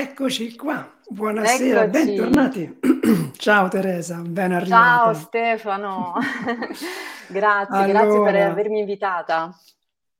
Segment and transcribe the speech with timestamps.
[0.00, 2.04] Eccoci qua, buonasera, Eccoci.
[2.04, 2.78] bentornati.
[3.36, 5.12] Ciao Teresa, ben arrivata.
[5.12, 6.14] Ciao Stefano,
[7.28, 9.54] grazie, allora, grazie per avermi invitata.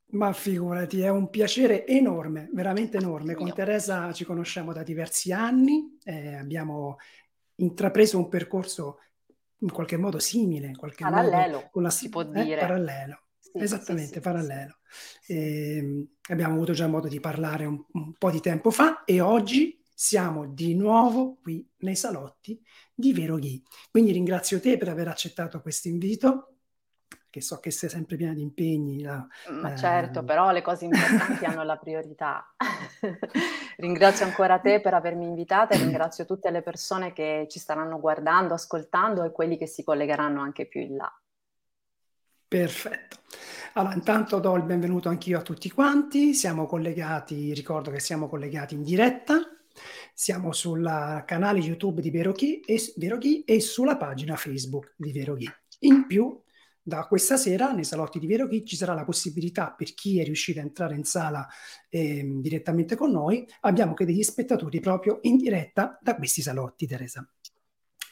[0.09, 3.35] Ma figurati, è un piacere enorme, veramente enorme.
[3.35, 6.99] Con Teresa ci conosciamo da diversi anni, eh, abbiamo
[7.55, 8.99] intrapreso un percorso
[9.61, 12.61] in qualche modo simile, in qualche parallelo, modo con la, si può eh, dire.
[12.61, 13.19] Parallelo,
[13.53, 14.79] sì, esattamente, sì, parallelo.
[15.27, 19.21] E, ehm, abbiamo avuto già modo di parlare un, un po' di tempo fa e
[19.21, 22.61] oggi siamo di nuovo qui nei salotti
[22.95, 23.63] di Vero Ghi.
[23.91, 26.55] Quindi ringrazio te per aver accettato questo invito
[27.31, 29.03] che so che sei sempre piena di impegni.
[29.03, 32.45] La, Ma eh, certo, però le cose importanti hanno la priorità.
[33.79, 38.55] ringrazio ancora te per avermi invitata e ringrazio tutte le persone che ci staranno guardando,
[38.55, 41.21] ascoltando e quelli che si collegheranno anche più in là.
[42.51, 43.19] Perfetto.
[43.75, 46.35] Allora, intanto do il benvenuto anch'io a tutti quanti.
[46.35, 49.39] Siamo collegati, ricordo che siamo collegati in diretta.
[50.13, 55.49] Siamo sul canale YouTube di Verochi e, Verochi e sulla pagina Facebook di Verochi.
[55.83, 56.43] In più,
[56.83, 60.25] da questa sera nei salotti di Vero Chi ci sarà la possibilità per chi è
[60.25, 61.47] riuscito a entrare in sala
[61.89, 67.25] eh, direttamente con noi, abbiamo che degli spettatori proprio in diretta da questi salotti, Teresa.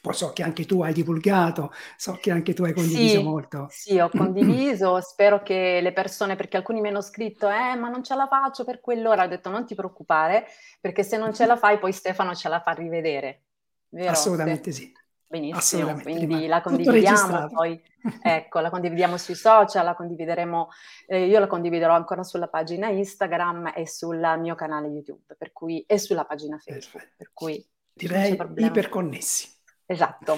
[0.01, 3.67] Poi so che anche tu hai divulgato, so che anche tu hai condiviso sì, molto.
[3.71, 8.03] Sì, ho condiviso, spero che le persone, perché alcuni mi hanno scritto, eh, ma non
[8.05, 10.47] ce la faccio per quell'ora, ho detto non ti preoccupare,
[10.81, 13.43] perché se non ce la fai poi Stefano ce la fa rivedere.
[13.91, 14.11] Vero?
[14.11, 14.93] Assolutamente sì.
[15.31, 17.79] Benissimo, quindi la condividiamo, poi
[18.23, 20.71] ecco, la condividiamo sui social, la condivideremo,
[21.07, 25.83] eh, io la condividerò ancora sulla pagina Instagram e sul mio canale YouTube, per cui,
[25.83, 27.15] e sulla pagina Facebook, Perfetto.
[27.19, 29.57] per cui direi iperconnessi.
[29.91, 30.37] Esatto.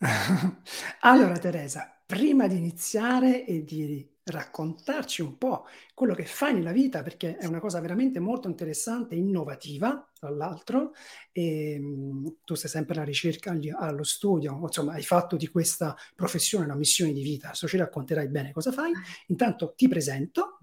[1.00, 7.02] allora Teresa, prima di iniziare e di raccontarci un po' quello che fai nella vita,
[7.02, 10.92] perché è una cosa veramente molto interessante e innovativa, tra l'altro,
[11.32, 16.64] e ehm, tu sei sempre alla ricerca, allo studio, insomma, hai fatto di questa professione
[16.64, 18.92] una missione di vita, adesso ci racconterai bene cosa fai.
[19.26, 20.58] Intanto ti presento,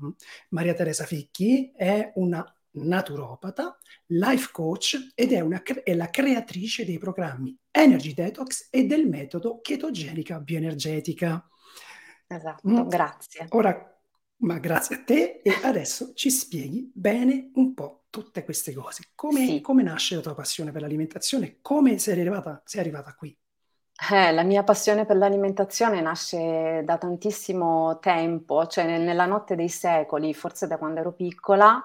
[0.50, 2.44] Maria Teresa Ficchi è una
[2.75, 3.77] naturopata,
[4.07, 9.60] life coach ed è, una, è la creatrice dei programmi Energy Detox e del metodo
[9.62, 11.48] chetogenica bioenergetica.
[12.27, 12.88] Esatto, mm.
[12.88, 13.45] grazie.
[13.50, 13.95] Ora,
[14.38, 19.04] ma grazie a te e adesso ci spieghi bene un po' tutte queste cose.
[19.16, 19.62] Come, sì.
[19.62, 21.57] come nasce la tua passione per l'alimentazione?
[21.62, 23.38] Come sei arrivata, sei arrivata qui?
[24.12, 30.33] Eh, la mia passione per l'alimentazione nasce da tantissimo tempo, cioè nella notte dei secoli,
[30.33, 31.81] forse da quando ero piccola,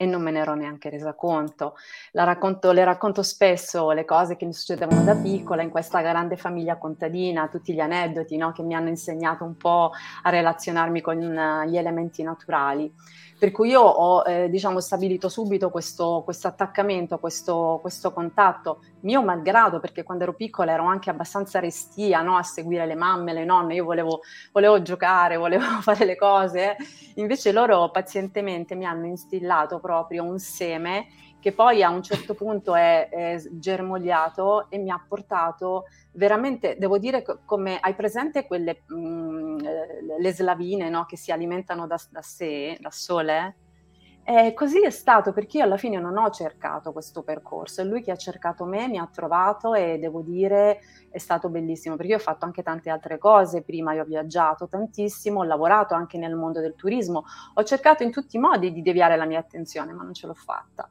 [0.00, 1.74] e non me ne ero neanche resa conto.
[2.12, 6.78] Racconto, le racconto spesso le cose che mi succedevano da piccola in questa grande famiglia
[6.78, 9.90] contadina, tutti gli aneddoti no, che mi hanno insegnato un po'
[10.22, 12.90] a relazionarmi con uh, gli elementi naturali.
[13.40, 19.22] Per cui io ho eh, diciamo, stabilito subito questo, questo attaccamento, questo, questo, contatto, mio
[19.22, 22.36] malgrado, perché quando ero piccola ero anche abbastanza restia no?
[22.36, 24.20] a seguire le mamme, le nonne, io volevo,
[24.52, 26.76] volevo giocare, volevo fare le cose,
[27.14, 31.06] invece loro pazientemente mi hanno instillato proprio un seme
[31.40, 36.98] che poi a un certo punto è, è germogliato e mi ha portato veramente, devo
[36.98, 39.58] dire, come hai presente quelle, mh, mm,
[40.18, 41.06] le slavine no?
[41.06, 43.56] che si alimentano da, da sé, da sole?
[44.22, 48.02] E così è stato perché io alla fine non ho cercato questo percorso, è lui
[48.02, 52.18] che ha cercato me, mi ha trovato e devo dire è stato bellissimo perché io
[52.18, 56.36] ho fatto anche tante altre cose, prima io ho viaggiato tantissimo, ho lavorato anche nel
[56.36, 60.04] mondo del turismo, ho cercato in tutti i modi di deviare la mia attenzione ma
[60.04, 60.88] non ce l'ho fatta.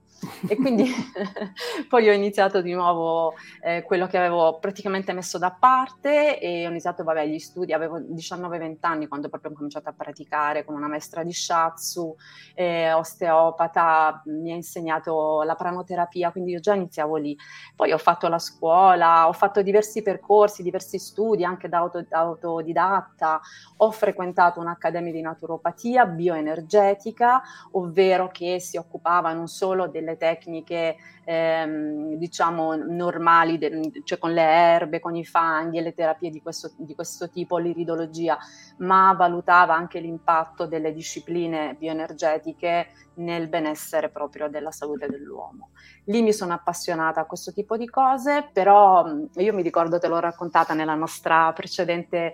[0.47, 0.85] E quindi
[1.87, 6.69] poi ho iniziato di nuovo eh, quello che avevo praticamente messo da parte e ho
[6.69, 10.87] iniziato, vabbè, gli studi, avevo 19-20 anni quando proprio ho cominciato a praticare con una
[10.87, 12.15] maestra di shiatsu,
[12.53, 17.37] eh, osteopata, mi ha insegnato la pranoterapia, quindi io già iniziavo lì.
[17.75, 22.19] Poi ho fatto la scuola, ho fatto diversi percorsi, diversi studi anche da, auto, da
[22.19, 23.39] autodidatta,
[23.77, 27.41] ho frequentato un'accademia di naturopatia bioenergetica,
[27.71, 34.33] ovvero che si occupava non solo delle delle tecniche ehm, diciamo normali, de, cioè con
[34.33, 38.37] le erbe, con i fanghi e le terapie di questo, di questo tipo, l'iridologia,
[38.77, 45.71] ma valutava anche l'impatto delle discipline bioenergetiche nel benessere proprio della salute dell'uomo.
[46.09, 50.19] Lì mi sono appassionata a questo tipo di cose, però io mi ricordo, te l'ho
[50.19, 52.33] raccontata nella nostra precedente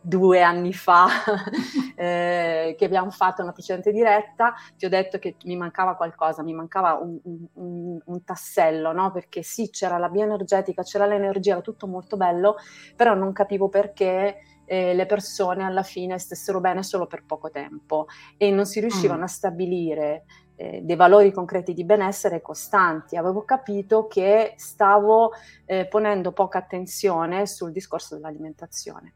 [0.00, 1.06] due anni fa
[1.96, 6.54] eh, che abbiamo fatto una precedente diretta, ti ho detto che mi mancava qualcosa, mi
[6.54, 7.18] mancava un,
[7.54, 9.10] un, un tassello, no?
[9.10, 12.56] perché sì, c'era la bioenergetica, c'era l'energia, era tutto molto bello,
[12.96, 18.06] però non capivo perché eh, le persone alla fine stessero bene solo per poco tempo
[18.36, 19.24] e non si riuscivano mm.
[19.24, 20.24] a stabilire
[20.58, 23.16] eh, dei valori concreti di benessere costanti.
[23.16, 25.30] Avevo capito che stavo
[25.64, 29.14] eh, ponendo poca attenzione sul discorso dell'alimentazione.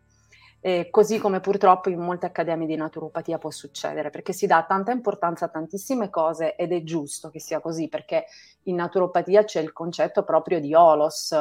[0.65, 4.93] Eh, così come purtroppo in molte accademie di naturopatia può succedere, perché si dà tanta
[4.93, 8.27] importanza a tantissime cose ed è giusto che sia così, perché
[8.65, 11.35] in naturopatia c'è il concetto proprio di olos,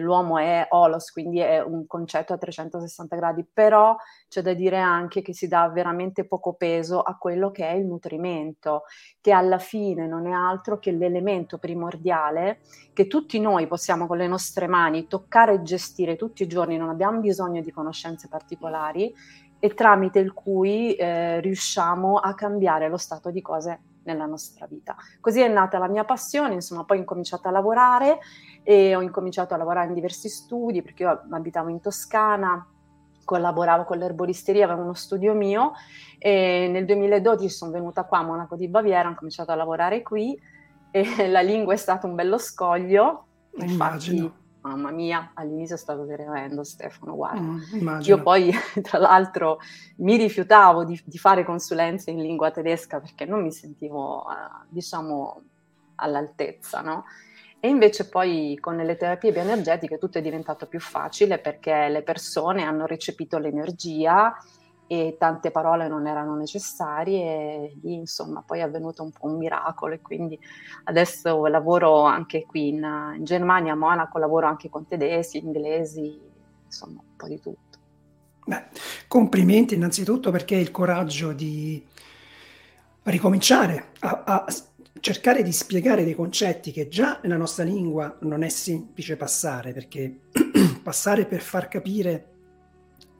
[0.00, 3.96] l'uomo è olos, quindi è un concetto a 360 gradi, però
[4.28, 7.86] c'è da dire anche che si dà veramente poco peso a quello che è il
[7.86, 8.84] nutrimento,
[9.20, 12.60] che alla fine non è altro che l'elemento primordiale
[12.92, 16.88] che tutti noi possiamo con le nostre mani toccare e gestire tutti i giorni, non
[16.88, 19.12] abbiamo bisogno di conoscenze particolari
[19.58, 24.96] e tramite il cui eh, riusciamo a cambiare lo stato di cose nella nostra vita.
[25.20, 28.18] Così è nata la mia passione, insomma, poi ho incominciato a lavorare
[28.62, 32.66] e ho incominciato a lavorare in diversi studi perché io abitavo in Toscana,
[33.24, 35.72] collaboravo con l'erboristeria, avevo uno studio mio
[36.18, 40.38] e nel 2012 sono venuta qua a Monaco di Baviera, ho cominciato a lavorare qui
[40.90, 43.26] e la lingua è stato un bello scoglio.
[43.56, 44.42] Immagino.
[44.64, 47.40] Mamma mia, all'inizio è stato tremendo Stefano, guarda.
[47.40, 49.58] Mm, Io poi, tra l'altro,
[49.96, 55.42] mi rifiutavo di, di, fare consulenze in lingua tedesca perché non mi sentivo, uh, diciamo,
[55.96, 57.04] all'altezza, no?
[57.60, 62.62] E invece poi con le terapie bioenergetiche tutto è diventato più facile perché le persone
[62.62, 64.34] hanno recepito l'energia
[64.86, 69.38] e tante parole non erano necessarie e lì insomma poi è avvenuto un po' un
[69.38, 70.38] miracolo e quindi
[70.84, 76.20] adesso lavoro anche qui in, in Germania, a Monaco, lavoro anche con tedeschi, inglesi,
[76.64, 77.78] insomma un po' di tutto.
[78.46, 78.64] Beh,
[79.08, 81.82] complimenti innanzitutto perché il coraggio di
[83.04, 84.46] ricominciare a, a
[85.00, 90.20] cercare di spiegare dei concetti che già nella nostra lingua non è semplice passare, perché
[90.82, 92.33] passare per far capire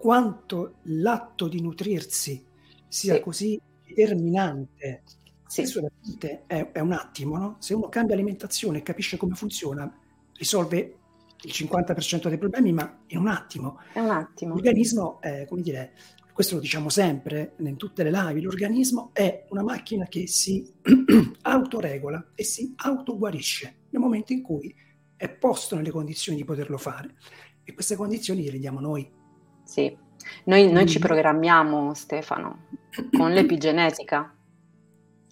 [0.04, 2.44] quanto l'atto di nutrirsi
[2.86, 3.20] sia sì.
[3.22, 5.02] così determinante
[5.46, 5.64] sì.
[5.64, 7.56] sulla mente è, è, un attimo, no?
[7.58, 9.90] Se uno cambia alimentazione e capisce come funziona,
[10.34, 10.96] risolve
[11.40, 13.80] il 50% dei problemi, ma in un attimo.
[13.94, 14.52] È un attimo.
[14.52, 15.94] L'organismo, è, come dire,
[16.34, 20.70] questo lo diciamo sempre in tutte le live, l'organismo è una macchina che si
[21.40, 24.74] autoregola e si autoguarisce nel momento in cui
[25.16, 27.14] è posto nelle condizioni di poterlo fare.
[27.64, 29.22] E queste condizioni le diamo noi.
[29.64, 29.96] Sì,
[30.44, 32.66] noi, noi ci programmiamo, Stefano,
[33.16, 34.32] con l'epigenetica.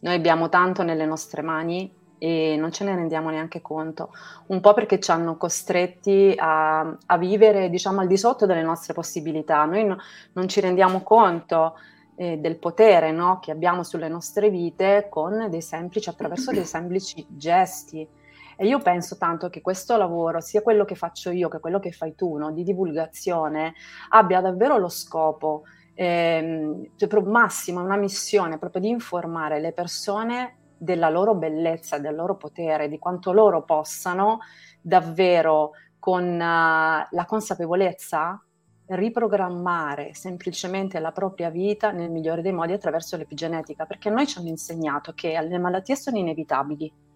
[0.01, 4.13] Noi abbiamo tanto nelle nostre mani e non ce ne rendiamo neanche conto,
[4.47, 8.95] un po' perché ci hanno costretti a, a vivere diciamo al di sotto delle nostre
[8.95, 9.97] possibilità, noi no,
[10.35, 11.75] non ci rendiamo conto
[12.15, 17.27] eh, del potere no, che abbiamo sulle nostre vite con dei semplici, attraverso dei semplici
[17.29, 18.07] gesti.
[18.63, 21.91] E io penso tanto che questo lavoro, sia quello che faccio io che quello che
[21.91, 23.75] fai tu, no, di divulgazione,
[24.11, 25.65] abbia davvero lo scopo
[25.95, 32.37] ehm, cioè, massimo, una missione proprio di informare le persone della loro bellezza, del loro
[32.37, 34.39] potere, di quanto loro possano
[34.81, 38.41] davvero con uh, la consapevolezza
[38.87, 44.51] riprogrammare semplicemente la propria vita nel migliore dei modi attraverso l'epigenetica, perché noi ci hanno
[44.51, 47.11] insegnato che le malattie sono inevitabili,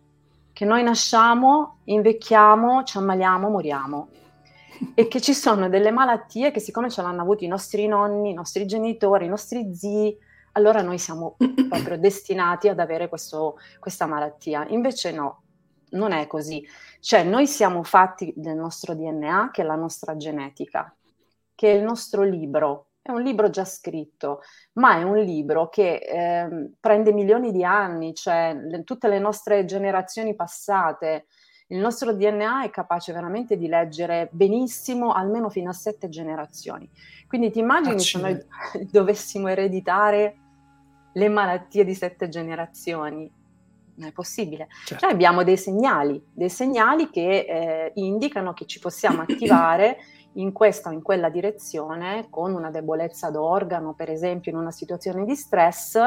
[0.57, 4.09] che noi nasciamo, invecchiamo, ci ammaliamo, moriamo
[4.95, 8.33] e che ci sono delle malattie che siccome ce l'hanno avuto i nostri nonni, i
[8.33, 10.17] nostri genitori, i nostri zii,
[10.53, 11.37] allora noi siamo
[11.69, 14.67] proprio destinati ad avere questo, questa malattia.
[14.69, 15.43] Invece no,
[15.91, 16.67] non è così.
[17.01, 20.91] Cioè noi siamo fatti del nostro DNA, che è la nostra genetica,
[21.55, 22.93] che è il nostro libro.
[23.07, 24.41] È un libro già scritto,
[24.75, 29.65] ma è un libro che eh, prende milioni di anni, cioè le, tutte le nostre
[29.65, 31.27] generazioni passate,
[31.69, 36.91] il nostro DNA è capace veramente di leggere benissimo almeno fino a sette generazioni.
[37.29, 38.45] Quindi ti immagini se noi
[38.91, 40.37] dovessimo ereditare
[41.13, 43.31] le malattie di sette generazioni.
[43.99, 44.67] Non è possibile.
[44.85, 45.05] Certo.
[45.05, 49.99] Cioè abbiamo dei segnali, dei segnali che eh, indicano che ci possiamo attivare
[50.37, 55.25] in questa o in quella direzione con una debolezza d'organo, per esempio in una situazione
[55.25, 55.99] di stress,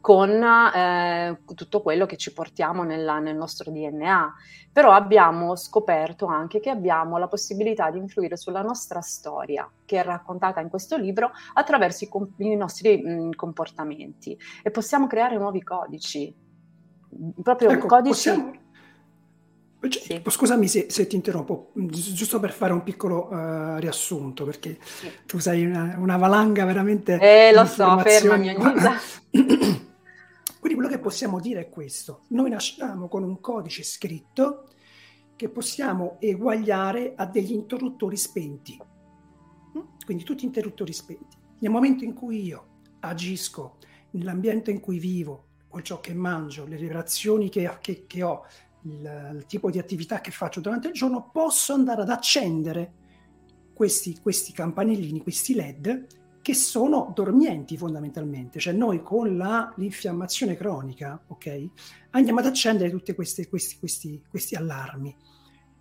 [0.00, 4.34] con eh, tutto quello che ci portiamo nella, nel nostro DNA.
[4.72, 10.04] Però abbiamo scoperto anche che abbiamo la possibilità di influire sulla nostra storia, che è
[10.04, 15.62] raccontata in questo libro, attraverso i, com- i nostri mh, comportamenti e possiamo creare nuovi
[15.62, 16.34] codici,
[17.42, 18.30] proprio ecco, codici...
[18.30, 18.66] Possiamo...
[19.80, 20.20] Sì.
[20.26, 25.08] Scusami se, se, ti interrompo, giusto per fare un piccolo uh, riassunto, perché sì.
[25.24, 27.18] tu sei una, una valanga veramente...
[27.20, 28.56] Eh, lo so, fermami ogni
[30.58, 32.24] Quindi quello che possiamo dire è questo.
[32.28, 34.64] Noi nasciamo con un codice scritto
[35.36, 38.76] che possiamo eguagliare a degli interruttori spenti.
[40.04, 41.36] quindi tutti interruttori spenti.
[41.60, 42.66] Nel momento in cui io
[43.00, 43.76] agisco
[44.10, 48.44] nell'ambiente in cui vivo, con ciò che mangio, le relazioni che, che, che ho,
[48.82, 52.92] il, il, tipo di attività che faccio durante il giorno, posso andare ad accendere
[53.72, 56.06] questi, questi campanellini, questi LED
[56.48, 61.68] che sono dormienti fondamentalmente, cioè noi con la, l'infiammazione cronica, ok,
[62.10, 65.14] andiamo ad accendere tutti questi, questi, questi, questi allarmi.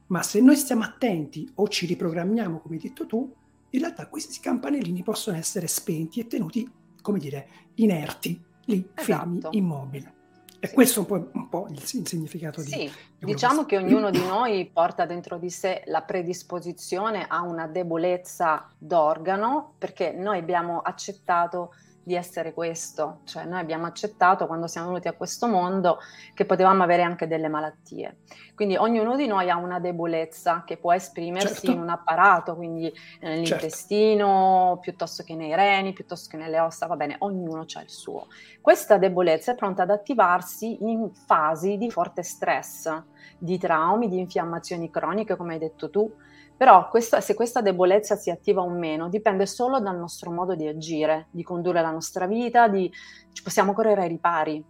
[0.08, 3.34] Ma se noi stiamo attenti o ci riprogrammiamo, come hai detto tu,
[3.70, 6.70] in realtà questi campanellini possono essere spenti e tenuti,
[7.02, 9.04] come dire, inerti, lì, esatto.
[9.04, 10.16] fermi, immobili.
[10.60, 10.74] E sì.
[10.74, 12.88] questo è un po', un po il, il, significato sì, di...
[12.88, 18.68] Sì, diciamo che ognuno di noi porta dentro di sé la predisposizione a una debolezza
[18.78, 21.74] d'organo perché noi abbiamo accettato
[22.08, 26.00] di essere questo, cioè noi abbiamo accettato quando siamo venuti a questo mondo
[26.34, 28.20] che potevamo avere anche delle malattie.
[28.56, 31.72] Quindi ognuno di noi ha una debolezza che può esprimersi certo.
[31.72, 34.80] in un apparato, quindi nell'intestino, certo.
[34.80, 38.28] piuttosto che nei reni, piuttosto che nelle ossa, va bene, ognuno ha il suo.
[38.62, 42.90] Questa debolezza è pronta ad attivarsi in fasi di forte stress,
[43.38, 46.10] di traumi, di infiammazioni croniche, come hai detto tu,
[46.58, 50.68] però questa, se questa debolezza si attiva o meno dipende solo dal nostro modo di
[50.68, 52.92] agire, di condurre la nostra vita, di,
[53.32, 54.66] ci possiamo correre ai ripari.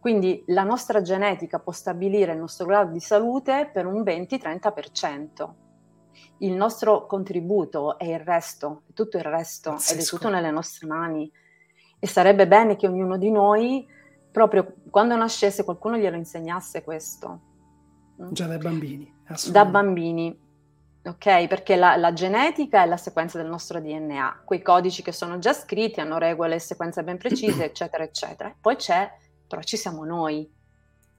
[0.00, 5.50] Quindi la nostra genetica può stabilire il nostro grado di salute per un 20-30%.
[6.38, 9.94] Il nostro contributo è il resto, è tutto il resto, Pazzesco.
[9.94, 11.30] ed è tutto nelle nostre mani.
[11.98, 13.86] E sarebbe bene che ognuno di noi,
[14.32, 17.40] proprio quando nascesse, qualcuno glielo insegnasse questo.
[18.30, 19.14] Già dai bambini.
[19.50, 20.48] Da bambini
[21.04, 21.46] ok?
[21.46, 25.52] Perché la, la, genetica è la sequenza del nostro DNA, quei codici che sono già
[25.52, 28.54] scritti hanno regole e sequenze ben precise, eccetera, eccetera.
[28.58, 29.10] Poi c'è,
[29.46, 30.58] però ci siamo noi.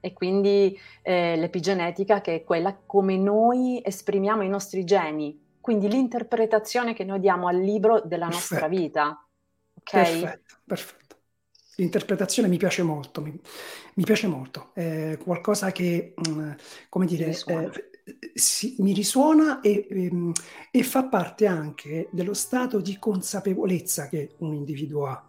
[0.03, 6.93] E quindi eh, l'epigenetica che è quella come noi esprimiamo i nostri geni, quindi l'interpretazione
[6.95, 8.53] che noi diamo al libro della perfetto.
[8.53, 9.27] nostra vita.
[9.75, 9.91] Ok?
[9.91, 11.15] Perfetto, perfetto.
[11.75, 13.39] L'interpretazione mi piace molto, mi,
[13.95, 16.51] mi piace molto, è qualcosa che, mh, mm,
[16.89, 17.31] come dire,
[18.33, 20.31] si, mi risuona e, e, ehm,
[20.71, 25.25] e, fa parte anche dello stato di consapevolezza che un individuo ha.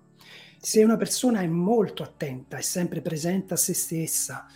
[0.59, 4.47] Se una persona è molto attenta, è sempre presente a se stessa,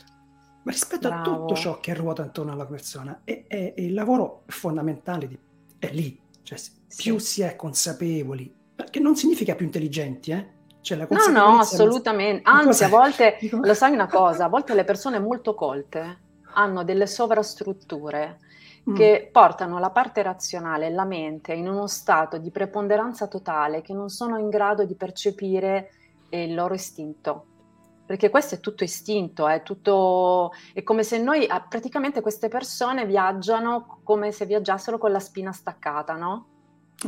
[0.63, 1.31] ma rispetto Bravo.
[1.31, 5.39] a tutto ciò che ruota intorno alla persona, è, è, è il lavoro fondamentale di,
[5.79, 6.19] è lì.
[6.43, 6.59] Cioè,
[6.97, 7.27] più sì.
[7.27, 8.55] si è consapevoli,
[8.89, 10.55] che non significa più intelligenti, eh?
[10.81, 12.43] Cioè, no, no, assolutamente.
[12.49, 16.26] Anzi, a volte, lo sai una cosa, a volte le persone molto colte
[16.57, 18.39] hanno delle sovrastrutture
[18.89, 18.95] mm.
[18.95, 24.09] che portano la parte razionale, la mente, in uno stato di preponderanza totale che non
[24.09, 25.91] sono in grado di percepire
[26.31, 27.47] il loro istinto.
[28.07, 33.05] Perché questo è tutto istinto, è, tutto, è come se noi, ah, praticamente queste persone
[33.05, 36.47] viaggiano come se viaggiassero con la spina staccata, no?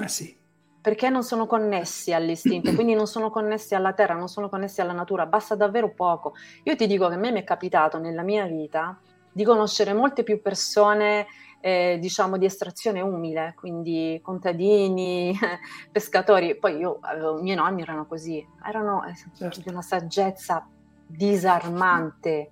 [0.02, 0.36] Eh sì.
[0.80, 4.92] Perché non sono connessi all'istinto, quindi non sono connessi alla terra, non sono connessi alla
[4.92, 6.34] natura, basta davvero poco.
[6.64, 8.98] Io ti dico che a me mi è capitato nella mia vita
[9.38, 11.28] di conoscere molte più persone
[11.60, 15.32] eh, diciamo di estrazione umile, quindi contadini,
[15.92, 16.56] pescatori.
[16.56, 19.60] Poi io avevo, i miei nonni erano così, erano eh, certo.
[19.60, 20.66] di una saggezza
[21.06, 22.50] disarmante.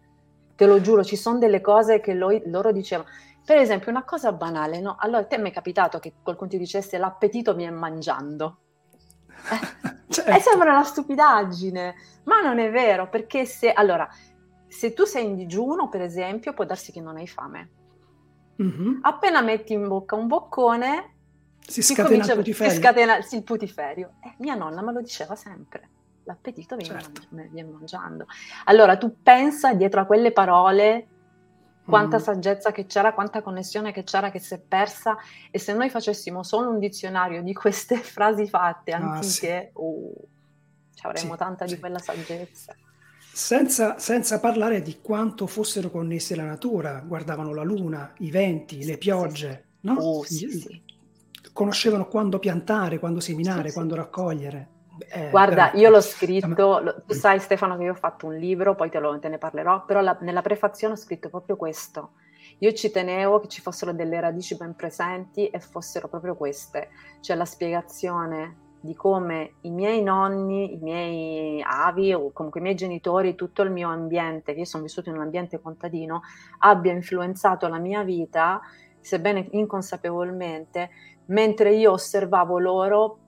[0.55, 3.09] Te lo giuro, ci sono delle cose che lo, loro dicevano.
[3.45, 4.95] Per esempio, una cosa banale, no?
[4.97, 8.59] Allora, a te mi è capitato che qualcuno ti dicesse l'appetito viene mangiando.
[10.09, 10.31] Eh, certo.
[10.31, 13.73] E sembra una stupidaggine, ma non è vero, perché se...
[13.73, 14.09] Allora,
[14.77, 17.71] se tu sei in digiuno, per esempio, può darsi che non hai fame.
[18.63, 18.99] Mm-hmm.
[19.01, 21.15] Appena metti in bocca un boccone,
[21.67, 22.73] si scatena comincia, il putiferio.
[22.73, 24.13] Si scatena il putiferio.
[24.23, 25.89] Eh, mia nonna me lo diceva sempre.
[26.25, 27.23] L'appetito viene, certo.
[27.31, 28.27] man- viene mangiando.
[28.65, 31.07] Allora tu pensa dietro a quelle parole
[31.87, 32.21] quanta mm.
[32.21, 35.17] saggezza che c'era, quanta connessione che c'era che si è persa
[35.51, 40.97] e se noi facessimo solo un dizionario di queste frasi fatte antiche, ah, sì.
[40.97, 41.75] ci avremmo sì, tanta sì.
[41.75, 42.77] di quella saggezza.
[43.37, 48.97] Senza, senza, parlare di quanto fossero connessi alla natura, guardavano la luna, i venti, le
[48.97, 49.93] piogge, no?
[49.93, 50.83] oh, sì, sì.
[51.53, 54.69] conoscevano quando piantare, quando seminare, sì, quando raccogliere.
[55.11, 58.75] Eh, Guarda, io l'ho scritto, lo, tu sai Stefano che io ho fatto un libro,
[58.75, 62.13] poi te, lo, te ne parlerò, però la, nella prefazione ho scritto proprio questo.
[62.61, 66.89] Io ci tenevo che ci fossero delle radici ben presenti e fossero proprio queste,
[67.21, 72.77] cioè la spiegazione di come i miei nonni, i miei avi o comunque i miei
[72.77, 76.23] genitori, tutto il mio ambiente, che io sono vissuto in un ambiente contadino,
[76.59, 78.61] abbia influenzato la mia vita,
[79.01, 80.91] sebbene inconsapevolmente,
[81.27, 83.19] mentre io osservavo loro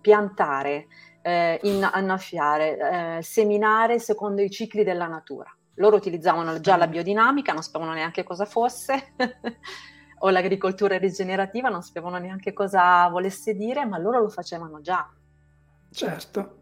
[0.00, 0.86] piantare,
[1.22, 5.54] eh, annaffiare, eh, seminare secondo i cicli della natura.
[5.76, 9.14] Loro utilizzavano già la biodinamica, non sapevano neanche cosa fosse.
[10.24, 15.06] o l'agricoltura rigenerativa, non sapevano neanche cosa volesse dire, ma loro lo facevano già.
[15.90, 16.60] Certo,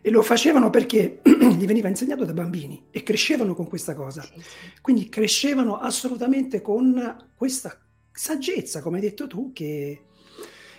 [0.00, 4.22] e lo facevano perché gli veniva insegnato da bambini e crescevano con questa cosa.
[4.22, 4.72] Sì, sì.
[4.80, 7.78] Quindi crescevano assolutamente con questa
[8.10, 10.06] saggezza, come hai detto tu, che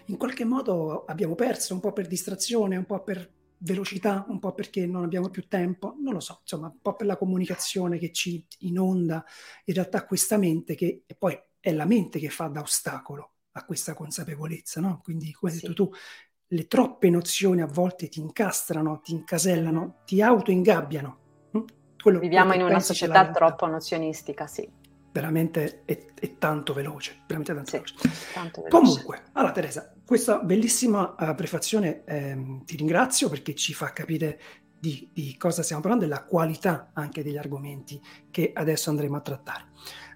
[0.06, 4.54] in qualche modo abbiamo perso un po' per distrazione, un po' per velocità, un po'
[4.54, 8.12] perché non abbiamo più tempo, non lo so, insomma, un po' per la comunicazione che
[8.12, 9.24] ci inonda
[9.63, 13.93] in realtà questa mente che poi è la mente che fa da ostacolo a questa
[13.93, 15.01] consapevolezza, no?
[15.03, 15.67] Quindi, come hai sì.
[15.67, 15.93] detto tu,
[16.49, 21.19] le troppe nozioni a volte ti incastrano, ti incasellano, ti autoingabbiano.
[22.01, 24.69] Quello, Viviamo in una società troppo nozionistica, sì.
[25.12, 28.34] Veramente è, è tanto veloce, veramente tanto, sì, veloce.
[28.34, 28.69] tanto veloce.
[28.69, 34.39] Comunque, allora Teresa, questa bellissima uh, prefazione eh, ti ringrazio perché ci fa capire
[34.80, 37.99] di, di, cosa stiamo parlando e la qualità anche degli argomenti
[38.30, 39.65] che adesso andremo a trattare.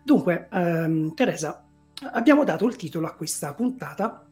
[0.03, 1.65] Dunque, um, Teresa,
[2.13, 4.25] abbiamo dato il titolo a questa puntata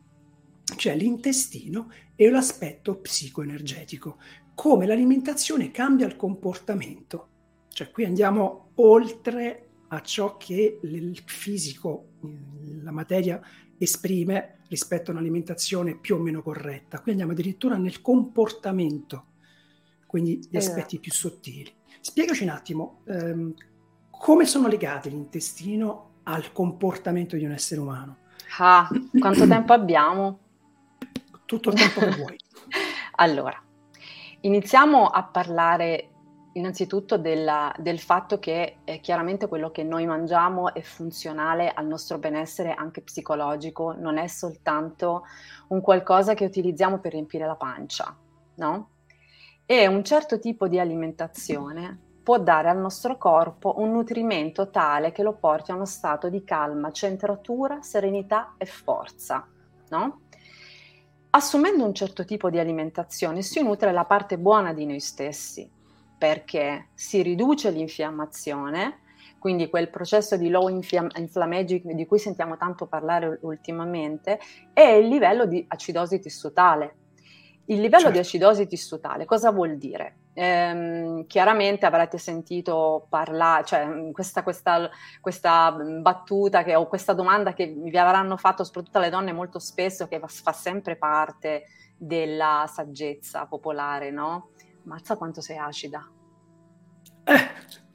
[0.75, 4.17] cioè l'intestino e l'aspetto psicoenergetico,
[4.53, 7.27] come l'alimentazione cambia il comportamento.
[7.69, 12.09] Cioè qui andiamo oltre a ciò che il fisico,
[12.81, 13.41] la materia
[13.77, 16.99] esprime rispetto a un'alimentazione più o meno corretta.
[16.99, 19.25] Qui andiamo addirittura nel comportamento,
[20.05, 20.75] quindi gli esatto.
[20.75, 21.71] aspetti più sottili.
[22.01, 23.53] Spiegaci un attimo ehm,
[24.19, 28.17] come sono legati l'intestino al comportamento di un essere umano.
[28.59, 30.39] Ah, quanto tempo abbiamo?
[31.49, 32.37] tutto il tempo che vuoi.
[33.15, 33.59] allora,
[34.41, 36.09] iniziamo a parlare
[36.53, 42.19] innanzitutto della, del fatto che eh, chiaramente quello che noi mangiamo è funzionale al nostro
[42.19, 45.23] benessere anche psicologico, non è soltanto
[45.69, 48.15] un qualcosa che utilizziamo per riempire la pancia,
[48.55, 48.89] no?
[49.65, 55.23] E un certo tipo di alimentazione può dare al nostro corpo un nutrimento tale che
[55.23, 59.47] lo porti a uno stato di calma, centratura, serenità e forza,
[59.89, 60.21] no?
[61.31, 65.67] Assumendo un certo tipo di alimentazione si nutre la parte buona di noi stessi,
[66.19, 68.99] perché si riduce l'infiammazione,
[69.39, 74.39] quindi quel processo di low inflammation di cui sentiamo tanto parlare ultimamente,
[74.71, 76.95] e il livello di acidosi tissutale.
[77.65, 78.11] Il livello certo.
[78.11, 80.18] di acidosi tissutale cosa vuol dire?
[80.41, 87.11] Ehm, chiaramente avrete sentito parlare, cioè mm, questa, questa, questa, mm, battuta che, o questa
[87.11, 91.65] domanda che vi avranno fatto soprattutto alle donne molto spesso, che fa, fa sempre parte
[91.97, 94.51] della saggezza popolare, no?
[94.83, 96.09] Mazza quanto sei acida.
[97.25, 97.33] Eh,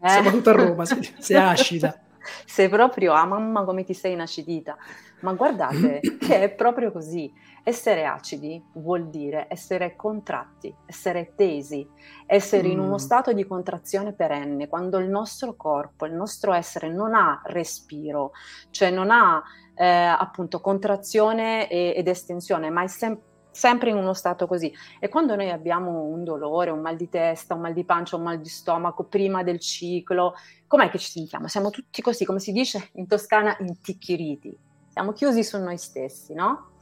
[0.03, 0.09] eh?
[0.11, 1.99] soprattutto a Roma, sei, sei acida.
[2.45, 4.77] sei proprio, ah mamma come ti sei inacidita.
[5.21, 7.33] Ma guardate che è proprio così.
[7.67, 11.89] Essere acidi vuol dire essere contratti, essere tesi,
[12.27, 12.71] essere mm.
[12.71, 12.99] in uno mm.
[12.99, 18.33] stato di contrazione perenne, quando il nostro corpo, il nostro essere non ha respiro,
[18.69, 19.43] cioè non ha
[19.75, 24.73] eh, appunto contrazione e, ed estensione, ma è sempre sempre in uno stato così.
[24.99, 28.25] E quando noi abbiamo un dolore, un mal di testa, un mal di pancia, un
[28.25, 30.35] mal di stomaco prima del ciclo,
[30.67, 31.47] com'è che ci sentiamo?
[31.47, 34.59] Siamo tutti così, come si dice in Toscana, inticchiriti.
[34.89, 36.73] Siamo chiusi su noi stessi, no?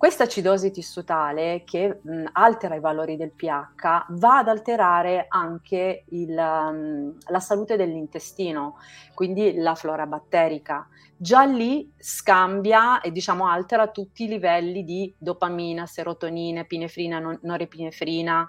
[0.00, 6.30] Questa acidosi tissutale che mh, altera i valori del pH va ad alterare anche il,
[6.30, 8.78] um, la salute dell'intestino,
[9.12, 10.88] quindi la flora batterica.
[11.18, 18.48] Già lì scambia e diciamo altera tutti i livelli di dopamina, serotonina, epinefrina, non- norepinefrina,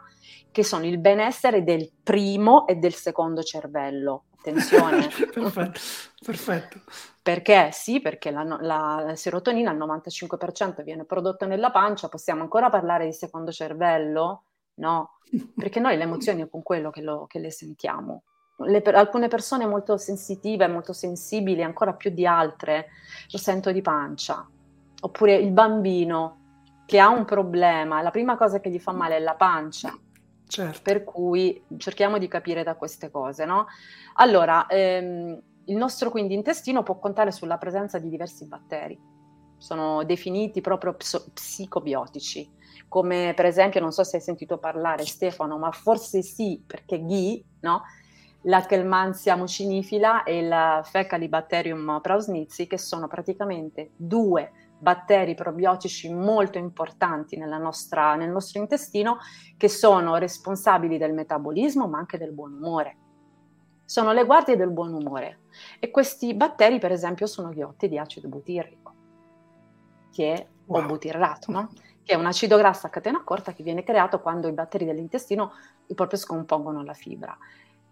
[0.51, 4.23] che sono il benessere del primo e del secondo cervello.
[4.41, 5.07] Attenzione.
[5.31, 5.79] perfetto,
[6.25, 6.79] perfetto.
[7.21, 13.05] Perché sì, perché la, la, serotonina al 95% viene prodotta nella pancia, possiamo ancora parlare
[13.05, 14.45] di secondo cervello?
[14.75, 15.19] No,
[15.55, 18.23] perché noi le emozioni è con quello che, lo, che le sentiamo.
[18.65, 22.87] Le, alcune persone molto sensitive, molto sensibili, ancora più di altre,
[23.29, 24.47] lo sento di pancia.
[25.03, 26.39] Oppure il bambino
[26.87, 29.95] che ha un problema, la prima cosa che gli fa male è la pancia.
[30.51, 30.81] Certo.
[30.83, 33.67] Per cui cerchiamo di capire da queste cose, no?
[34.15, 38.99] Allora, ehm, il nostro quindi intestino può contare sulla presenza di diversi batteri,
[39.57, 42.51] sono definiti proprio pso- psicobiotici,
[42.89, 47.41] come per esempio, non so se hai sentito parlare Stefano, ma forse sì, perché Ghi,
[47.61, 47.83] no?
[48.45, 57.37] la Kelmansia mucinifila e il Fecalibacterium prausnitzi, che sono praticamente due batteri probiotici molto importanti
[57.57, 59.19] nostra, nel nostro intestino,
[59.55, 62.97] che sono responsabili del metabolismo, ma anche del buon umore
[63.91, 65.39] sono le guardie del buon umore
[65.77, 68.93] e questi batteri per esempio sono ghiotti di acido butirrico
[70.13, 70.81] che è, wow.
[70.81, 71.69] o butirrato, no?
[72.03, 75.51] che è un acido grasso a catena corta che viene creato quando i batteri dell'intestino
[75.93, 77.37] proprio scompongono la fibra.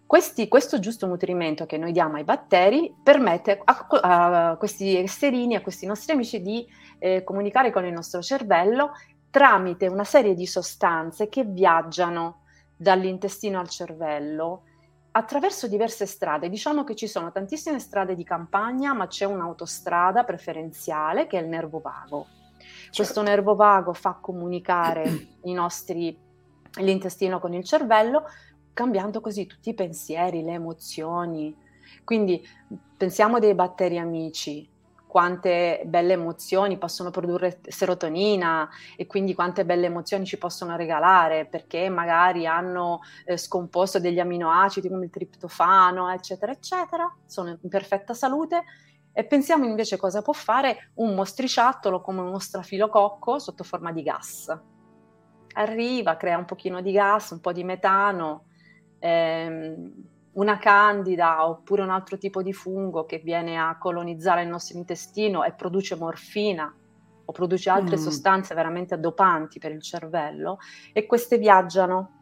[0.10, 5.62] Questi, questo giusto nutrimento che noi diamo ai batteri permette a, a questi esserini, a
[5.62, 6.68] questi nostri amici di
[6.98, 8.94] eh, comunicare con il nostro cervello
[9.30, 12.46] tramite una serie di sostanze che viaggiano
[12.76, 14.64] dall'intestino al cervello
[15.12, 16.50] attraverso diverse strade.
[16.50, 21.50] Diciamo che ci sono tantissime strade di campagna, ma c'è un'autostrada preferenziale che è il
[21.50, 22.26] nervo vago.
[22.58, 22.96] Certo.
[22.96, 26.18] Questo nervo vago fa comunicare nostri,
[26.80, 28.24] l'intestino con il cervello
[28.74, 31.56] cambiando così tutti i pensieri, le emozioni.
[32.04, 32.42] Quindi
[32.98, 34.68] pensiamo dei batteri amici,
[35.10, 41.90] quante belle emozioni possono produrre serotonina e quindi quante belle emozioni ci possono regalare perché
[41.90, 48.64] magari hanno eh, scomposto degli aminoacidi come il triptofano, eccetera, eccetera, sono in perfetta salute.
[49.12, 54.56] E pensiamo invece cosa può fare un mostriciattolo come uno strafilococco sotto forma di gas.
[55.54, 58.44] Arriva, crea un pochino di gas, un po' di metano,
[59.00, 59.92] ehm,
[60.34, 65.44] una candida oppure un altro tipo di fungo che viene a colonizzare il nostro intestino
[65.44, 66.74] e produce morfina
[67.26, 68.00] o produce altre mm.
[68.00, 70.60] sostanze veramente dopanti per il cervello
[70.94, 72.18] e queste viaggiano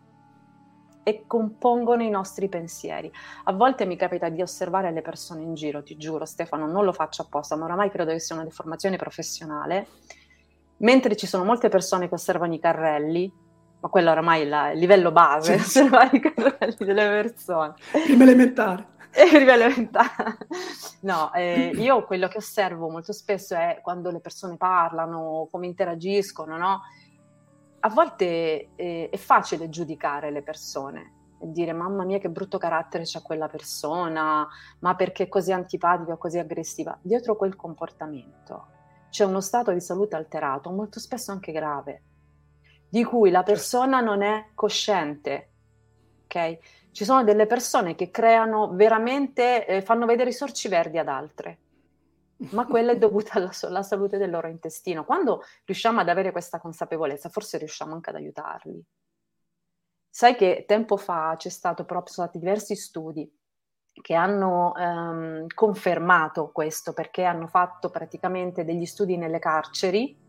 [1.04, 3.10] e compongono i nostri pensieri.
[3.46, 6.92] A volte mi capita di osservare le persone in giro, ti giuro Stefano, non lo
[6.92, 9.88] faccio apposta, ma oramai credo che sia una deformazione professionale.
[10.80, 13.32] Mentre ci sono molte persone che osservano i carrelli,
[13.88, 15.88] ma quello oramai è il livello base, sì.
[15.89, 17.73] carrelli delle persone.
[17.91, 18.95] Prima elementare.
[19.10, 20.38] Prima elementare.
[21.02, 26.58] No, eh, io quello che osservo molto spesso è quando le persone parlano, come interagiscono,
[26.58, 26.82] no?
[27.80, 33.04] A volte eh, è facile giudicare le persone e dire mamma mia che brutto carattere
[33.06, 34.45] c'ha quella persona,
[34.80, 36.97] ma perché è così antipatica così aggressiva.
[37.02, 38.67] Dietro quel comportamento
[39.10, 42.02] c'è uno stato di salute alterato, molto spesso anche grave
[42.89, 45.50] di cui la persona non è cosciente.
[46.23, 46.58] Ok?
[46.91, 51.60] Ci sono delle persone che creano veramente, eh, fanno vedere i sorci verdi ad altre,
[52.52, 55.06] ma quella è dovuta alla, alla, salute del loro intestino.
[55.06, 58.84] Quando riusciamo ad avere questa consapevolezza, forse riusciamo anche ad aiutarli.
[60.10, 63.32] Sai che tempo fa c'è stato, però sono stati diversi studi
[64.02, 70.26] che hanno ehm, confermato questo perché hanno fatto praticamente degli studi nelle carceri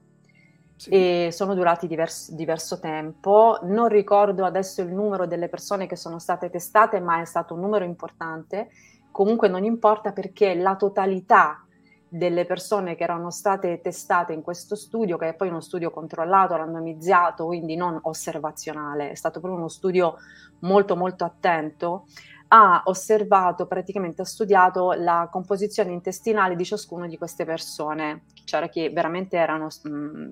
[0.78, 0.90] sì.
[0.90, 3.58] e sono durati divers- diverso tempo.
[3.62, 7.60] Non ricordo adesso il numero delle persone che sono state testate, ma è stato un
[7.60, 8.68] numero importante.
[9.10, 11.64] Comunque non importa perché la totalità
[12.08, 16.56] delle persone che erano state testate in questo studio, che è poi uno studio controllato,
[16.56, 20.16] randomizzato, quindi non osservazionale, è stato proprio uno studio
[20.60, 22.06] molto molto attento,
[22.48, 28.88] ha osservato, praticamente ha studiato la composizione intestinale di ciascuna di queste persone, c'era chi
[28.88, 30.30] veramente erano mh,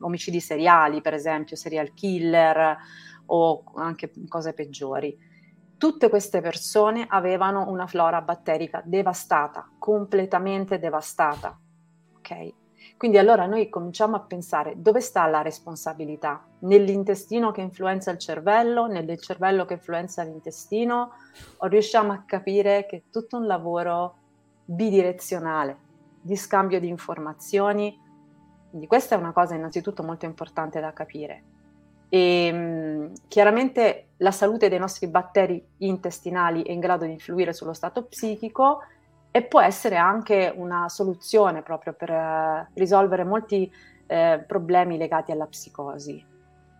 [0.00, 2.76] omicidi seriali, per esempio, serial killer
[3.26, 5.16] o anche cose peggiori.
[5.76, 11.58] Tutte queste persone avevano una flora batterica devastata, completamente devastata.
[12.16, 12.52] Ok?
[12.96, 16.44] Quindi allora noi cominciamo a pensare dove sta la responsabilità?
[16.60, 21.12] Nell'intestino che influenza il cervello, nel cervello che influenza l'intestino,
[21.56, 24.16] o riusciamo a capire che è tutto un lavoro
[24.66, 25.78] bidirezionale,
[26.20, 27.98] di scambio di informazioni,
[28.70, 31.42] quindi questa è una cosa innanzitutto molto importante da capire.
[32.08, 37.72] E, mh, chiaramente la salute dei nostri batteri intestinali è in grado di influire sullo
[37.72, 38.80] stato psichico
[39.32, 43.70] e può essere anche una soluzione proprio per uh, risolvere molti
[44.06, 46.24] uh, problemi legati alla psicosi.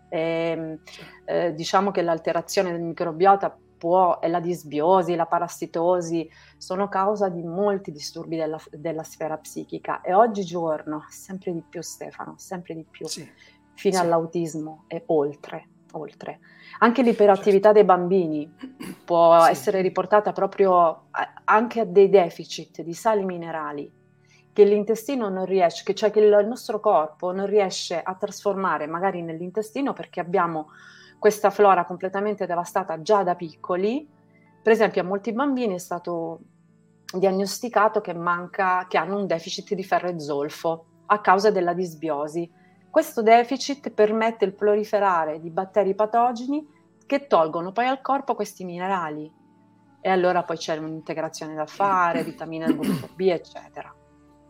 [0.09, 0.79] E,
[1.27, 7.91] uh, diciamo che l'alterazione del microbiota può, la disbiosi, la parassitosi, sono causa di molti
[7.91, 13.27] disturbi della, della sfera psichica e oggigiorno, sempre di più Stefano, sempre di più, sì.
[13.73, 14.01] fino sì.
[14.03, 16.41] all'autismo e oltre, oltre.
[16.81, 17.73] Anche l'iperattività certo.
[17.73, 18.55] dei bambini
[19.03, 19.51] può sì.
[19.51, 23.91] essere riportata proprio a, anche a dei deficit di sali minerali
[24.53, 29.95] che l'intestino non riesce, cioè che il nostro corpo non riesce a trasformare magari nell'intestino
[29.95, 30.69] perché abbiamo
[31.21, 34.09] questa flora completamente devastata già da piccoli.
[34.61, 36.41] Per esempio, a molti bambini è stato
[37.13, 42.51] diagnosticato che, manca, che hanno un deficit di ferro e zolfo a causa della disbiosi.
[42.89, 46.67] Questo deficit permette il proliferare di batteri patogeni
[47.07, 49.31] che tolgono poi al corpo questi minerali.
[50.01, 53.95] E allora poi c'è un'integrazione da fare, vitamina gruppo B, eccetera.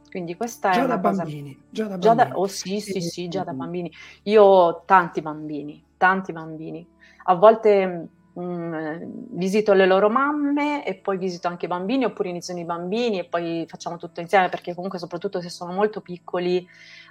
[0.08, 1.22] Quindi questa già è una da cosa...
[1.22, 2.02] bambini, già da bambini.
[2.02, 2.38] Già da...
[2.38, 3.92] Oh sì, sì, sì, già da bambini.
[4.24, 6.86] Io ho tanti bambini, tanti bambini.
[7.24, 12.30] A volte mh, mm, visito le loro mamme e poi visito anche i bambini oppure
[12.30, 16.66] iniziano i bambini e poi facciamo tutto insieme perché comunque soprattutto se sono molto piccoli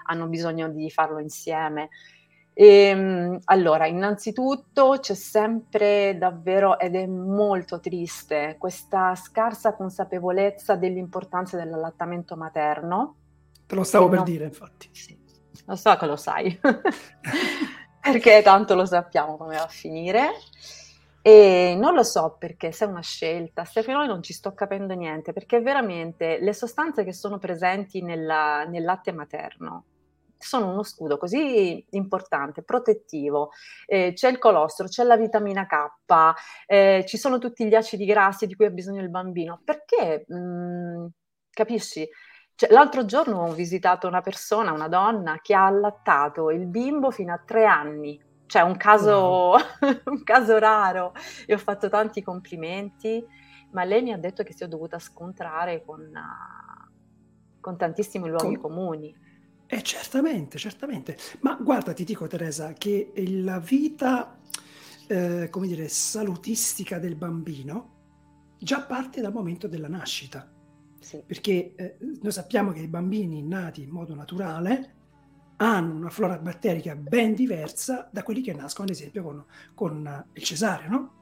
[0.06, 1.89] hanno bisogno di farlo insieme.
[2.52, 11.58] E, ehm, allora, innanzitutto c'è sempre davvero, ed è molto triste, questa scarsa consapevolezza dell'importanza
[11.58, 13.15] dell'allattamento materno.
[13.67, 14.89] Te lo stavo per no, dire, infatti.
[14.91, 15.15] Sì,
[15.67, 16.60] lo so che lo sai,
[18.02, 20.32] perché tanto lo sappiamo come va a finire.
[21.22, 24.94] E non lo so perché se è una scelta, se fino non ci sto capendo
[24.94, 29.84] niente, perché veramente le sostanze che sono presenti nella, nel latte materno
[30.40, 33.52] sono uno scudo così importante, protettivo.
[33.86, 36.34] Eh, c'è il colostro, c'è la vitamina K,
[36.66, 39.62] eh, ci sono tutti gli acidi grassi di cui ha bisogno il bambino.
[39.64, 41.06] Perché, mh, mm,
[41.52, 42.08] capisci?
[42.60, 47.32] Cioè, l'altro giorno ho visitato una persona, una donna, che ha allattato il bimbo fino
[47.32, 48.22] a tre anni.
[48.48, 49.58] Cioè, un caso, wow.
[50.12, 51.13] un caso raro.
[51.45, 53.26] E ho fatto tanti complimenti,
[53.72, 58.58] ma lei mi ha detto che si è dovuta scontrare con, uh, con tantissimi luoghi
[58.58, 58.74] con...
[58.74, 59.15] comuni.
[59.65, 61.15] Eh, certamente, certamente.
[61.39, 64.38] Ma guarda, ti dico Teresa, che la vita,
[65.08, 70.59] eh, come dire, salutistica del bambino già parte dal momento della nascita.
[71.00, 71.22] Sì.
[71.26, 74.96] Perché eh, noi sappiamo che i bambini nati in modo naturale
[75.58, 80.44] hanno una flora batterica ben diversa da quelli che nascono, ad esempio, con, con il
[80.44, 81.14] cesareo, no?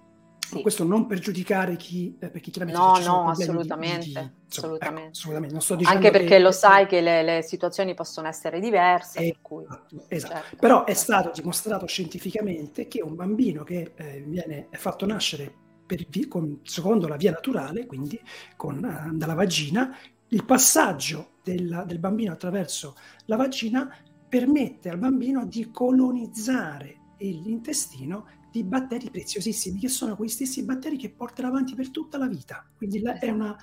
[0.48, 0.62] Sì.
[0.62, 5.00] Questo non per giudicare chi, eh, perché chiaramente no, no, assolutamente, di, di, insomma, assolutamente.
[5.00, 5.54] Ecco, assolutamente.
[5.54, 9.20] Non sto Anche perché che, lo sai che le, le, situazioni possono essere diverse.
[9.20, 9.66] Eh, cui,
[10.08, 10.34] esatto.
[10.34, 10.56] Certo.
[10.56, 16.60] Però è stato dimostrato scientificamente che un bambino che eh, viene fatto nascere per, con,
[16.62, 18.20] secondo la via naturale, quindi
[18.56, 19.98] con, uh, dalla vagina,
[20.28, 22.96] il passaggio della, del bambino attraverso
[23.26, 23.90] la vagina
[24.30, 31.10] permette al bambino di colonizzare l'intestino di batteri preziosissimi, che sono quei stessi batteri che
[31.10, 32.68] porterà avanti per tutta la vita.
[32.76, 33.56] Quindi la, è una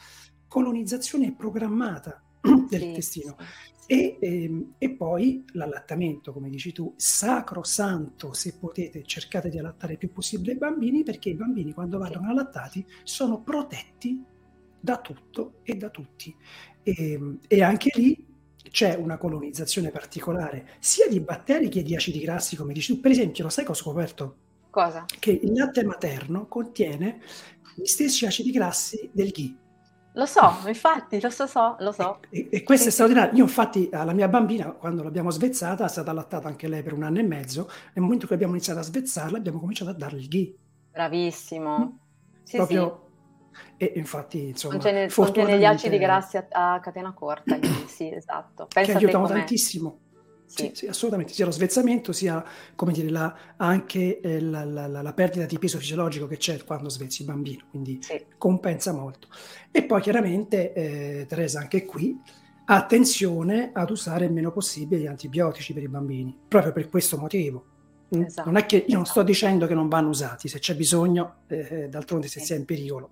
[0.48, 3.36] colonizzazione programmata dell'intestino.
[3.38, 3.73] Sì, sì.
[3.86, 9.98] E, ehm, e, poi l'allattamento, come dici tu, sacrosanto, se potete cercate di allattare il
[9.98, 14.22] più possibile i bambini, perché i bambini quando vanno allattati sono protetti
[14.80, 16.34] da tutto e da tutti.
[16.82, 18.32] E, ehm, e anche lì
[18.70, 23.00] c'è una colonizzazione particolare sia di batteri che di acidi grassi, come dici tu.
[23.00, 24.36] Per esempio, lo sai cosa ho scoperto?
[24.70, 25.04] Cosa?
[25.06, 27.20] Che il latte materno contiene
[27.76, 29.56] gli stessi acidi grassi del ghee.
[30.16, 32.20] Lo so, infatti, lo so, so lo so.
[32.30, 32.90] E, e questo sì.
[32.90, 33.36] è straordinario.
[33.36, 37.02] Io infatti alla mia bambina, quando l'abbiamo svezzata, è stata allattata anche lei per un
[37.02, 40.28] anno e mezzo, nel momento che abbiamo iniziato a svezzarla abbiamo cominciato a darle il
[40.28, 40.54] ghee.
[40.92, 41.78] Bravissimo.
[41.78, 42.42] Mm?
[42.44, 42.98] Sì, Proprio...
[42.98, 43.02] Sì.
[43.76, 48.66] E infatti, insomma, contiene, contiene gli acidi grassi a, a catena corta, sì, esatto.
[48.72, 49.98] Pensa che aiutano tantissimo.
[50.54, 50.70] Sì.
[50.72, 52.44] Sì, assolutamente, sia lo svezzamento sia
[52.76, 56.88] come dire, la, anche eh, la, la, la, perdita di peso fisiologico che c'è quando
[56.88, 58.24] svezzi il bambino, quindi sì.
[58.38, 59.28] compensa molto.
[59.70, 62.16] E poi chiaramente, eh, Teresa, anche qui,
[62.66, 67.66] attenzione ad usare il meno possibile gli antibiotici per i bambini, proprio per questo motivo.
[68.16, 68.22] Mm?
[68.22, 68.48] Esatto.
[68.48, 71.66] Non è che io non sto dicendo che non vanno usati, se c'è bisogno, eh,
[71.68, 73.10] eh d'altronde se si è in pericolo.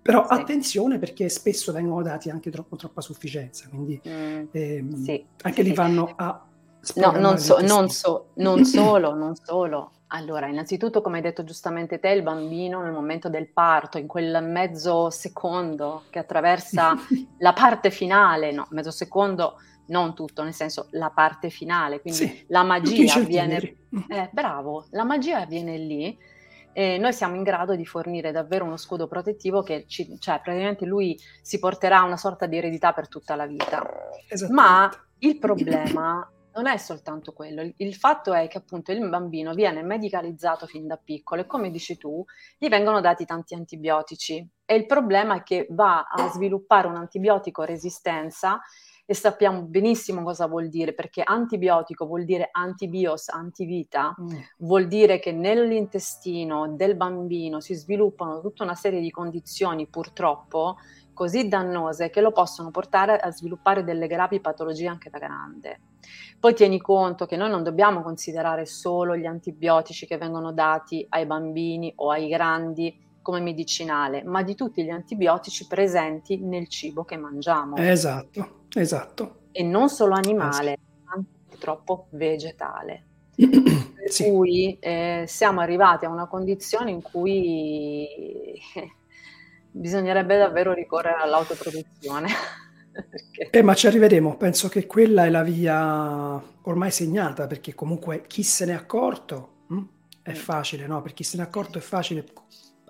[0.00, 5.74] Però attenzione perché spesso vengono dati anche troppo, troppa sufficienza, quindi mm, ehm, anche lì
[5.74, 6.47] vanno a
[6.94, 9.92] No, non, so, non, so, non solo, non solo.
[10.08, 14.42] Allora, innanzitutto, come hai detto giustamente te, il bambino nel momento del parto, in quel
[14.42, 16.94] mezzo secondo che attraversa
[17.38, 19.56] la parte finale, no, mezzo secondo,
[19.88, 23.76] non tutto, nel senso la parte finale, quindi sì, la magia avviene...
[24.08, 26.18] Eh, bravo, la magia avviene lì
[26.72, 30.84] e noi siamo in grado di fornire davvero uno scudo protettivo che ci, cioè praticamente
[30.84, 33.84] lui si porterà una sorta di eredità per tutta la vita.
[34.50, 39.54] Ma il problema non è soltanto quello, il, il, fatto è che appunto il bambino
[39.54, 42.24] viene medicalizzato fin da piccolo e come dici tu,
[42.58, 48.60] gli vengono dati tanti antibiotici e il problema è che va a sviluppare un'antibiotico resistenza
[49.06, 54.26] e sappiamo benissimo cosa vuol dire, perché antibiotico vuol dire antibios, antivita, mm.
[54.58, 60.76] vuol dire che nell'intestino del bambino si sviluppano tutta una serie di condizioni purtroppo
[61.14, 65.80] così dannose che lo possono portare a sviluppare delle gravi patologie anche da grande.
[66.40, 71.26] Poi tieni conto che noi non dobbiamo considerare solo gli antibiotici che vengono dati ai
[71.26, 77.16] bambini o ai grandi come medicinale, ma di tutti gli antibiotici presenti nel cibo che
[77.16, 77.76] mangiamo.
[77.76, 79.40] Esatto, esatto.
[79.52, 83.04] E non solo animale, ma anche purtroppo vegetale.
[83.38, 84.30] per sì.
[84.30, 88.06] cui eh, siamo arrivati a una condizione in cui
[89.70, 92.28] bisognerebbe davvero ricorrere all'autoproduzione.
[93.08, 93.50] perché...
[93.50, 98.42] eh, ma ci arriveremo, penso che quella è la via ormai segnata, perché comunque chi
[98.42, 99.76] se n'è accorto mh?
[99.76, 99.88] Hm,
[100.22, 101.00] è facile, no?
[101.02, 102.24] Per chi se n'è accorto è facile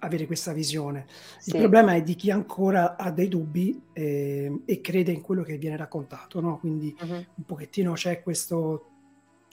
[0.01, 1.07] avere questa visione.
[1.45, 1.59] Il sì.
[1.59, 5.77] problema è di chi ancora ha dei dubbi eh, e crede in quello che viene
[5.77, 6.59] raccontato, no?
[6.59, 7.25] Quindi uh-huh.
[7.35, 8.93] un pochettino c'è questo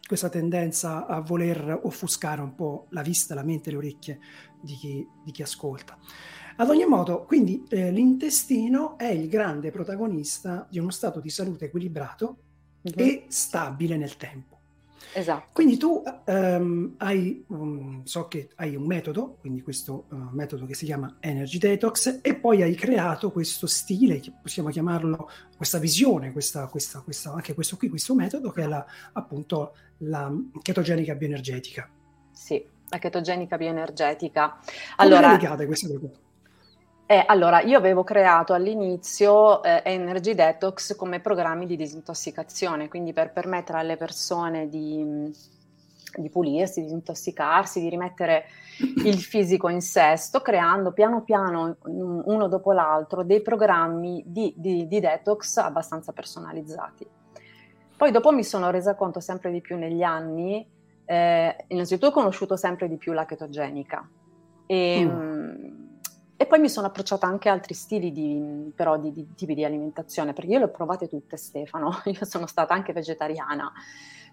[0.06, 4.20] questa tendenza a voler offuscare un po' la vista, la mente, le orecchie
[4.62, 5.98] di chi, di chi ascolta.
[6.58, 11.66] Ad ogni modo, quindi eh, l'intestino è il grande protagonista di uno stato di salute
[11.66, 12.38] equilibrato
[12.88, 13.08] mm-hmm.
[13.08, 14.56] e stabile nel tempo.
[15.18, 15.48] Esatto.
[15.54, 20.76] Quindi tu um, hai, um, so che hai un metodo, quindi questo uh, metodo che
[20.76, 26.68] si chiama Energy Detox, e poi hai creato questo stile, possiamo chiamarlo, questa visione, questa,
[26.68, 31.90] questa, questa, anche questo qui, questo metodo che è la, appunto la chetogenica bioenergetica.
[32.32, 34.60] Sì, la chetogenica bioenergetica.
[34.98, 36.24] Allora, Come legate queste due cose?
[37.08, 43.32] Eh, allora, io avevo creato all'inizio eh, Energy Detox come programmi di disintossicazione, quindi per
[43.32, 45.32] permettere alle persone di,
[46.16, 48.46] di pulirsi, di disintossicarsi, di rimettere
[48.80, 54.88] il fisico in sé, sto creando piano piano, uno dopo l'altro, dei programmi di, di,
[54.88, 57.06] di detox abbastanza personalizzati.
[57.96, 60.68] Poi dopo mi sono resa conto sempre di più negli anni,
[61.06, 64.10] eh, innanzitutto ho conosciuto sempre di più la chetogenica
[64.66, 65.06] e...
[65.06, 65.84] Mm
[66.38, 69.64] e poi mi sono approcciata anche a altri stili di, però di, di, tipi di
[69.64, 72.02] alimentazione, perché io le ho provate tutte, Stefano.
[72.06, 73.72] Io sono stata anche vegetariana.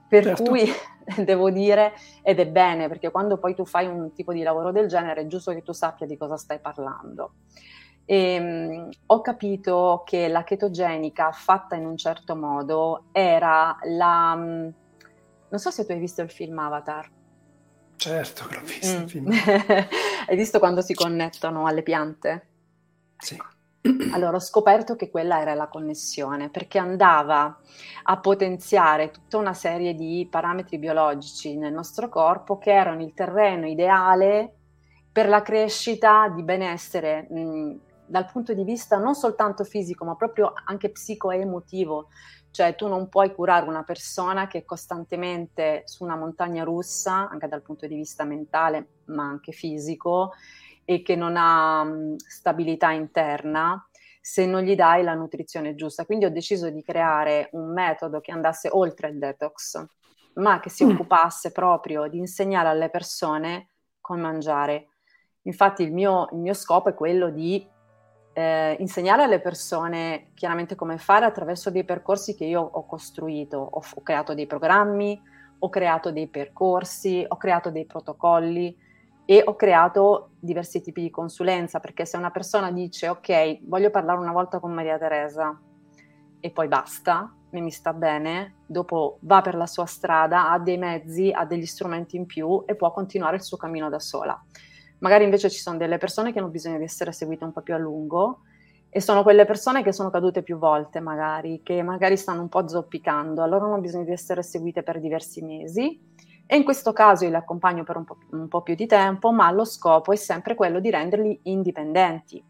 [0.09, 0.43] Per certo.
[0.43, 0.65] cui
[1.25, 1.92] devo dire,
[2.23, 5.27] ed è bene, perché quando poi tu fai un tipo di lavoro del genere è
[5.27, 7.35] giusto che tu sappia di cosa stai parlando.
[8.05, 14.35] E, um, ho capito che la chetogenica fatta in un certo modo era la...
[14.37, 14.73] Um,
[15.48, 17.09] non so se tu hai visto il film Avatar.
[18.03, 19.03] Certo che l'ho visto mm.
[19.03, 19.31] il film.
[20.27, 22.48] Hai visto quando si connettono alle piante?
[23.17, 23.40] Sì.
[24.13, 27.57] Allora ho scoperto che quella era la connessione, perché andava
[28.03, 33.69] a potenziare tutta una serie di parametri biologici nel nostro corpo che erano il terreno
[33.69, 34.53] ideale
[35.13, 40.53] per la crescita di benessere mh, dal punto di vista non soltanto fisico, ma proprio
[40.65, 42.09] anche psico-emotivo.
[42.53, 47.48] Cioè tu non puoi curare una persona che è costantemente su una montagna russa, anche
[47.48, 50.33] dal punto di vista mentale, ma anche fisico,
[50.85, 53.85] e che non ha mh, stabilità interna
[54.21, 56.05] se non gli dai la nutrizione giusta.
[56.05, 59.85] Quindi ho deciso di creare un metodo che andasse oltre il detox,
[60.35, 60.90] ma che si mm.
[60.90, 63.69] occupasse proprio di insegnare alle persone
[64.00, 64.88] come mangiare.
[65.42, 67.67] Infatti il mio, il mio scopo è quello di
[68.33, 73.83] eh, insegnare alle persone chiaramente come fare attraverso dei percorsi che io ho costruito, ho,
[73.95, 75.21] ho creato dei programmi,
[75.59, 78.77] ho creato dei percorsi, ho creato dei protocolli
[79.25, 84.19] e ho creato diversi tipi di consulenza, perché se una persona dice ok, voglio parlare
[84.19, 85.57] una volta con Maria Teresa
[86.41, 91.31] e poi basta, mi sta bene, dopo va per la sua strada, ha dei mezzi,
[91.31, 94.43] ha degli strumenti in più e può continuare il suo cammino da sola.
[95.03, 97.75] Magari invece ci sono delle persone che hanno bisogno di essere seguite un po' più
[97.75, 98.42] a lungo
[98.88, 102.69] e sono quelle persone che sono cadute più volte, magari, che magari stanno un po'
[102.69, 105.98] zoppicando, allora hanno bisogno di essere seguite per diversi mesi.
[106.46, 109.33] E in questo caso io le accompagno per un po', un po', più di tempo,
[109.33, 112.44] ma lo scopo è sempre quello di renderli indipendenti.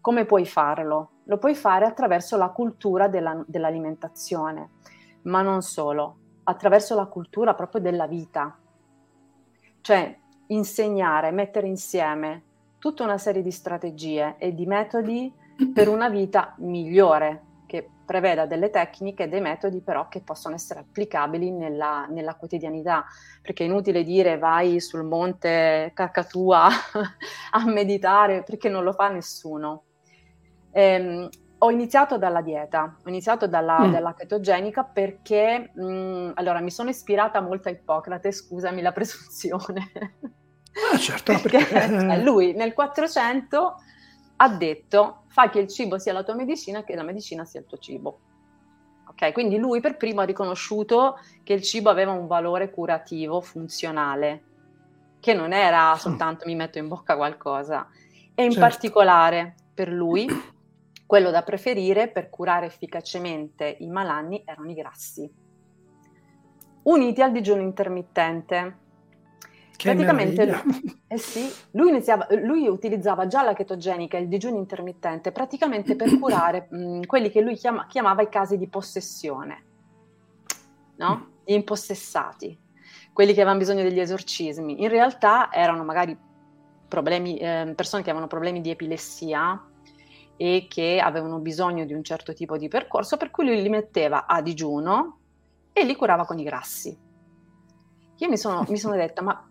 [0.00, 1.10] Come puoi farlo?
[1.24, 4.72] Lo puoi fare attraverso la cultura della, dell'alimentazione,
[5.22, 8.58] ma non solo, attraverso la cultura proprio della vita.
[9.80, 10.18] Cioè,
[10.48, 12.42] insegnare, mettere insieme
[12.78, 15.32] tutta una serie di strategie e di metodi
[15.72, 21.50] per una vita migliore, che preveda delle tecniche, dei metodi però che possono essere applicabili
[21.50, 23.06] nella, nella quotidianità,
[23.40, 26.68] perché è inutile dire vai sul monte Cacatua
[27.52, 29.84] a meditare, perché non lo fa nessuno.
[30.72, 31.28] Ehm,
[31.64, 33.90] ho iniziato dalla dieta, ho iniziato dalla, mm.
[33.90, 39.90] dalla chetogenica perché, mh, mm, allora, mi sono ispirata molto a Ippocrate, scusami la presunzione.
[40.92, 43.76] Ah, certo, perché, perché lui nel 400
[44.36, 47.60] ha detto fai che il cibo sia la tua medicina e che la medicina sia
[47.60, 48.18] il tuo cibo.
[49.08, 54.42] Ok, quindi lui per primo ha riconosciuto che il cibo aveva un valore curativo, funzionale,
[55.20, 57.88] che non era soltanto mi metto in bocca qualcosa.
[58.34, 58.66] E in certo.
[58.66, 60.26] particolare per lui
[61.06, 65.30] quello da preferire per curare efficacemente i malanni erano i grassi,
[66.84, 68.82] uniti al digiuno intermittente.
[69.76, 70.62] Che Praticamente
[71.08, 76.16] eh sì, lui, iniziava, lui, utilizzava già la chetogenica e il digiuno intermittente praticamente per
[76.18, 79.64] curare mh, quelli che lui chiama, chiamava i casi di possessione,
[80.96, 81.32] no?
[81.44, 82.56] Gli impossessati,
[83.12, 84.80] quelli che avevano bisogno degli esorcismi.
[84.80, 86.16] In realtà erano magari
[86.86, 89.60] problemi, eh, persone che avevano problemi di epilessia
[90.36, 94.26] e che avevano bisogno di un certo tipo di percorso, per cui lui li metteva
[94.26, 95.18] a digiuno
[95.72, 96.96] e li curava con i grassi.
[98.18, 99.48] Io mi sono, mi sono detta, ma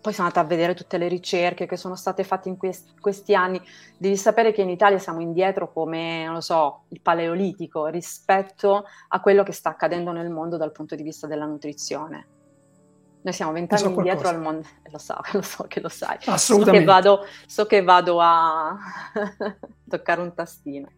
[0.00, 3.34] poi sono andata a vedere tutte le ricerche che sono state fatte in quest- questi
[3.34, 3.60] anni.
[3.96, 9.20] Devi sapere che in Italia siamo indietro come, non lo so, il paleolitico rispetto a
[9.20, 12.37] quello che sta accadendo nel mondo dal punto di vista della nutrizione.
[13.20, 16.18] Noi siamo vent'anni so indietro al mondo, lo so, lo so che lo sai.
[16.26, 16.64] Assolutamente.
[16.64, 18.78] So che vado, so che vado a
[19.88, 20.88] toccare un tastino.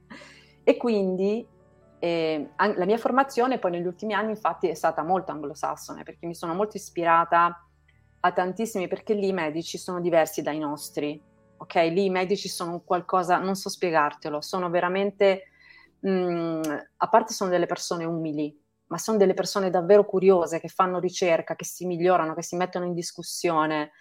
[0.63, 1.47] E quindi
[1.99, 6.35] eh, la mia formazione poi negli ultimi anni infatti è stata molto anglosassone perché mi
[6.35, 7.67] sono molto ispirata
[8.21, 11.21] a tantissimi, perché lì i medici sono diversi dai nostri,
[11.57, 11.75] ok?
[11.75, 15.45] Lì i medici sono qualcosa, non so spiegartelo, sono veramente,
[16.01, 16.63] mh, mm,
[16.97, 18.60] a parte sono delle persone umili,
[18.91, 22.85] ma sono delle persone davvero curiose, che fanno ricerca, che si migliorano, che si mettono
[22.85, 23.93] in discussione,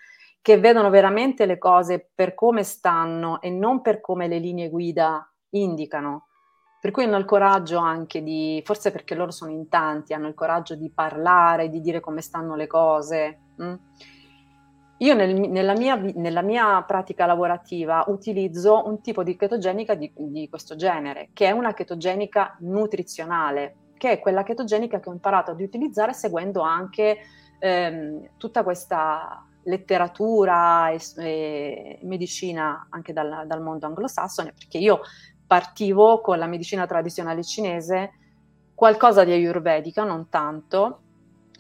[0.42, 5.32] che vedono veramente le cose per come stanno e non per come le linee guida
[5.52, 6.28] indicano.
[6.82, 10.34] Per cui hanno il coraggio anche di, forse perché loro sono in tanti, hanno il
[10.34, 13.40] coraggio di parlare, di dire come stanno le cose.
[13.62, 13.74] Mm?
[15.00, 20.50] Io nel, nella, mia, nella, mia, pratica lavorativa utilizzo un tipo di chetogenica di, di,
[20.50, 25.60] questo genere, che è una chetogenica nutrizionale, che è quella chetogenica che ho imparato ad
[25.60, 27.18] utilizzare seguendo anche
[27.60, 35.02] ehm, tutta questa letteratura e, e medicina anche dal, dal mondo anglosassone, perché io
[35.46, 38.14] partivo con la medicina tradizionale cinese,
[38.74, 41.02] qualcosa di ayurvedica, non tanto,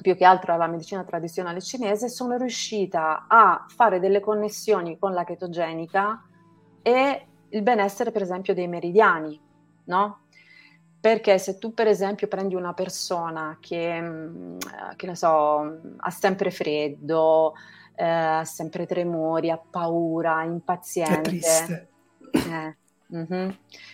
[0.02, 5.26] più che altro alla medicina tradizionale cinese, sono riuscita a fare delle connessioni con la
[5.26, 6.24] chetogenica
[6.82, 9.38] e il benessere, per esempio, dei meridiani,
[9.86, 10.20] no?
[11.02, 14.58] Perché se tu, per esempio, prendi una persona che, mm,
[14.95, 17.54] che ne so, ha sempre freddo,
[17.95, 21.20] eh, ha sempre tremori, ha paura, impaziente.
[21.20, 21.89] È triste.
[22.32, 22.78] Eh,
[23.14, 23.50] Mm-hmm.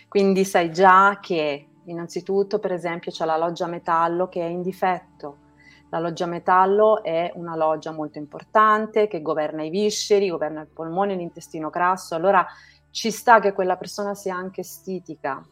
[0.08, 5.44] Quindi sai già che innanzitutto, per esempio, c'è la loggia metallo che è in difetto.
[5.90, 11.14] La loggia metallo è una loggia molto importante che governa i visceri, governa il polmone,
[11.14, 12.14] l'intestino grasso.
[12.14, 12.44] Allora
[12.90, 15.42] ci sta che quella persona sia anche stitica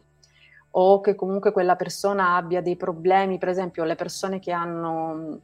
[0.77, 5.39] o che comunque quella persona abbia dei problemi, per esempio le persone che hanno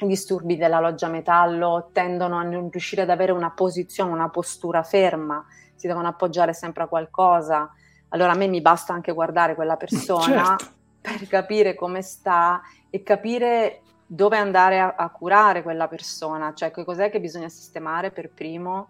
[0.00, 4.82] i disturbi della loggia metallo tendono a non riuscire ad avere una posizione, una postura
[4.82, 7.70] ferma si devono appoggiare sempre a qualcosa.
[8.08, 10.74] Allora a me mi basta anche guardare quella persona certo.
[11.00, 16.84] per capire come sta e capire dove andare a, a, curare quella persona, cioè che
[16.84, 18.88] cos'è che bisogna sistemare per primo.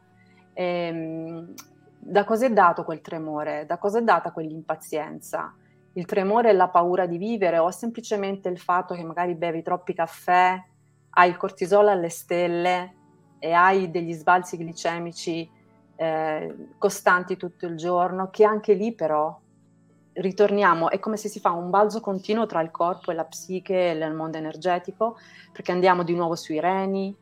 [0.53, 1.53] Ehm,
[1.99, 3.65] da cosa è dato quel tremore?
[3.67, 5.55] Da cosa è data quell'impazienza?
[5.95, 9.95] Il tremore è la paura di vivere o semplicemente il fatto che magari bevi troppi
[9.95, 10.61] caffè,
[11.11, 12.95] hai il cortisolo alle stelle
[13.39, 15.49] e hai degli sbalzi glicemici
[15.97, 19.39] eh, costanti tutto il giorno, che anche lì però
[20.15, 23.91] ritorniamo, è come se si fa un balzo continuo tra il corpo e la psiche
[23.91, 25.17] e il mondo energetico,
[25.53, 27.17] perché andiamo di nuovo sui reni,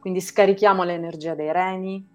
[0.00, 2.06] quindi scarichiamo l'energia dei reni,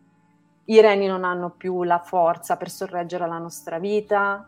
[0.65, 4.47] i reni non hanno più la forza per sorreggere la nostra vita,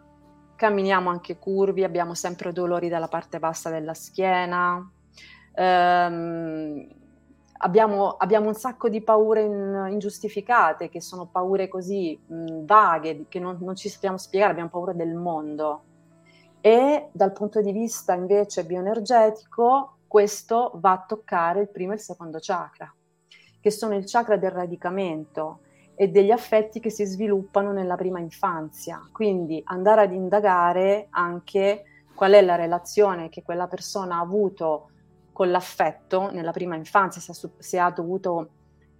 [0.55, 4.89] camminiamo anche curvi, abbiamo sempre dolori dalla parte bassa della schiena.
[5.53, 6.87] Ehm,
[7.57, 13.39] abbiamo, abbiamo, un sacco di paure in, ingiustificate, che sono paure così mh, vaghe, che
[13.39, 15.83] non, non, ci sappiamo spiegare, abbiamo paura del mondo.
[16.61, 22.01] E dal punto di vista invece bioenergetico, questo va a toccare il primo e il
[22.01, 22.91] secondo chakra,
[23.59, 25.59] che sono il chakra del radicamento
[25.95, 29.01] e degli affetti che si sviluppano nella prima infanzia.
[29.11, 31.83] Quindi andare ad indagare anche
[32.13, 34.89] qual è la relazione che quella persona ha avuto
[35.31, 38.49] con l'affetto nella prima infanzia, se ha, se ha dovuto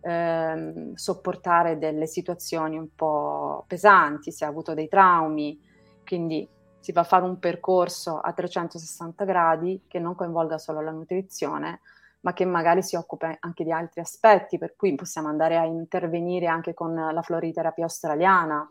[0.01, 5.59] eh, sopportare delle situazioni un po' pesanti, se ha avuto dei traumi,
[6.05, 6.47] quindi
[6.79, 11.79] si va a fare un percorso a 360 gradi che non coinvolga solo la nutrizione,
[12.25, 16.47] ma che magari si occupa anche di altri aspetti, per cui possiamo andare a intervenire
[16.47, 18.67] anche con la floriterapia australiana,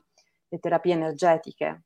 [0.49, 1.83] le terapie energetiche.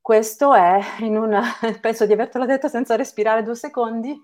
[0.00, 1.42] Questo è in una,
[1.82, 4.18] penso di avertelo detto senza respirare due secondi,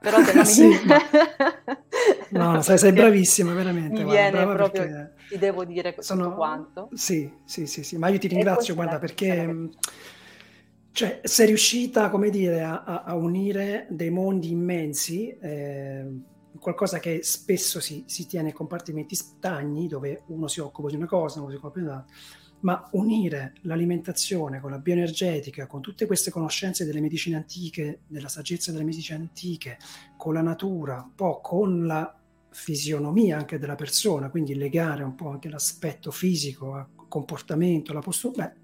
[0.00, 0.96] però te non sì, ma...
[2.54, 4.04] no, sei, sei bravissima veramente.
[4.04, 6.34] Mi guarda, viene proprio, ti devo dire sono...
[6.34, 6.88] quanto.
[6.94, 9.68] Sì, sì, sì, sì, ma io ti ringrazio, guarda, perché
[10.94, 16.06] cioè, sei riuscita, come dire, a, a unire dei mondi immensi, eh,
[16.60, 21.06] qualcosa che spesso si, si tiene in compartimenti stagni, dove uno si occupa di una
[21.06, 22.14] cosa, uno si occupa di un'altra
[22.60, 28.72] ma unire l'alimentazione con la bioenergetica, con tutte queste conoscenze delle medicine antiche, della saggezza
[28.72, 29.76] delle medicine antiche,
[30.16, 32.16] con la natura, un po' con la
[32.50, 38.46] fisionomia anche della persona, quindi legare un po' anche l'aspetto fisico al comportamento, alla postura,
[38.46, 38.63] beh,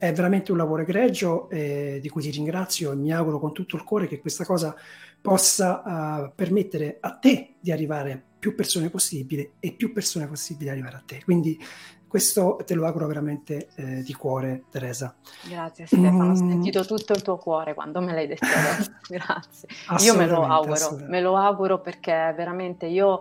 [0.00, 3.76] è veramente un lavoro egregio eh, di cui ti ringrazio e mi auguro con tutto
[3.76, 4.74] il cuore che questa cosa
[5.20, 10.96] possa uh, permettere a te di arrivare più persone possibili e più persone possibili arrivare
[10.96, 11.20] a te.
[11.22, 11.62] Quindi
[12.08, 15.14] questo te lo auguro veramente eh, di cuore, Teresa.
[15.46, 16.30] Grazie Stefano, mm.
[16.30, 18.46] ho sentito tutto il tuo cuore quando me l'hai detto.
[19.06, 19.68] Grazie.
[19.98, 23.20] Io me lo auguro, me lo auguro perché veramente io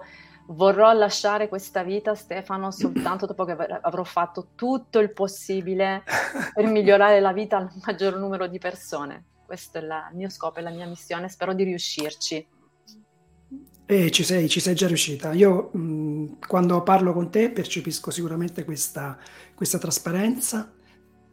[0.50, 6.04] vorrò lasciare questa vita, Stefano, soltanto dopo che avrò fatto tutto il possibile
[6.54, 9.26] per migliorare la vita al maggior numero di persone.
[9.46, 12.48] Questo è la, il mio scopo e la mia missione, spero di riuscirci.
[13.86, 15.34] E ci sei, ci sei già riuscita.
[15.34, 19.18] Io mh, quando parlo con te percepisco sicuramente questa,
[19.56, 20.72] questa trasparenza,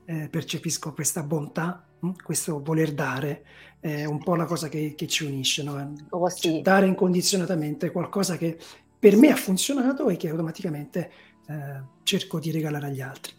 [0.06, 3.44] eh, percepisco questa bontà, mh, questo voler dare,
[3.78, 5.92] è un po' la cosa che, che ci unisce, no?
[6.10, 6.52] oh, sì.
[6.52, 8.58] cioè, dare incondizionatamente qualcosa che
[9.06, 11.10] per me ha funzionato e che automaticamente
[11.46, 11.54] eh,
[12.02, 13.32] cerco di regalare agli altri.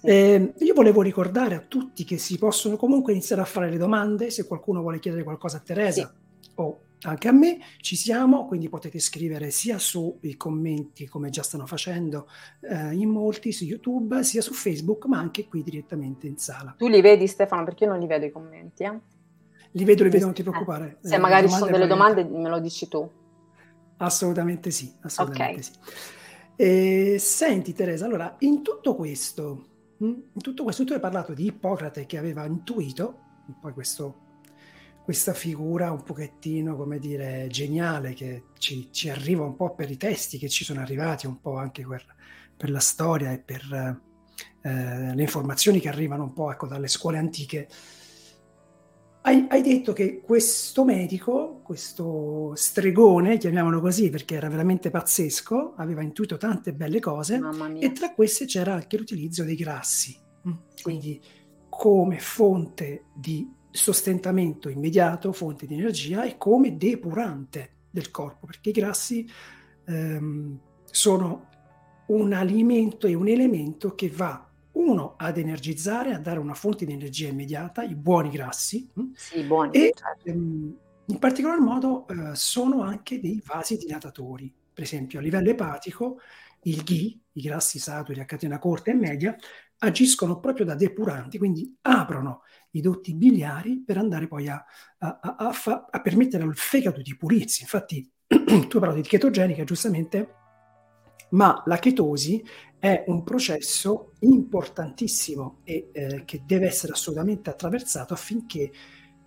[0.00, 4.32] Eh, io volevo ricordare a tutti che si possono comunque iniziare a fare le domande,
[4.32, 6.50] se qualcuno vuole chiedere qualcosa a Teresa sì.
[6.56, 11.66] o anche a me ci siamo, quindi potete scrivere sia sui commenti come già stanno
[11.66, 12.28] facendo
[12.60, 16.74] eh, in molti su YouTube, sia su Facebook, ma anche qui direttamente in sala.
[16.76, 17.62] Tu li vedi Stefano?
[17.62, 18.82] Perché io non li vedo i commenti.
[18.82, 18.98] Eh?
[19.70, 20.98] Li vedo, li vedo, non ti preoccupare.
[21.00, 23.08] Eh, se magari ci sono delle domande me lo dici tu.
[23.98, 25.62] Assolutamente sì, assolutamente okay.
[25.62, 25.72] sì.
[26.56, 29.66] E, senti Teresa, allora in tutto questo,
[29.98, 33.18] hm, in tutto questo tu hai parlato di Ippocrate che aveva intuito,
[33.60, 34.30] poi questo
[35.02, 39.96] questa figura un pochettino, come dire, geniale che ci, ci, arriva un po' per i
[39.96, 42.04] testi che ci sono arrivati, un po' anche per,
[42.56, 44.00] per la storia e per
[44.62, 47.68] eh, le informazioni che arrivano un po' ecco, dalle scuole antiche.
[49.24, 56.02] Hai, hai, detto che questo medico, questo stregone, chiamiamolo così perché era veramente pazzesco, aveva
[56.02, 57.40] intuito tante belle cose
[57.78, 60.18] e tra queste c'era anche l'utilizzo dei grassi,
[60.48, 60.52] mm,
[60.82, 61.20] quindi
[61.68, 68.72] come fonte di sostentamento immediato, fonte di energia e come depurante del corpo, perché i
[68.72, 69.24] grassi
[69.86, 71.48] ehm, sono
[72.06, 74.51] un alimento e un elemento che va
[74.82, 79.12] uno ad energizzare, a dare una fonte di energia immediata, i buoni grassi, hm?
[79.14, 80.28] sì, buoni, e certo.
[80.28, 80.76] ehm,
[81.06, 84.52] in particolar modo eh, sono anche dei vasi dilatatori.
[84.72, 86.18] Per esempio, a livello epatico,
[86.62, 89.36] il ghi, i grassi saturi a catena corta e media,
[89.78, 94.64] agiscono proprio da depuranti, quindi aprono i dotti biliari per andare poi a,
[94.98, 97.62] a, a, fa, a permettere al fegato di pulirsi.
[97.62, 100.41] Infatti tu hai parlato di chetogenica giustamente,
[101.32, 102.42] ma la chetosi
[102.78, 108.70] è un processo importantissimo e eh, che deve essere assolutamente attraversato affinché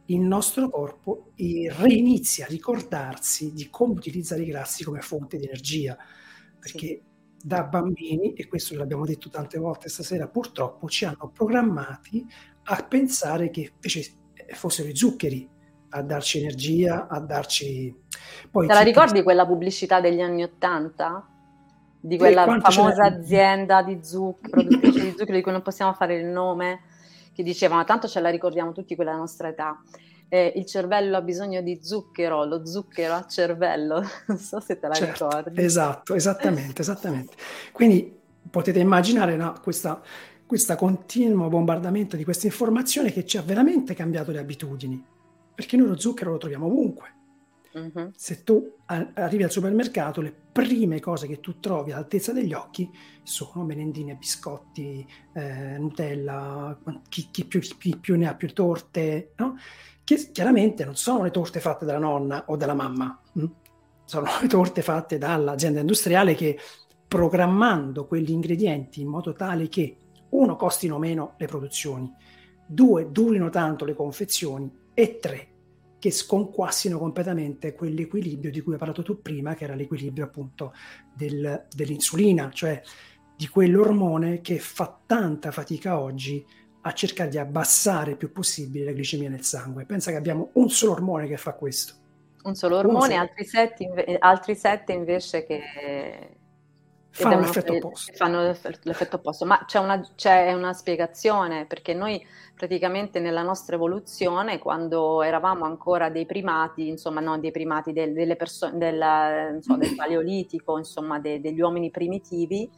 [0.07, 5.97] il nostro corpo reinizi a ricordarsi di come utilizzare i grassi come fonte di energia,
[6.59, 7.01] perché
[7.41, 12.25] da bambini, e questo l'abbiamo detto tante volte stasera, purtroppo ci hanno programmati
[12.65, 14.05] a pensare che invece
[14.49, 15.49] fossero i zuccheri
[15.89, 17.95] a darci energia, a darci...
[18.51, 21.34] Poi Te la ricordi quella pubblicità degli anni Ottanta?
[22.07, 26.25] Di quella famosa azienda di zuccheri, produttrice di zuccheri di cui non possiamo fare il
[26.25, 26.81] nome,
[27.33, 29.81] che diceva, ma tanto ce la ricordiamo tutti quella nostra età.
[30.27, 34.87] Eh, il cervello ha bisogno di zucchero, lo zucchero ha cervello, non so se te
[34.87, 35.61] la certo, ricordi.
[35.61, 37.35] Esatto, esattamente, esattamente.
[37.71, 38.15] Quindi
[38.49, 40.01] potete immaginare no, questa
[40.45, 45.03] questo continuo bombardamento di queste informazioni che ci ha veramente cambiato le abitudini,
[45.55, 47.13] perché noi lo zucchero lo troviamo ovunque.
[48.15, 52.89] Se tu arrivi al supermercato, le prime cose che tu trovi all'altezza degli occhi
[53.23, 59.57] sono merendine, biscotti, eh, Nutella, chi, chi, più, chi, più, ne ha più torte, no?
[60.05, 63.45] che chiaramente non sono le torte fatte dalla nonna o dalla mamma, hm?
[64.05, 66.57] sono le torte fatte dall'azienda industriale che
[67.05, 69.97] programmando quegli ingredienti in modo tale che
[70.29, 72.09] uno, costino meno le produzioni,
[72.65, 75.54] due, durino tanto le confezioni e tre,
[76.05, 80.71] che sconquassino completamente quell'equilibrio di cui hai parlato tu prima, che era l'equilibrio appunto
[81.11, 82.79] del, dell'insulina, cioè
[83.35, 86.45] di quell'ormone che fa tanta fatica oggi
[86.81, 89.85] a cercare di abbassare il più possibile la glicemia nel sangue.
[89.85, 91.95] Pensa che abbiamo un solo ormone che fa questo.
[92.43, 96.34] Un solo ormone, altri sette, altri sette invece che
[97.15, 98.13] fanno l'effetto opposto.
[98.13, 104.59] Fanno l'effetto opposto, ma c'è una, c'è una, spiegazione perché noi praticamente nella nostra evoluzione,
[104.59, 109.95] quando eravamo ancora dei primati, insomma, non dei primati, del, delle persone, del, insomma, del
[109.95, 112.69] paleolitico, insomma, de, degli uomini primitivi,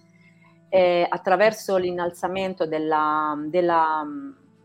[0.69, 4.05] eh, attraverso l'innalzamento della, della,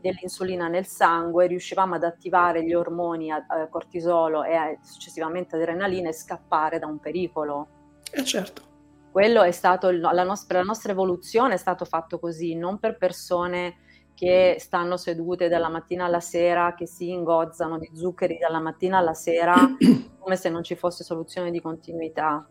[0.01, 6.11] dell'insulina nel sangue riuscivamo ad attivare gli ormoni a, a cortisolo e a, successivamente adrenalina
[6.11, 7.69] e scappare da un pericolo.
[8.11, 8.71] Eh certo
[9.13, 12.97] quello è stato il, la, nostra, la nostra evoluzione è stato fatto così, non per
[12.97, 13.77] persone
[14.15, 19.15] che stanno sedute dalla mattina alla sera, che si ingozzano di zuccheri dalla mattina alla
[19.15, 19.55] sera
[20.19, 22.47] come se non ci fosse soluzione di continuità.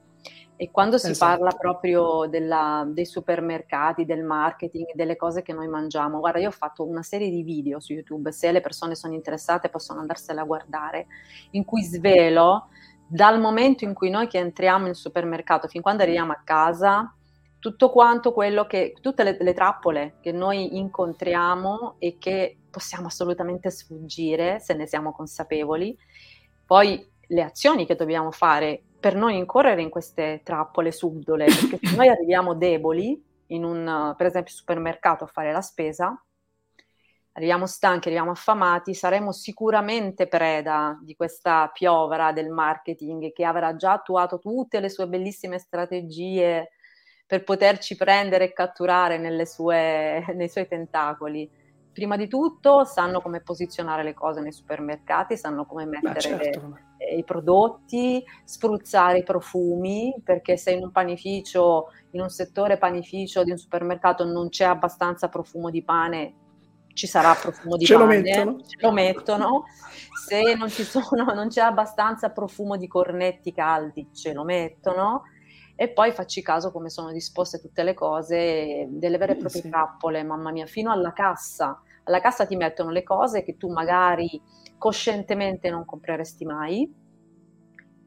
[0.55, 1.39] E quando si esatto.
[1.39, 6.51] parla proprio della, dei supermercati, del marketing, delle cose che noi mangiamo, guarda, io ho
[6.51, 10.45] fatto una serie di video su YouTube, se le persone sono interessate possono andarsela a
[10.45, 11.07] guardare,
[11.51, 12.68] in cui svelo
[13.12, 17.14] dal momento in cui noi che entriamo in supermercato fin quando arriviamo a casa,
[17.59, 23.70] tutto quanto quello che, tutte le, le trappole che noi incontriamo e che possiamo assolutamente
[23.70, 25.95] sfuggire se ne siamo consapevoli,
[26.66, 31.95] poi le azioni che dobbiamo fare per non incorrere in queste trappole subdole, perché se
[31.97, 36.18] noi arriviamo deboli in un, per esempio, supermercato a fare la spesa,
[37.34, 43.93] arriviamo stanchi, arriviamo affamati, saremo sicuramente preda di questa piovra del marketing che avrà già
[43.93, 46.71] attuato tutte le sue bellissime strategie
[47.25, 51.49] per poterci prendere e catturare sue, nei suoi tentacoli.
[51.93, 56.77] Prima di tutto sanno come posizionare le cose nei supermercati, sanno come mettere certo.
[56.97, 63.43] le, i prodotti, spruzzare i profumi, perché se in un panificio, in un settore panificio
[63.43, 66.34] di un supermercato non c'è abbastanza profumo di pane,
[66.93, 68.63] ci sarà profumo di ce pane, lo mettono.
[68.65, 69.63] ce lo mettono.
[70.27, 75.23] Se non, sono, non c'è abbastanza profumo di cornetti caldi, ce lo mettono
[75.75, 79.69] e poi facci caso come sono disposte tutte le cose, delle vere e proprie sì.
[79.69, 81.81] trappole, mamma mia, fino alla cassa.
[82.03, 84.39] Alla cassa ti mettono le cose che tu magari
[84.77, 86.93] coscientemente non compreresti mai,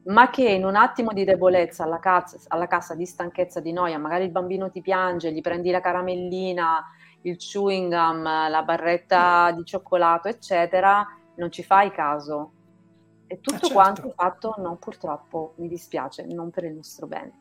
[0.04, 3.98] ma che in un attimo di debolezza alla cassa, alla cassa di stanchezza, di noia,
[3.98, 6.84] magari il bambino ti piange, gli prendi la caramellina,
[7.24, 11.06] il chewing gum, la barretta di cioccolato, eccetera,
[11.36, 12.52] non ci fai caso.
[13.26, 13.74] E tutto eh certo.
[13.74, 17.40] quanto fatto, no, purtroppo, mi dispiace, non per il nostro bene.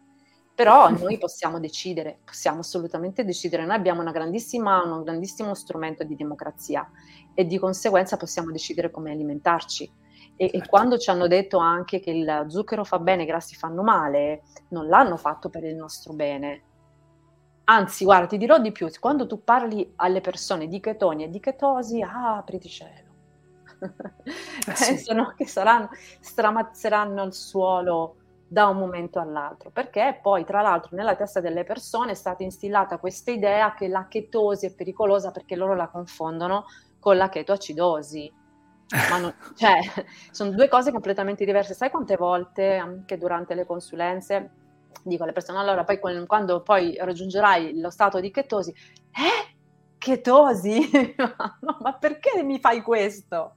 [0.55, 3.65] Però noi possiamo decidere, possiamo assolutamente decidere.
[3.65, 6.89] Noi abbiamo una grandissima, un grandissimo strumento di democrazia
[7.34, 10.01] e di conseguenza possiamo decidere come alimentarci
[10.36, 10.57] e, certo.
[10.57, 14.43] e, quando ci hanno detto anche che il zucchero fa bene, i grassi fanno male,
[14.69, 16.63] non l'hanno fatto per il nostro bene.
[17.66, 21.39] Anzi, guarda, ti dirò di più, quando tu parli alle persone di ketoni e di
[21.39, 23.11] chetosi, ah, apriti cielo.
[24.66, 24.93] Eh sì.
[24.95, 25.89] Pensano che saranno,
[26.20, 32.11] stramazzeranno al suolo da un momento all'altro, perché poi tra l'altro nella testa delle persone
[32.11, 36.66] è stata instillata questa idea che la chetosi è pericolosa perché loro la confondono
[36.99, 38.32] con la chetoacidosi
[39.09, 39.80] ma non, cioè,
[40.32, 41.74] sono due cose completamente diverse.
[41.74, 44.51] Sai quante volte anche durante le consulenze
[45.03, 49.55] dico alle persone, allora poi quando poi raggiungerai lo stato di chetosi, eh?
[49.97, 51.15] Chetosi?
[51.17, 53.55] no, ma perché mi fai questo?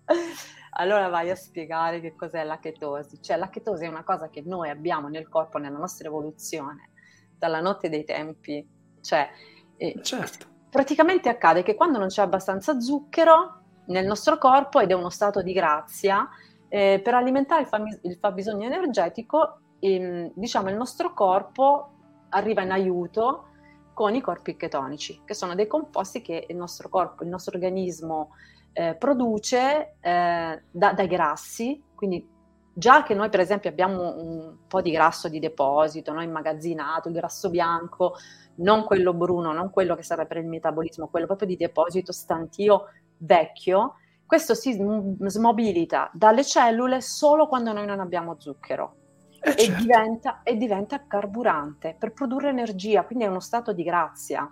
[0.78, 3.20] Allora vai a spiegare che cos'è la chetosi.
[3.20, 6.90] Cioè la chetosi è una cosa che noi abbiamo nel corpo, nella nostra evoluzione,
[7.38, 8.66] dalla notte dei tempi.
[9.00, 9.28] Cioè,
[9.76, 10.46] eh, certo.
[10.70, 15.42] praticamente accade che quando non c'è abbastanza zucchero, nel nostro corpo ed è uno stato
[15.42, 16.28] di grazia.
[16.68, 21.90] Eh, per alimentare il, fami- il fabbisogno energetico, ehm, diciamo, il nostro corpo
[22.30, 23.44] arriva in aiuto
[23.92, 28.30] con i corpi chetonici, che sono dei composti che il nostro corpo, il nostro organismo
[28.72, 32.28] eh, produce eh, da, dai grassi, quindi
[32.74, 37.14] già che noi per esempio abbiamo un po' di grasso di deposito, no, immagazzinato, il
[37.14, 38.16] grasso bianco,
[38.56, 42.90] non quello bruno, non quello che serve per il metabolismo, quello proprio di deposito stantio
[43.16, 43.94] vecchio,
[44.26, 48.96] questo si smobilita dalle cellule solo quando noi non abbiamo zucchero
[49.40, 49.82] eh e, certo.
[49.82, 54.50] diventa, e diventa carburante per produrre energia, quindi è uno stato di grazia.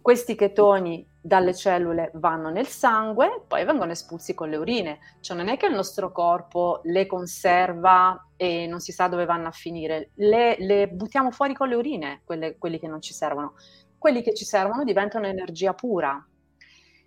[0.00, 4.98] Questi chetoni dalle cellule vanno nel sangue, poi vengono espulsi con le urine.
[5.20, 9.46] Cioè non è che il nostro corpo le conserva e non si sa dove vanno
[9.46, 13.54] a finire, le, le buttiamo fuori con le urine, quelle, quelli che non ci servono.
[13.96, 16.26] Quelli che ci servono diventano energia pura,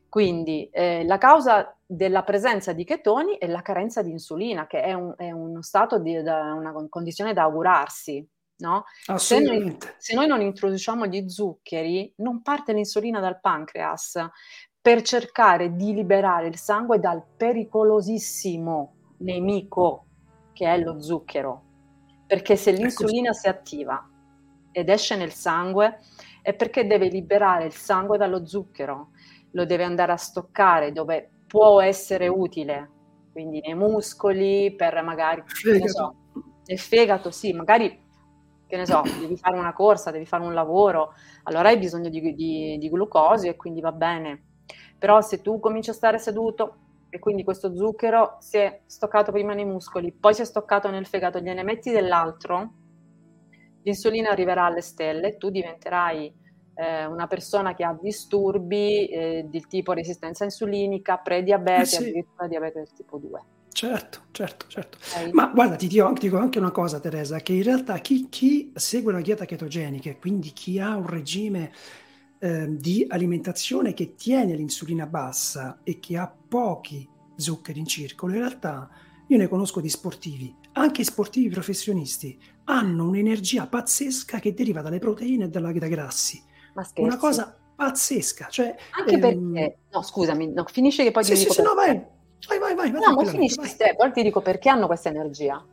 [0.08, 4.94] quindi eh, la causa della presenza di chetoni è la carenza di insulina, che è,
[4.94, 8.28] un, è uno stato di da, una condizione da augurarsi.
[8.58, 8.86] No?
[9.18, 14.18] Se, noi, se noi non introduciamo gli zuccheri, non parte l'insulina dal pancreas
[14.82, 20.06] per cercare di liberare il sangue dal pericolosissimo nemico
[20.54, 21.64] che è lo zucchero.
[22.26, 24.10] Perché se l'insulina si attiva
[24.72, 26.00] ed esce nel sangue,
[26.42, 29.10] è perché deve liberare il sangue dallo zucchero
[29.52, 32.90] lo deve andare a stoccare dove può essere utile,
[33.32, 35.88] quindi nei muscoli, per magari, fegato.
[35.88, 36.16] So,
[36.66, 37.98] nel fegato, sì, magari,
[38.68, 42.34] che ne so, devi fare una corsa, devi fare un lavoro, allora hai bisogno di,
[42.34, 44.44] di, di glucosio e quindi va bene.
[45.00, 46.80] Però se tu cominci a stare seduto
[47.10, 51.06] e quindi questo zucchero si è stoccato prima nei muscoli, poi si è stoccato nel
[51.06, 52.74] fegato, gliene metti dell'altro,
[53.84, 56.34] l'insulina arriverà alle stelle, tu diventerai
[56.76, 61.98] eh, una persona che ha disturbi eh, del tipo resistenza insulinica, prediabete, sì.
[61.98, 63.42] addirittura diabete del tipo 2.
[63.76, 64.98] Certo, certo, certo.
[65.02, 65.32] Okay.
[65.34, 68.72] Ma guarda, ti dico, ti dico, anche una cosa, Teresa, che in realtà chi, chi
[68.74, 71.74] segue una dieta chetogenica, quindi chi ha un regime
[72.40, 78.40] eh, di alimentazione che tiene l'insulina bassa e che ha pochi zuccheri in circolo, in
[78.40, 78.90] realtà
[79.28, 85.46] io ne conosco di sportivi, anche sportivi professionisti, hanno un'energia pazzesca che deriva dalle proteine
[85.46, 86.42] e dalla, dai grassi.
[86.76, 88.48] Ma Una cosa pazzesca.
[88.50, 89.20] Cioè, anche ehm...
[89.20, 91.54] perché, no scusami, no, finisce che poi sì, ti sì, dico...
[91.54, 92.02] Sì, no, vai,
[92.48, 92.92] vai, vai, vai.
[92.92, 93.76] No, ma finisci vai.
[93.76, 95.64] te, poi ti dico perché hanno questa energia.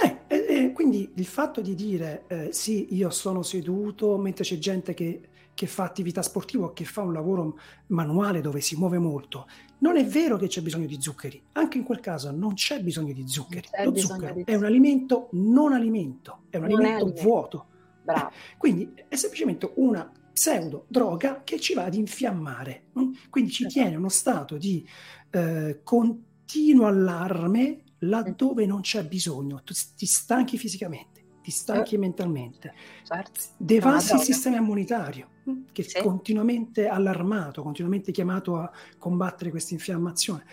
[0.00, 4.58] Eh, eh, eh, quindi il fatto di dire eh, sì, io sono seduto mentre c'è
[4.58, 7.58] gente che, che fa attività sportiva o che fa un lavoro
[7.88, 11.84] manuale dove si muove molto, non è vero che c'è bisogno di zuccheri, anche in
[11.84, 13.68] quel caso non c'è bisogno di zuccheri.
[13.82, 14.42] Lo zucchero di...
[14.44, 17.66] è un alimento non alimento, è un alimento, è alimento vuoto.
[18.02, 18.30] Bravo.
[18.58, 22.84] Quindi è semplicemente una pseudo droga che ci va ad infiammare.
[22.96, 23.12] Mm?
[23.28, 23.80] Quindi ci esatto.
[23.80, 24.88] tiene uno stato di
[25.30, 31.98] eh, continuo allarme laddove non c'è bisogno, tu ti stanchi fisicamente, ti stanchi eh.
[31.98, 32.72] mentalmente,
[33.02, 33.40] certo.
[33.56, 35.62] devasti il sistema immunitario mm?
[35.72, 35.96] che sì.
[35.96, 40.44] è continuamente allarmato, continuamente chiamato a combattere questa infiammazione.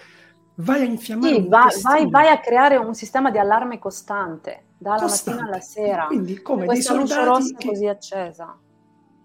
[0.56, 1.36] Vai a infiammare.
[1.36, 5.42] Sì, vai, vai, vai, a creare un sistema di allarme costante, dalla costante.
[5.42, 6.06] mattina alla sera.
[6.08, 7.68] Quindi come dei soldati che...
[7.68, 8.58] così accesa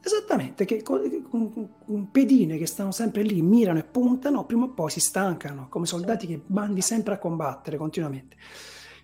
[0.02, 5.00] Esattamente, che con, pedine che stanno sempre lì, mirano e puntano, prima o poi si
[5.00, 8.36] stancano, come soldati che bandi sempre a combattere continuamente.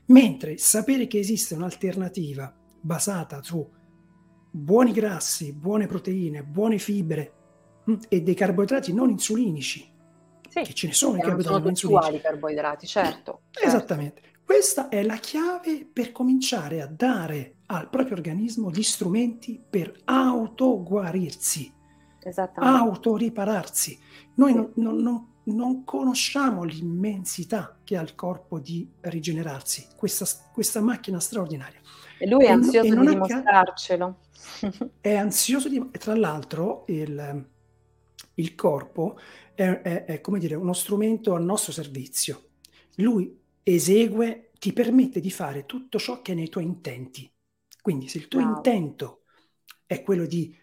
[0.06, 3.68] Mentre sapere che esiste un'alternativa basata su
[4.50, 7.32] buoni grassi, buone proteine, buone fibre
[7.84, 9.86] hm, e dei carboidrati non insulinici,
[10.48, 12.20] sì, che ce ne sono i carboidrati non insulinici.
[12.20, 13.68] carboidrati, certo, certo.
[13.68, 14.22] Esattamente.
[14.46, 21.74] Questa è la chiave per cominciare a dare al proprio organismo gli strumenti per autoguarirsi,
[22.54, 23.98] autoripararsi.
[24.34, 30.80] Noi non, non, non, non, conosciamo l'immensità che ha il corpo di rigenerarsi, questa, questa
[30.80, 31.80] macchina straordinaria.
[32.16, 34.18] E lui è ansioso e, di dimostrarcelo.
[35.00, 35.90] è ansioso di...
[35.90, 37.46] Tra l'altro il,
[38.34, 39.18] il corpo
[39.54, 42.42] è, è, è, come dire, uno strumento a nostro servizio.
[42.98, 47.28] Lui esegue, ti permette di fare tutto ciò che è nei tuoi intenti.
[47.82, 48.56] Quindi se il tuo wow.
[48.56, 49.24] intento
[49.84, 50.56] è quello di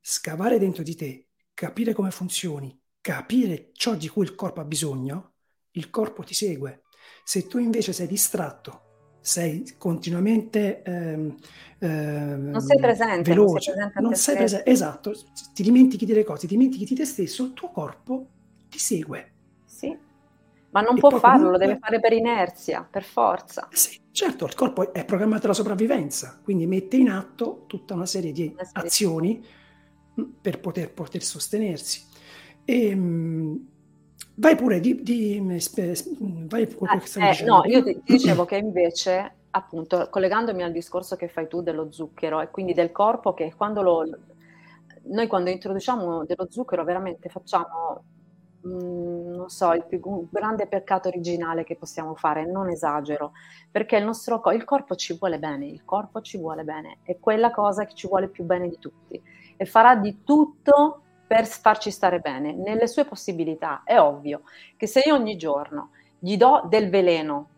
[0.00, 5.34] scavare dentro di te, capire come funzioni, capire ciò di cui il corpo ha bisogno,
[5.72, 6.82] il corpo ti segue.
[7.22, 11.36] Se tu invece sei distratto, sei continuamente ehm,
[11.78, 15.12] ehm, non sei presente, veloce, non sei presente, non sei presente esatto,
[15.54, 18.30] ti dimentichi delle cose, ti dimentichi di te stesso, il tuo corpo
[18.68, 19.29] ti segue.
[20.70, 21.50] Ma non e può farlo, comunque...
[21.50, 23.68] lo deve fare per inerzia, per forza.
[23.72, 28.32] Sì, certo, il corpo è programmato alla sopravvivenza, quindi mette in atto tutta una serie
[28.32, 29.44] di una serie azioni.
[30.20, 32.04] Mm, per poter, poter sostenersi.
[32.64, 33.58] E, um,
[34.34, 35.40] vai pure, di, di,
[36.48, 41.16] vai pure ah, eh, No, io ti, ti dicevo che invece, appunto, collegandomi al discorso
[41.16, 44.18] che fai tu dello zucchero e quindi del corpo, che quando lo...
[45.02, 48.04] Noi quando introduciamo dello zucchero veramente facciamo
[48.66, 53.32] Mm, non so, il più grande peccato originale che possiamo fare, non esagero,
[53.70, 57.50] perché il nostro il corpo ci vuole bene, il corpo ci vuole bene, è quella
[57.50, 59.20] cosa che ci vuole più bene di tutti
[59.56, 63.82] e farà di tutto per farci stare bene, nelle sue possibilità.
[63.84, 64.42] È ovvio
[64.76, 67.48] che se io ogni giorno gli do del veleno,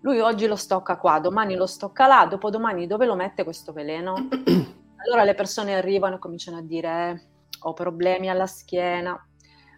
[0.00, 4.14] lui oggi lo stocca qua, domani lo stocca là, dopodomani dove lo mette questo veleno?
[5.04, 7.22] Allora le persone arrivano e cominciano a dire eh,
[7.62, 9.20] ho problemi alla schiena,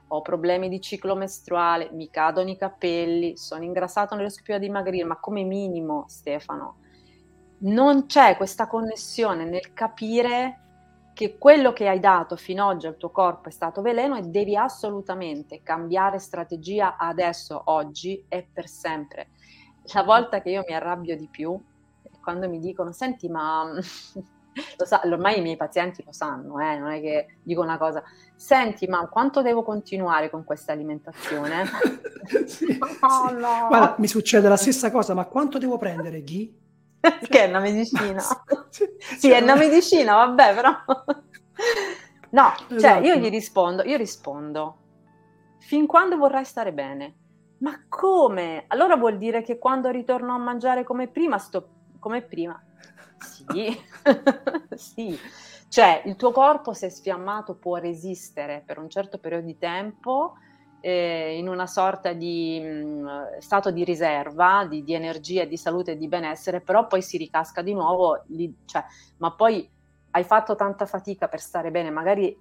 [0.08, 4.58] ho problemi di ciclo mestruale, mi cadono i capelli, sono ingrassato, non riesco più a
[4.58, 6.76] dimagrire, ma come minimo, Stefano,
[7.58, 10.60] non c'è questa connessione nel capire
[11.14, 14.22] che quello che hai dato fino ad oggi al tuo corpo è stato veleno e
[14.22, 19.28] devi assolutamente cambiare strategia adesso, oggi e per sempre.
[19.92, 21.58] La volta che io mi arrabbio di più
[22.20, 23.70] quando mi dicono, senti ma
[24.78, 28.02] lo sa, ormai i miei pazienti lo sanno, eh, non è che dico una cosa,
[28.36, 31.64] senti ma quanto devo continuare con questa alimentazione?
[32.46, 33.34] sì, oh, sì.
[33.34, 33.66] No.
[33.68, 36.62] Guarda, mi succede la stessa cosa, ma quanto devo prendere, Ghi?
[37.28, 38.20] che è una medicina.
[38.70, 38.88] sì,
[39.18, 40.70] sì è una medicina, vabbè, però...
[42.30, 42.78] no, esatto.
[42.78, 44.78] cioè io gli rispondo, io rispondo,
[45.58, 47.16] fin quando vorrai stare bene?
[47.58, 48.64] Ma come?
[48.68, 52.62] Allora vuol dire che quando ritorno a mangiare come prima, sto come prima
[53.24, 53.76] sì,
[54.74, 55.18] sì.
[55.68, 60.34] Cioè, il tuo corpo, se sfiammato, può resistere per un certo periodo di tempo
[60.80, 65.92] eh, in una sorta di mh, mm, stato di riserva, di, di, energia, di salute
[65.92, 68.84] e di benessere, però poi si ricasca di nuovo, lì, cioè,
[69.16, 69.68] ma poi
[70.10, 72.38] hai fatto tanta fatica per stare bene, magari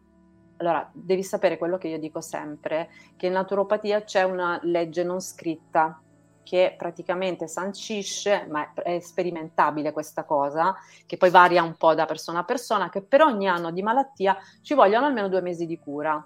[0.57, 5.19] allora, devi sapere quello che io dico sempre, che in naturopatia c'è una legge non
[5.19, 6.03] scritta
[6.44, 10.76] che praticamente sancisce, ma è sperimentabile questa cosa,
[11.06, 14.38] che poi varia un po' da persona a persona, che per ogni anno di malattia
[14.62, 16.24] ci vogliono almeno due mesi di cura.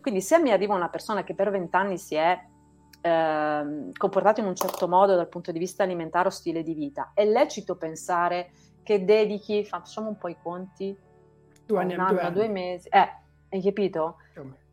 [0.00, 2.38] Quindi se mi arriva una persona che per vent'anni si è
[3.00, 7.12] eh, comportata in un certo modo dal punto di vista alimentare o stile di vita,
[7.14, 8.50] è lecito pensare
[8.82, 10.96] che dedichi, facciamo un po' i conti,
[11.64, 13.08] due anni, un anno, due, due mesi, eh,
[13.50, 14.16] hai capito?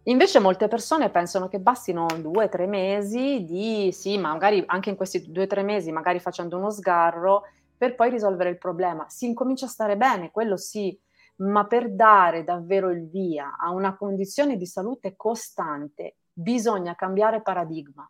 [0.05, 4.95] Invece molte persone pensano che bastino due o tre mesi di, sì, magari anche in
[4.95, 7.43] questi due o tre mesi, magari facendo uno sgarro,
[7.77, 9.07] per poi risolvere il problema.
[9.09, 10.99] Si incomincia a stare bene, quello sì,
[11.37, 18.09] ma per dare davvero il via a una condizione di salute costante bisogna cambiare paradigma.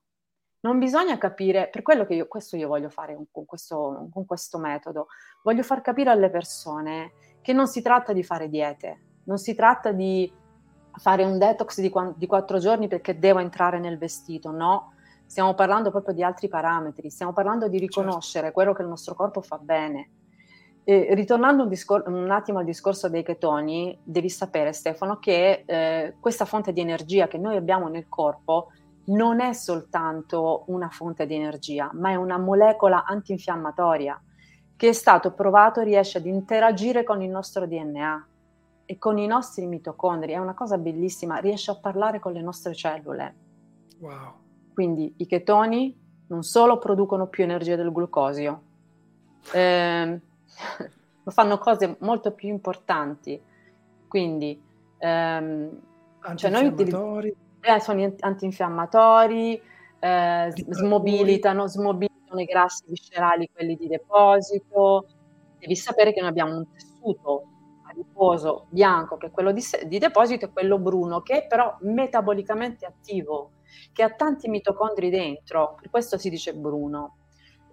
[0.61, 4.59] Non bisogna capire, per quello che io, questo io voglio fare con questo, con questo
[4.59, 5.07] metodo,
[5.43, 9.91] voglio far capire alle persone che non si tratta di fare diete, non si tratta
[9.91, 10.31] di
[10.93, 14.93] fare un detox di, di quattro giorni perché devo entrare nel vestito, no.
[15.25, 18.01] Stiamo parlando proprio di altri parametri, stiamo parlando di certo.
[18.01, 18.53] riconoscere certo.
[18.53, 20.09] quello che il nostro corpo fa bene.
[20.83, 26.15] E, ritornando un, discor- un, attimo al discorso dei chetoni, devi sapere Stefano che eh,
[26.19, 28.71] questa fonte di energia che noi abbiamo nel corpo
[29.05, 34.21] non è soltanto una fonte di energia, ma è una molecola antinfiammatoria
[34.75, 38.27] che è stato provato riesce ad interagire con il nostro DNA
[38.91, 42.75] e con i nostri mitocondri, è una cosa bellissima, riesce a parlare con le nostre
[42.75, 43.35] cellule.
[43.99, 44.33] Wow.
[44.73, 48.61] Quindi i chetoni non solo producono più energia del glucosio,
[49.53, 50.19] eh,
[51.23, 53.41] ma fanno cose molto più importanti.
[54.09, 54.61] Quindi
[54.97, 55.79] ehm,
[56.35, 56.75] cioè noi
[57.61, 59.61] eh, sono antinfiammatori,
[59.99, 65.07] eh, smobilitano, smobilitano i grassi viscerali, quelli di deposito.
[65.59, 67.50] Devi sapere che noi abbiamo un tessuto
[67.91, 72.85] adiposo bianco, che è quello di, di deposito, e quello bruno, che è però metabolicamente
[72.85, 73.51] attivo,
[73.93, 77.17] che ha tanti mitocondri dentro, per questo si dice bruno,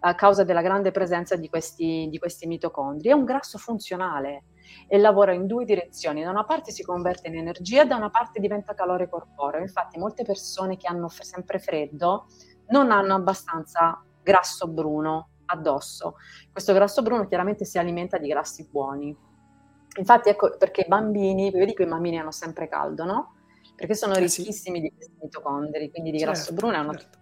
[0.00, 3.08] a causa della grande presenza di questi, di questi mitocondri.
[3.08, 4.44] È un grasso funzionale
[4.86, 6.22] e lavora in due direzioni.
[6.22, 9.60] Da una parte si converte in energia, da una parte diventa calore corporeo.
[9.60, 12.26] Infatti molte persone che hanno f- sempre freddo
[12.68, 16.16] non hanno abbastanza grasso bruno addosso.
[16.52, 19.16] Questo grasso bruno chiaramente si alimenta di grassi buoni.
[19.96, 23.34] Infatti ecco perché i bambini, vedi che i bambini hanno sempre caldo, no?
[23.74, 24.82] Perché sono eh ricchissimi sì.
[24.82, 27.18] di questi mitocondri, quindi di grasso certo, bruno è una certo.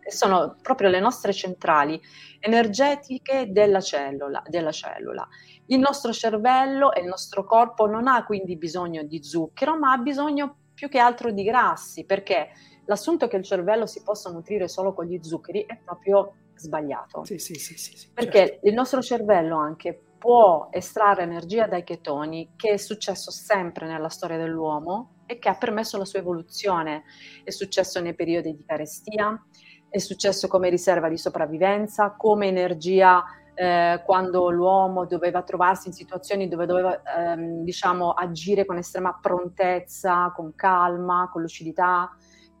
[0.00, 2.00] e sono proprio le nostre centrali
[2.38, 5.26] energetiche della cellula, della cellula.
[5.66, 9.98] Il nostro cervello e il nostro corpo non ha quindi bisogno di zucchero, ma ha
[9.98, 12.50] bisogno più che altro di grassi, perché
[12.84, 17.24] l'assunto che il cervello si possa nutrire solo con gli zuccheri è proprio sbagliato.
[17.24, 18.68] Sì, sì, sì, sì perché certo.
[18.68, 24.36] il nostro cervello anche può estrarre energia dai chetoni, che è successo sempre nella storia
[24.36, 27.04] dell'uomo e che ha permesso la sua evoluzione.
[27.44, 29.40] È successo nei periodi di carestia,
[29.88, 36.48] è successo come riserva di sopravvivenza, come energia eh, quando l'uomo doveva trovarsi in situazioni
[36.48, 42.10] dove doveva ehm, diciamo, agire con estrema prontezza, con calma, con lucidità,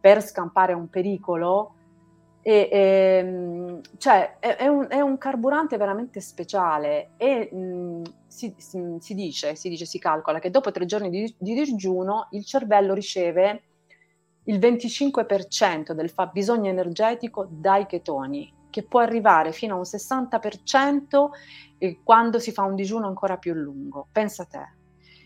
[0.00, 1.74] per scampare un pericolo
[2.42, 2.78] e, e,
[3.18, 9.54] ehm, cioè, è, è, un, è, un, carburante veramente speciale e mh, si, si, dice,
[9.54, 13.62] si, dice, si calcola che dopo tre giorni di, di digiuno il cervello riceve
[14.44, 21.28] il 25% del fabbisogno energetico dai chetoni, che può arrivare fino a un 60%
[22.02, 24.08] quando si fa un digiuno ancora più lungo.
[24.10, 24.76] Pensa a te.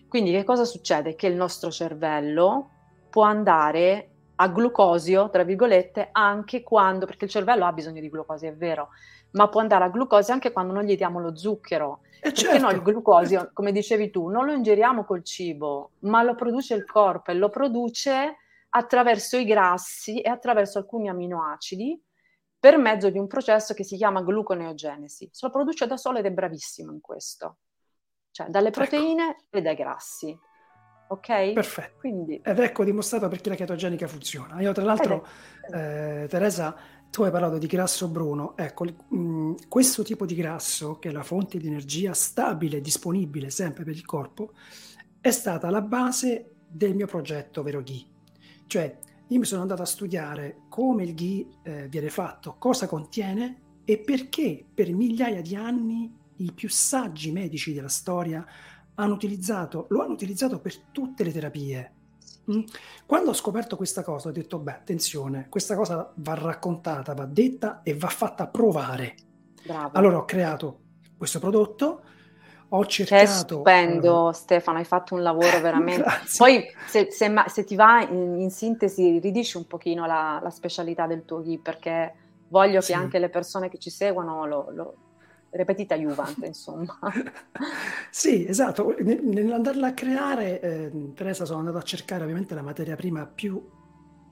[0.08, 1.14] Quindi che cosa succede?
[1.14, 2.70] Che il nostro cervello
[3.08, 8.48] può andare a glucosio, tra virgolette, anche quando, perché il cervello ha bisogno di glucosio,
[8.48, 8.88] è vero,
[9.32, 12.00] ma può andare a glucosio anche quando noi gli diamo lo zucchero.
[12.16, 12.58] Eh perché certo.
[12.60, 16.84] noi il glucosio, come dicevi tu, non lo ingeriamo col cibo, ma lo produce il
[16.84, 18.36] corpo e lo produce
[18.70, 22.00] attraverso i grassi e attraverso alcuni aminoacidi
[22.58, 25.28] per mezzo di un processo che si chiama gluconeogenesi.
[25.32, 27.58] Se lo produce da solo ed è bravissimo in questo,
[28.30, 28.80] cioè dalle ecco.
[28.80, 29.56] proteine ecco.
[29.56, 30.38] e dai grassi
[31.12, 31.52] ok?
[31.52, 31.98] Perfetto.
[31.98, 32.40] Quindi...
[32.42, 34.60] Ed ecco dimostrato perché la chetogenica funziona.
[34.60, 35.26] Io tra l'altro,
[35.72, 36.76] eh, Teresa,
[37.10, 38.56] tu hai parlato di grasso bruno.
[38.56, 43.50] Ecco, mh, mm, questo tipo di grasso, che è la fonte di energia stabile, disponibile
[43.50, 44.52] sempre per il corpo,
[45.20, 48.06] è stata la base del mio progetto Vero Ghi.
[48.66, 48.98] Cioè,
[49.28, 53.98] io mi sono andato a studiare come il ghee eh, viene fatto, cosa contiene e
[53.98, 58.44] perché per migliaia di anni i più saggi medici della storia
[58.94, 61.92] hanno utilizzato, lo hanno utilizzato per tutte le terapie.
[62.50, 62.62] Mm?
[63.06, 67.82] Quando ho scoperto questa cosa ho detto, beh, attenzione, questa cosa va raccontata, va detta
[67.82, 69.14] e va fatta provare.
[69.64, 69.90] Bravo.
[69.92, 70.78] Allora ho creato
[71.16, 72.02] questo prodotto,
[72.68, 73.22] ho cercato...
[73.22, 76.04] Che stupendo uh, Stefano, hai fatto un lavoro veramente...
[76.36, 81.06] Poi se, se, se, ti va in, in, sintesi ridici un pochino la, la specialità
[81.06, 82.14] del tuo ghee perché
[82.48, 82.92] voglio sì.
[82.92, 84.94] che anche le persone che ci seguono lo, lo
[85.52, 86.98] repetita Juventus, insomma.
[88.10, 88.94] sì, esatto.
[88.98, 93.62] Nell'andarla a creare, eh, Teresa, sono andato a cercare ovviamente la materia prima più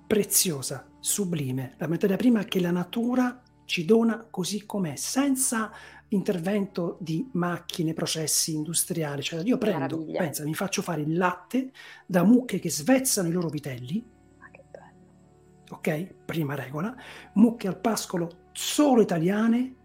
[0.06, 5.70] preziosa, sublime, la materia prima che la natura ci dona così com'è, senza
[6.08, 9.22] intervento di macchine, processi industriali.
[9.22, 10.18] Cioè, io prendo, Meraviglia.
[10.18, 11.70] pensa, mi faccio fare il latte
[12.06, 14.04] da mucche che svezzano i loro vitelli.
[14.38, 15.76] Ah, che bello.
[15.76, 16.14] Ok?
[16.24, 16.92] Prima regola.
[17.34, 19.76] Mucche al pascolo solo italiane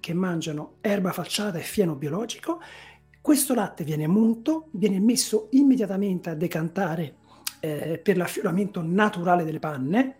[0.00, 2.60] che mangiano erba falciata e fieno biologico.
[3.20, 7.16] Questo latte viene munto, viene messo immediatamente a decantare
[7.60, 10.16] eh, per l'affioramento naturale delle panne,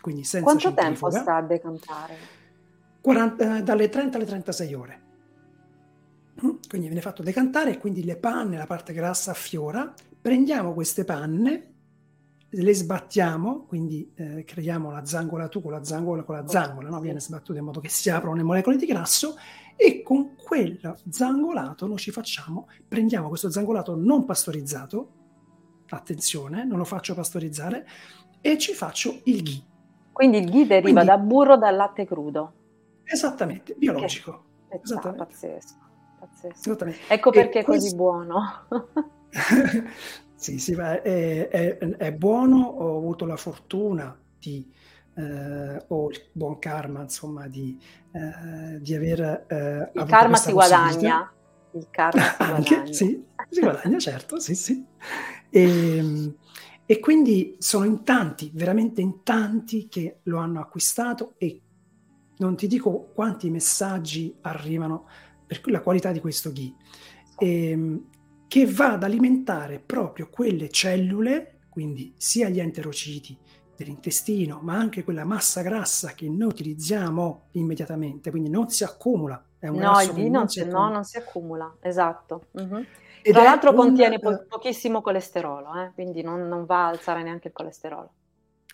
[0.00, 2.16] quindi senza Quanto tempo sta a decantare?
[3.00, 5.02] 40, eh, dalle 30 alle 36 ore.
[6.68, 9.92] Quindi viene fatto decantare e quindi le panne, la parte grassa affiora.
[10.20, 11.72] Prendiamo queste panne,
[12.50, 17.00] le sbattiamo, quindi eh, creiamo la zangola tu con la zangola con la zangola, no?
[17.00, 19.36] viene sbattuta in modo che si aprono le molecole di grasso
[19.76, 25.12] e con quel zangolato noi ci facciamo, prendiamo questo zangolato non pastorizzato,
[25.90, 27.86] attenzione, non lo faccio pastorizzare,
[28.40, 29.62] e ci faccio il ghee.
[30.12, 32.52] Quindi il ghee deriva Quindi, da burro dal latte crudo.
[33.04, 34.44] Esattamente, biologico.
[34.68, 34.80] Che...
[34.82, 35.24] Esattamente.
[35.24, 35.76] Pazzesco,
[36.18, 36.58] pazzesco.
[36.58, 37.00] Esattamente.
[37.08, 37.84] Ecco perché è questo...
[37.84, 38.66] così buono.
[40.38, 41.02] sì, sì, è,
[41.48, 44.72] è, è, buono, ho avuto la fortuna di,
[45.14, 47.76] eh, o il buon karma, insomma, di,
[48.12, 49.46] eh, di aver...
[49.48, 51.32] Eh, il karma si guadagna.
[51.72, 52.92] Il karma si guadagna.
[52.92, 54.86] sì, si guadagna, certo, sì, sì.
[55.50, 56.34] E, ehm,
[56.86, 61.60] e quindi sono in tanti, veramente in tanti che lo hanno acquistato e
[62.38, 65.08] non ti dico quanti messaggi arrivano
[65.48, 66.74] per la qualità di questo ghee,
[67.38, 68.04] ehm,
[68.48, 73.38] che va ad alimentare proprio quelle cellule, quindi sia gli enterociti
[73.76, 79.40] dell'intestino, ma anche quella massa grassa che noi utilizziamo immediatamente, quindi non si accumula.
[79.58, 82.46] È un no, il ghee non, si no, non si accumula, esatto.
[82.52, 82.84] Uh-huh.
[83.22, 83.76] Tra l'altro un...
[83.76, 85.90] contiene po- pochissimo colesterolo, eh?
[85.94, 88.10] quindi non, non va a alzare neanche il colesterolo.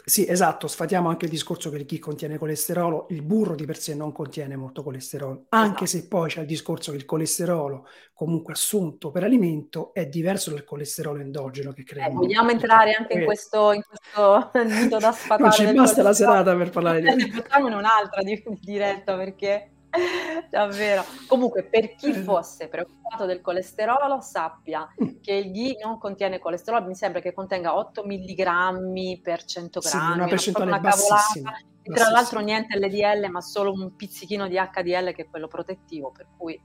[0.07, 3.79] Sì, esatto, sfatiamo anche il discorso che il ghee contiene colesterolo, il burro di per
[3.79, 6.03] sé non contiene molto colesterolo, anche esatto.
[6.03, 10.65] se poi c'è il discorso che il colesterolo comunque assunto per alimento è diverso dal
[10.65, 12.09] colesterolo endogeno che crea.
[12.09, 15.43] Eh, vogliamo entrare anche in questo, in questo nido da sfatare?
[15.65, 17.31] non ci basta la serata per parlare di...
[17.33, 19.74] Facciamone un'altra di diretta perché
[20.51, 21.05] Davvero.
[21.27, 26.95] Comunque, per chi fosse preoccupato del colesterolo, sappia che il ghee non contiene colesterolo, mi
[26.95, 31.57] sembra che contenga 8 mg per 100 grammi, sì, una percentuale una bassissima.
[31.87, 36.11] E tra l'altro niente LDL, ma solo un pizzichino di HDL che è quello protettivo,
[36.11, 36.59] per cui...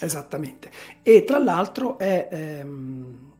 [0.00, 0.70] Esattamente.
[1.02, 3.32] E tra l'altro è, ehm,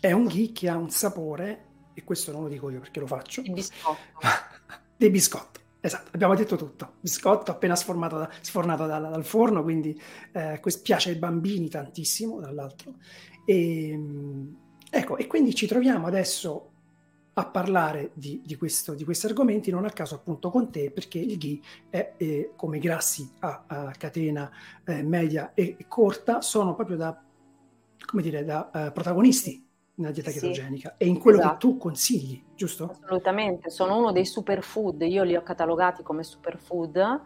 [0.00, 1.64] è un ghee che ha un sapore,
[1.94, 3.98] e questo non lo dico io perché lo faccio, di biscotto.
[4.96, 5.61] dei biscotti.
[5.84, 6.94] Esatto, abbiamo detto tutto.
[7.00, 12.94] Biscotto appena da, sfornato da, dal forno, quindi eh, piace ai bambini tantissimo, dall'altro.
[13.44, 13.98] E,
[14.88, 16.70] ecco, e quindi ci troviamo adesso
[17.32, 21.18] a parlare di, di, questo, di, questi argomenti, non a caso appunto con te, perché
[21.18, 21.60] il ghee
[21.90, 24.48] è, è come i grassi a, a catena
[24.84, 27.20] eh, media e, e, corta, sono proprio da,
[28.06, 29.70] come dire, da uh, protagonisti
[30.02, 31.52] nella dieta sì, chetogenica e in quello esatto.
[31.52, 32.96] che tu consigli, giusto?
[33.02, 37.22] Assolutamente, sono uno dei superfood, io li ho catalogati come superfood ah,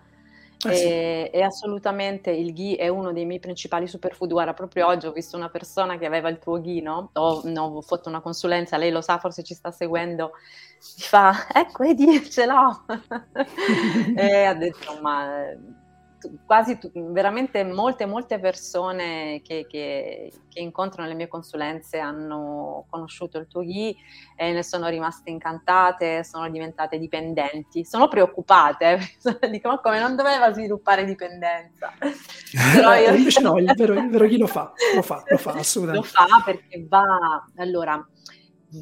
[0.71, 1.37] e, sì.
[1.37, 4.31] e, assolutamente il ghee è uno dei miei principali superfood.
[4.31, 7.11] Guarda, proprio oggi ho visto una persona che aveva il tuo ghee, no?
[7.15, 10.33] Ho, no, ho fatto una consulenza, lei lo sa, forse ci sta seguendo,
[10.97, 12.85] mi fa, ecco, vedi, ce l'ho.
[14.17, 15.51] e ha detto, ma
[16.45, 23.47] quasi veramente molte, molte persone che, che, che, incontro nelle mie consulenze hanno conosciuto il
[23.47, 23.95] tuo ghee
[24.35, 28.99] e ne sono rimaste incantate, sono diventate dipendenti, sono preoccupate,
[29.51, 31.93] dicono come non doveva sviluppare dipendenza.
[32.75, 33.15] Però io...
[33.15, 36.07] Invece no, il vero, il vero ghee lo fa, lo fa, lo fa assolutamente.
[36.07, 38.07] Lo fa perché va, allora,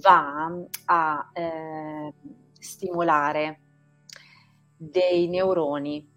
[0.00, 0.52] va
[0.86, 2.12] a eh,
[2.58, 3.60] stimolare
[4.76, 6.12] dei neuroni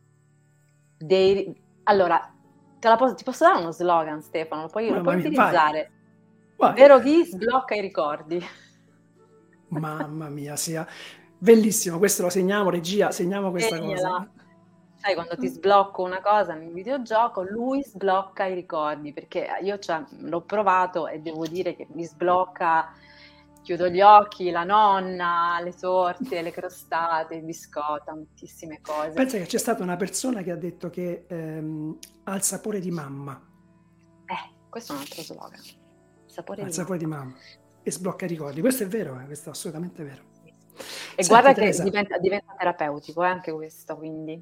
[0.98, 1.54] dei...
[1.84, 2.34] Allora,
[2.80, 4.64] posso, ti posso dare uno slogan, Stefano?
[4.64, 5.92] Lo puoi, lo puoi utilizzare.
[6.56, 6.74] Vai.
[6.74, 8.44] Vero chi sblocca i ricordi.
[9.70, 10.88] Mamma mia, sia
[11.38, 11.98] bellissimo.
[11.98, 13.96] Questo lo segniamo, regia, segniamo questa Segnala.
[13.96, 14.30] cosa.
[14.96, 20.04] Sai, quando ti sblocco una cosa nel videogioco, lui sblocca i ricordi, perché io cioè,
[20.22, 22.92] l'ho provato e devo dire che mi sblocca
[23.68, 29.10] chiudo gli occhi, la nonna, le torte, le crostate, il biscotto, tantissime cose.
[29.10, 32.92] Pensa che c'è stata una persona che ha detto che ehm, ha il sapore di
[32.92, 33.38] mamma.
[34.26, 35.60] Eh, questo è un altro slogan.
[36.28, 37.24] Sapore, di, sapore mamma.
[37.26, 37.38] di mamma.
[37.84, 38.62] E sblocca i ricordi.
[38.62, 39.26] Questo è vero, eh?
[39.26, 40.24] questo è assolutamente vero.
[40.46, 40.54] E
[41.24, 41.84] Senti, guarda Teresa.
[41.84, 44.42] che diventa, diventa terapeutico eh, anche questo, quindi.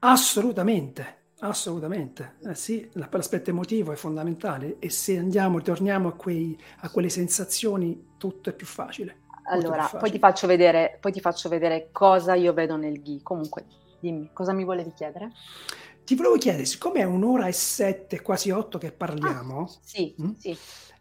[0.00, 2.36] Assolutamente, assolutamente.
[2.44, 8.14] Eh sì, l'aspetto emotivo è fondamentale e se andiamo, torniamo a, quei, a quelle sensazioni,
[8.18, 9.24] tutto è più facile.
[9.48, 13.22] Allora, poi ti, faccio vedere, poi ti faccio vedere cosa io vedo nel GHI.
[13.22, 13.66] Comunque,
[14.00, 15.30] dimmi, cosa mi volevi chiedere?
[16.04, 20.30] Ti volevo chiedere, siccome è un'ora e sette, quasi otto che parliamo, ah, sì, mh?
[20.32, 20.56] sì.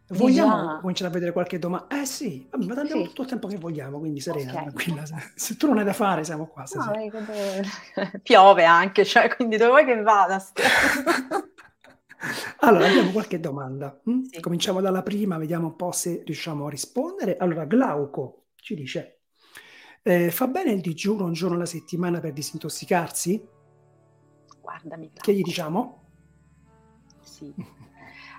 [0.09, 1.99] Vogliamo cominciare a vedere qualche domanda?
[1.99, 3.07] Eh sì, ma abbiamo sì.
[3.07, 4.63] tutto il tempo che vogliamo, quindi serena, okay.
[4.63, 5.03] tranquilla.
[5.33, 6.63] Se tu non hai da fare, siamo qua.
[6.73, 6.91] No,
[8.21, 10.43] Piove anche, cioè, quindi dove vuoi che vada?
[12.59, 13.99] allora, abbiamo qualche domanda.
[14.03, 14.21] Hm?
[14.25, 14.39] Sì.
[14.41, 17.37] Cominciamo dalla prima, vediamo un po' se riusciamo a rispondere.
[17.37, 19.21] Allora, Glauco ci dice,
[20.03, 23.43] eh, fa bene il digiuno un giorno alla settimana per disintossicarsi?
[24.61, 25.07] Guardami.
[25.07, 25.21] Glauco.
[25.23, 26.03] Che gli diciamo?
[27.21, 27.53] Sì.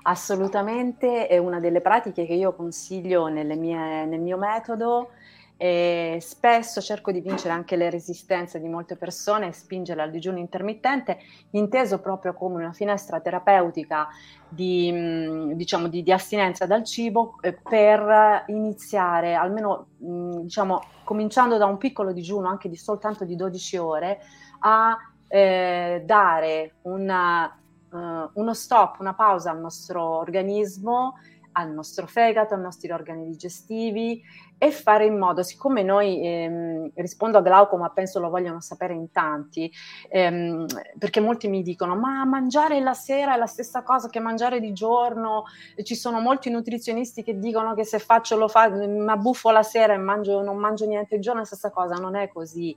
[0.08, 5.10] Assolutamente è una delle pratiche che io consiglio mie, nel mio metodo
[5.56, 10.38] e spesso cerco di vincere anche le resistenze di molte persone e spingere al digiuno
[10.38, 11.18] intermittente,
[11.50, 14.06] inteso proprio come una finestra terapeutica
[14.48, 21.66] di, mm, diciamo, di, di astinenza dal cibo eh, per iniziare, almeno diciamo, cominciando da
[21.66, 24.20] un piccolo digiuno anche di soltanto di 12 ore,
[24.60, 24.96] a
[25.26, 27.52] eh, dare una
[27.90, 31.14] uh, uno stop, una pausa al nostro organismo,
[31.52, 34.22] al nostro fegato, ai nostri organi digestivi
[34.58, 38.94] e fare in modo, siccome noi ehm, rispondo a Glauco, ma penso lo vogliono sapere
[38.94, 39.70] in tanti,
[40.08, 40.64] ehm,
[40.98, 44.72] perché molti mi dicono: Ma mangiare la sera è la stessa cosa che mangiare di
[44.72, 45.44] giorno.
[45.82, 49.92] Ci sono molti nutrizionisti che dicono che se faccio lo fa, ma buffo la sera
[49.92, 51.96] e mangio, non mangio niente di giorno è la stessa cosa.
[51.96, 52.74] Non è così,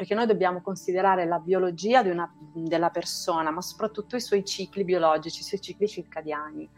[0.00, 5.40] perché noi dobbiamo considerare la biologia una, della persona, ma soprattutto i suoi cicli biologici,
[5.40, 6.70] i suoi cicli circadiani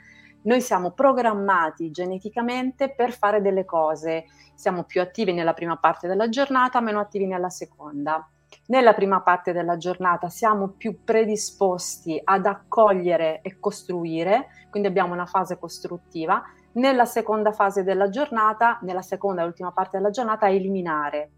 [0.42, 4.24] noi siamo programmati geneticamente per fare delle cose,
[4.56, 8.28] siamo più attivi nella prima parte della giornata, meno attivi nella seconda.
[8.66, 15.26] Nella prima parte della giornata siamo più predisposti ad accogliere e costruire, quindi abbiamo una
[15.26, 16.42] fase costruttiva.
[16.72, 21.30] Nella seconda fase della giornata, nella seconda e ultima parte della giornata, a eliminare.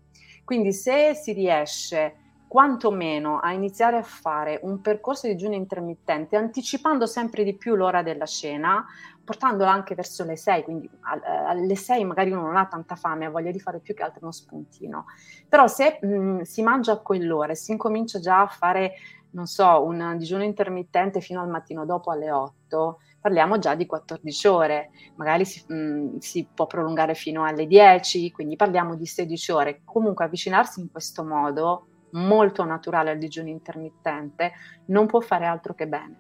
[0.44, 2.16] Quindi se si riesce
[2.54, 8.02] quantomeno a iniziare a fare un percorso di digiuno intermittente, anticipando sempre di più l'ora
[8.04, 8.86] della cena,
[9.24, 13.30] portandola anche verso le 6, quindi alle 6 magari uno non ha tanta fame, ha
[13.30, 15.06] voglia di fare più che altro uno spuntino.
[15.48, 18.92] Però se mh, si mangia a quell'ora e si incomincia già a fare,
[19.30, 24.48] non so, un digiuno intermittente fino al mattino dopo alle 8, parliamo già di 14
[24.48, 29.80] ore, magari si, mh, si, può prolungare fino alle 10, quindi parliamo di 16 ore.
[29.82, 34.52] Comunque avvicinarsi in questo modo molto naturale al digiuno intermittente,
[34.88, 36.16] non può fare altro che bene.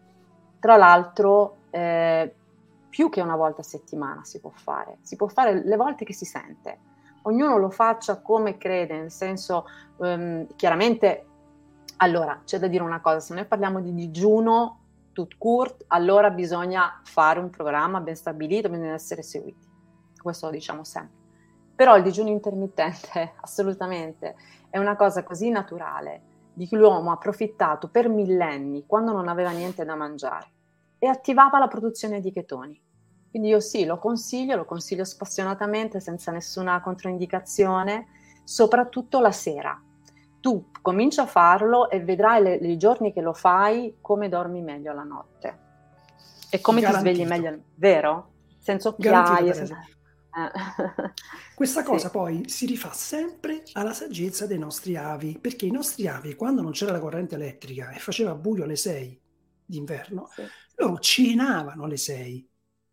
[0.58, 2.34] Tra l'altro, eh,
[2.88, 6.14] più che una volta a settimana si può fare, si può fare le volte che
[6.14, 6.78] si sente.
[7.24, 9.66] Ognuno lo faccia come crede, nel senso,
[10.00, 11.26] ehm, chiaramente,
[11.98, 14.83] allora, c'è da dire una cosa, se noi parliamo di digiuno
[15.14, 19.66] tout court, allora bisogna fare un programma ben stabilito, bisogna essere seguiti.
[20.20, 21.22] Questo lo diciamo sempre.
[21.74, 24.36] Però il digiuno intermittente, assolutamente,
[24.68, 29.50] è una cosa così naturale di cui l'uomo ha approfittato per millenni quando non aveva
[29.50, 30.52] niente da mangiare
[30.98, 32.80] e attivava la produzione di chetoni.
[33.30, 38.06] Quindi io sì, lo consiglio, lo consiglio spassionatamente, senza nessuna controindicazione,
[38.44, 39.82] soprattutto la sera.
[40.44, 44.92] Tu comincia a farlo e vedrai le, i giorni che lo fai come dormi meglio
[44.92, 45.58] la notte
[46.50, 47.08] e come Garantito.
[47.08, 48.32] ti svegli meglio, vero?
[48.58, 49.78] Senza occhiaie, senza...
[49.80, 51.12] Eh.
[51.56, 52.12] Questa cosa sì.
[52.12, 56.72] poi si rifà sempre alla saggezza dei nostri avi, perché i nostri avi, quando non
[56.72, 59.18] c'era la corrente elettrica e faceva buio alle 6
[59.64, 60.42] d'inverno, sì.
[60.74, 62.50] loro cenavano alle 6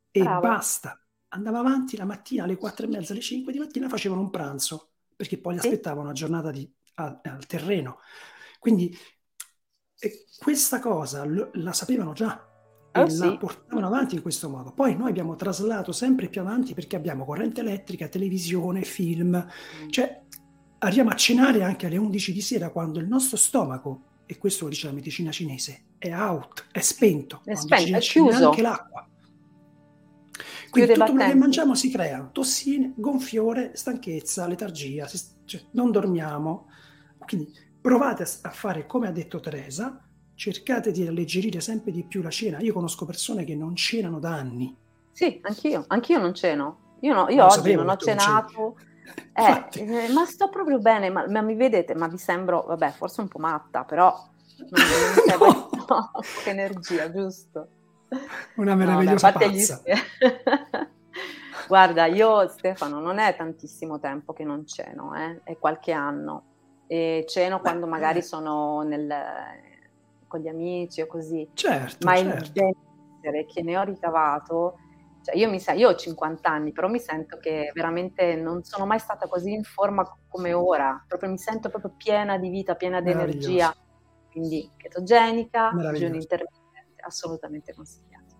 [0.10, 0.40] e Bravo.
[0.40, 0.98] basta.
[1.34, 4.92] Andava avanti la mattina alle 4 e mezza, alle 5 di mattina facevano un pranzo,
[5.18, 5.68] perché poi sì.
[5.68, 6.72] aspettavano una giornata di,
[7.06, 8.00] a, al terreno.
[8.60, 8.96] Quindi
[10.40, 12.48] questa cosa l- la sapevano già
[12.92, 13.20] e oh, sì.
[13.20, 14.72] la portavano avanti in questo modo.
[14.74, 19.48] Poi noi abbiamo traslato sempre più avanti perché abbiamo corrente elettrica, televisione, film,
[19.84, 19.90] mm.
[19.90, 20.22] cioè
[20.80, 24.70] arriviamo a cenare anche alle 11 di sera quando il nostro stomaco, e questo lo
[24.70, 28.48] dice la medicina cinese, è out, è spento, è, spento, è chiuso.
[28.50, 29.06] anche l'acqua.
[30.70, 36.68] Quindi tutto quello che mangiamo si crea tossine, gonfiore, stanchezza, letargia, si, cioè, non dormiamo.
[37.32, 40.04] Quindi provate a, fare come ha detto Teresa,
[40.36, 42.60] cercate di alleggerire sempre di più la cena.
[42.60, 44.76] Io conosco persone che non cenano da anni.
[45.14, 46.98] Sì, anch'io, anch'io non ceno.
[47.00, 48.76] Io, no, io oggi non ho cenato.
[49.34, 53.20] Eh, eh, ma sto proprio bene, ma, ma, mi vedete, ma vi sembro, vabbè, forse
[53.20, 54.14] un po' matta, però
[54.70, 54.82] non,
[55.38, 56.12] non no.
[56.46, 57.68] energia, giusto?
[58.56, 59.82] Una meravigliosa no, pazza.
[61.68, 65.42] Guarda, io Stefano, non è tantissimo tempo che non ceno, eh?
[65.44, 66.51] è qualche anno.
[66.92, 68.22] E ceno Beh, quando magari eh.
[68.22, 69.10] sono nel,
[70.28, 71.50] con gli amici o così.
[71.54, 72.44] Certo, Ma certo.
[72.44, 74.78] il benessere che ne ho ricavato,
[75.24, 79.00] cioè io, mi, io ho 50 anni, però mi sento che veramente non sono mai
[79.00, 81.02] stata così in forma come ora.
[81.08, 83.74] Proprio mi sento proprio piena di vita, piena di energia.
[84.30, 88.36] Quindi chetogenica, digiuno intermittente, assolutamente consigliato.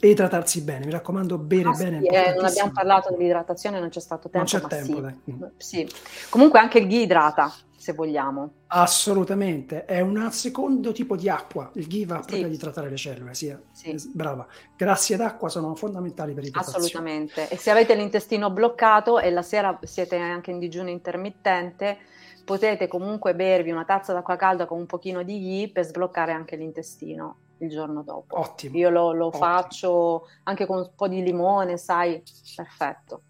[0.00, 2.00] E idratarsi bene, mi raccomando, bere ah, bene.
[2.00, 4.48] Sì, eh, non abbiamo parlato dell'idratazione, non c'è stato tempo.
[4.50, 5.86] Non c'è tempo, sì.
[5.86, 6.28] sì.
[6.28, 8.52] Comunque anche il ghee idrata, se vogliamo.
[8.66, 11.70] Assolutamente, è un secondo tipo di acqua.
[11.74, 13.56] Il ghee va proprio ad idratare le cellule, sì.
[13.72, 14.10] sì.
[14.12, 14.46] Brava.
[14.76, 16.84] Grassi ed acqua sono fondamentali per l'idratazione.
[16.84, 17.48] Assolutamente.
[17.48, 21.98] E se avete l'intestino bloccato e la sera siete anche in digiuno intermittente,
[22.44, 26.56] potete comunque bervi una tazza d'acqua calda con un pochino di ghee per sbloccare anche
[26.56, 28.38] l'intestino il giorno dopo.
[28.38, 28.76] Ottimo.
[28.76, 32.22] Io lo, lo faccio anche con un po' di limone, sai,
[32.56, 33.22] perfetto.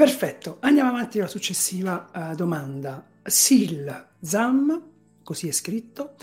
[0.00, 3.06] Perfetto, andiamo avanti alla successiva uh, domanda.
[3.28, 3.84] Sil
[4.22, 4.82] Zam,
[5.22, 6.14] così è scritto,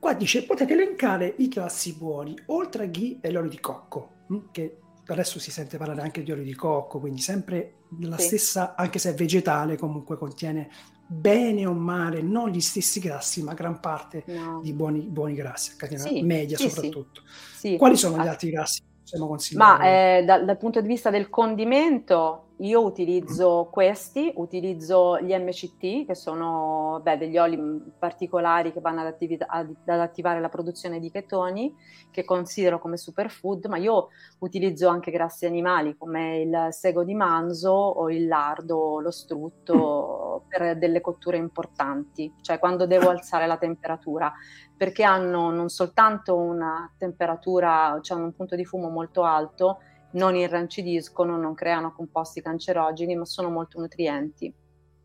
[0.00, 4.50] qua dice potete elencare i classi buoni, oltre a ghee e l'olio di cocco, hm,
[4.50, 8.26] che adesso si sente parlare anche di olio di cocco, quindi sempre la sì.
[8.26, 10.68] stessa, anche se è vegetale, comunque contiene
[11.06, 14.58] bene o male, non gli stessi grassi, ma gran parte no.
[14.60, 17.22] di buoni, buoni grassi, catena sì, media sì, soprattutto.
[17.56, 17.76] Sì.
[17.76, 19.78] Quali sono gli altri grassi che possiamo consigliare?
[19.78, 26.06] Ma eh, da, dal punto di vista del condimento, io utilizzo questi, utilizzo gli MCT,
[26.06, 27.58] che sono beh, degli oli
[27.98, 31.74] particolari che vanno ad, attivi- ad, attivare la produzione di chetoni,
[32.10, 34.08] che considero come superfood, ma io
[34.40, 40.76] utilizzo anche grassi animali come il sego di manzo o il lardo, lo strutto, per
[40.76, 44.30] delle cotture importanti, cioè quando devo alzare la temperatura,
[44.76, 49.78] perché hanno non soltanto una temperatura, cioè un punto di fumo molto alto,
[50.12, 54.52] non irrancidiscono, non creano composti cancerogeni, ma sono molto nutrienti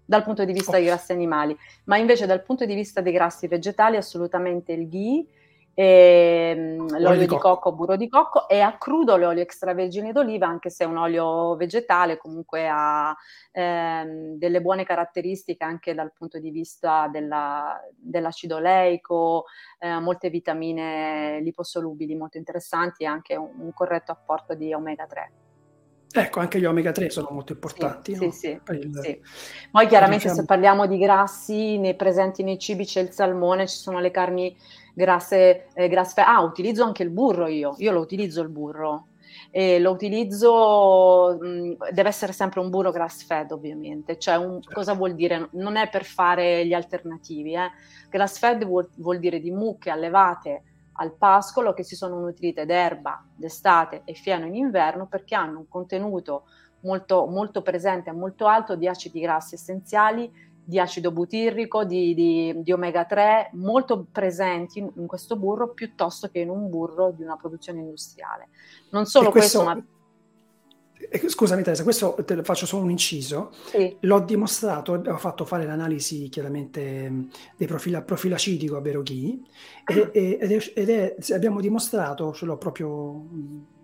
[0.06, 3.48] dal punto di vista dei grassi animali, ma invece dal punto di vista dei grassi
[3.48, 5.26] vegetali assolutamente il ghee
[5.76, 7.50] ehm, l'olio di, di cocco.
[7.50, 11.56] cocco, burro di cocco e a crudo l'olio extravergine d'oliva, anche se è un olio
[11.56, 13.16] vegetale, comunque ha
[13.52, 19.46] ehm, delle buone caratteristiche anche dal punto di vista della, dell'acido oleico,
[19.80, 25.32] eh, molte vitamine liposolubili molto interessanti e anche un, un corretto apporto di omega 3.
[26.18, 28.16] Ecco, anche gli omega 3 sono molto importanti.
[28.16, 28.32] Sì, no?
[28.32, 29.22] sì, il, sì.
[29.70, 30.40] Poi chiaramente diciamo...
[30.40, 34.56] se parliamo di grassi, nei presenti nei cibi c'è il salmone, ci sono le carni
[34.96, 39.08] grasse, eh, grass Ah, utilizzo anche il burro io, io lo utilizzo il burro.
[39.52, 44.74] E lo utilizzo, mh, deve essere sempre un burro grass fed ovviamente, cioè un, certo.
[44.74, 45.50] cosa vuol dire?
[45.54, 47.72] Non è per fare gli alternativi, eh.
[48.10, 50.64] grass fed vuol, vuol dire di mucche allevate
[50.98, 55.68] al pascolo che si sono nutrite d'erba d'estate e fieno in inverno perché hanno un
[55.68, 56.44] contenuto
[56.82, 60.32] molto, molto presente e molto alto di acidi grassi essenziali
[60.66, 66.30] di acido butirrico, di, di, di omega 3 molto presenti in, in, questo burro piuttosto
[66.30, 68.50] che in un burro di una produzione industriale.
[68.90, 69.86] Non solo questo, questo, ma...
[71.30, 73.52] Scusami Teresa, questo te faccio solo un inciso.
[73.66, 73.96] Sì.
[74.02, 79.40] L'ho dimostrato, ho fatto fare l'analisi chiaramente del profilo, profilacidico a Beroghi
[79.84, 79.94] ah.
[79.94, 83.24] ed, è, ed è, abbiamo dimostrato, ce l'ho proprio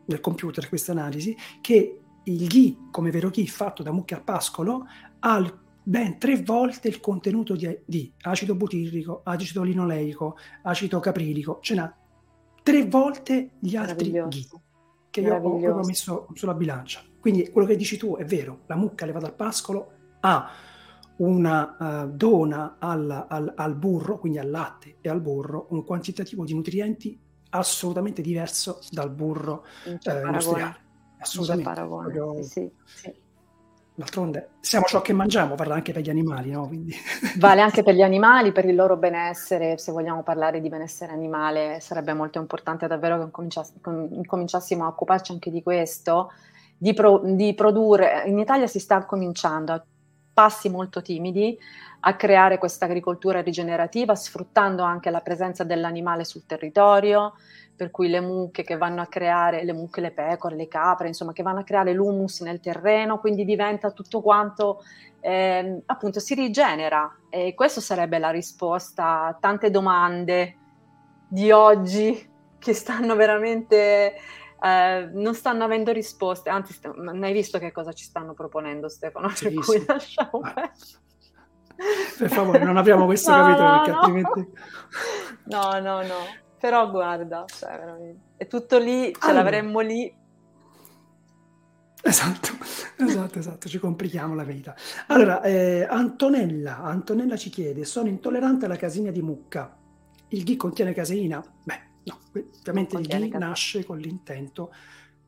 [0.06, 4.86] nel computer questa analisi, che il ghee come vero ghee fatto da mucche a pascolo
[5.20, 11.60] ha il ben tre volte il contenuto di, di acido butirrico, acido linoleico, acido caprilico,
[11.62, 11.96] ce n'ha
[12.64, 14.28] tre volte gli altri ghee
[15.10, 17.02] che io ho messo sulla bilancia.
[17.20, 19.92] Quindi quello che dici tu è vero, la mucca levata al pascolo
[20.22, 20.50] ha
[21.18, 26.46] una uh, dona al, al, al, burro, quindi al latte e al burro, un quantitativo
[26.46, 30.80] di nutrienti assolutamente diverso dal burro uh, industriale.
[31.20, 31.74] Assolutamente.
[31.74, 32.42] Proprio...
[32.42, 33.14] Sì, sì.
[34.02, 36.66] D'altronde siamo ciò che mangiamo, parla anche per gli animali, no?
[36.68, 36.96] Quindi...
[37.38, 41.80] Vale anche per gli animali, per il loro benessere, se vogliamo parlare di benessere animale
[41.82, 46.32] sarebbe molto importante davvero che incominciass- incominciassimo a occuparci anche di questo,
[46.76, 49.84] di, pro- di produrre, in Italia si sta cominciando a
[50.34, 51.56] passi molto timidi
[52.00, 57.34] a creare questa agricoltura rigenerativa, sfruttando anche la presenza dell'animale sul territorio,
[57.82, 61.34] per cui le mucche che vanno a creare, le mucche, le pecore, le capre, insomma,
[61.34, 64.84] che vanno a creare l'humus nel terreno, quindi diventa tutto quanto,
[65.20, 67.12] eh, appunto, si rigenera.
[67.28, 70.58] E questa sarebbe la risposta a tante domande
[71.28, 74.14] di oggi che stanno veramente...
[74.62, 78.90] Eh, non stanno avendo risposte, anzi, st- non hai visto che cosa ci stanno proponendo
[78.90, 79.28] Stefano?
[79.30, 79.86] Sì, per cui sì.
[79.88, 80.72] lasciamo ah.
[82.20, 83.98] Per favore, non apriamo questo no, capitolo no, perché no.
[83.98, 84.52] altrimenti...
[85.46, 86.50] No, no, no.
[86.62, 89.42] Però guarda, cioè, è tutto lì, ce allora.
[89.42, 90.16] l'avremmo lì.
[92.04, 92.50] Esatto,
[93.04, 94.76] esatto, esatto, ci complichiamo la vita.
[95.08, 99.76] Allora, eh, Antonella, Antonella ci chiede, sono intollerante alla caseina di mucca.
[100.28, 101.44] Il ghee contiene caseina?
[101.64, 102.20] Beh, no,
[102.60, 104.72] ovviamente il ghee nasce con l'intento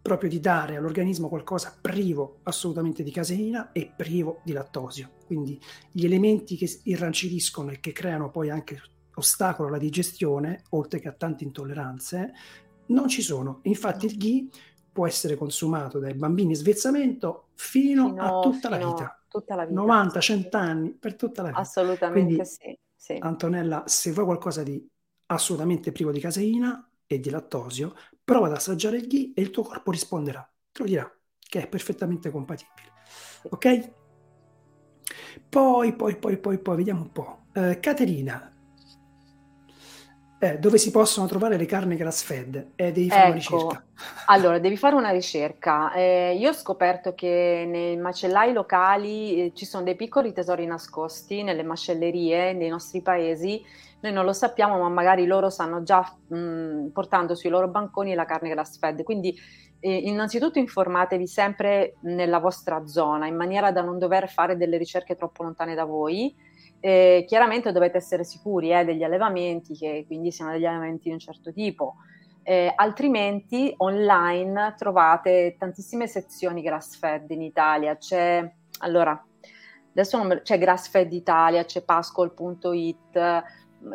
[0.03, 5.13] proprio di dare all'organismo qualcosa privo assolutamente di caseina e privo di lattosio.
[5.25, 5.59] Quindi
[5.91, 8.79] gli elementi che irrancidiscono e che creano poi anche
[9.15, 12.33] ostacolo alla digestione, oltre che a tante intolleranze,
[12.87, 13.59] non ci sono.
[13.63, 14.47] Infatti il ghee
[14.91, 19.23] può essere consumato dai bambini in svezzamento fino, fino a tutta, fino la vita.
[19.27, 19.81] tutta la vita.
[19.81, 21.61] 90, 100 anni, per tutta la vita.
[21.61, 23.17] Assolutamente Quindi, sì, sì.
[23.19, 24.87] Antonella, se vuoi qualcosa di
[25.27, 29.63] assolutamente privo di caseina e di lattosio, prova ad assaggiare il ghee e il tuo
[29.63, 32.91] corpo risponderà, te lo dirà, che è perfettamente compatibile.
[33.49, 33.91] Ok?
[35.49, 37.45] Poi, poi, poi, poi, poi, vediamo un po'.
[37.53, 38.52] Eh, Caterina,
[40.43, 42.71] eh, dove si possono trovare le carni grass fed?
[42.75, 43.83] Eh, devi fare ecco, una ricerca.
[44.25, 45.93] Allora, devi fare una ricerca.
[45.93, 51.43] Eh, io ho scoperto che nei macellai locali eh, ci sono dei piccoli tesori nascosti
[51.43, 53.63] nelle macellerie nei nostri paesi.
[54.01, 58.25] Noi non lo sappiamo, ma magari loro stanno già mh, portando sui loro banconi la
[58.25, 59.01] carne grass fed.
[59.03, 59.33] Quindi,
[59.79, 65.15] eh, innanzitutto, informatevi sempre nella vostra zona, in maniera da non dover fare delle ricerche
[65.15, 66.35] troppo lontane da voi
[66.85, 71.19] eh, chiaramente dovete essere sicuri eh, degli allevamenti, che quindi siano degli allevamenti di un
[71.19, 71.95] certo tipo.
[72.43, 77.95] Eh, altrimenti online trovate tantissime sezioni grass fed in Italia.
[77.95, 79.25] C'è allora
[80.11, 83.43] non, c'è grass fed Italia, c'è pascol.it,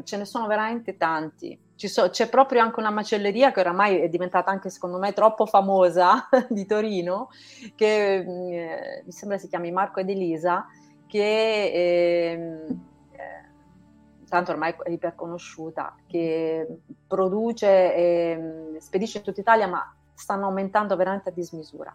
[0.04, 1.60] ce ne sono veramente tanti.
[1.74, 6.26] So, c'è proprio anche una macelleria che oramai è diventata anche secondo me troppo famosa
[6.48, 7.28] di Torino,
[7.76, 10.66] che mm, eh, mi sembra si chiami Marco ed Elisa,
[11.08, 12.80] che ehm,
[13.10, 20.94] eh, tanto ormai è iperconosciuta, che produce e spedisce in tutta Italia, ma stanno aumentando
[20.94, 21.94] veramente a dismisura.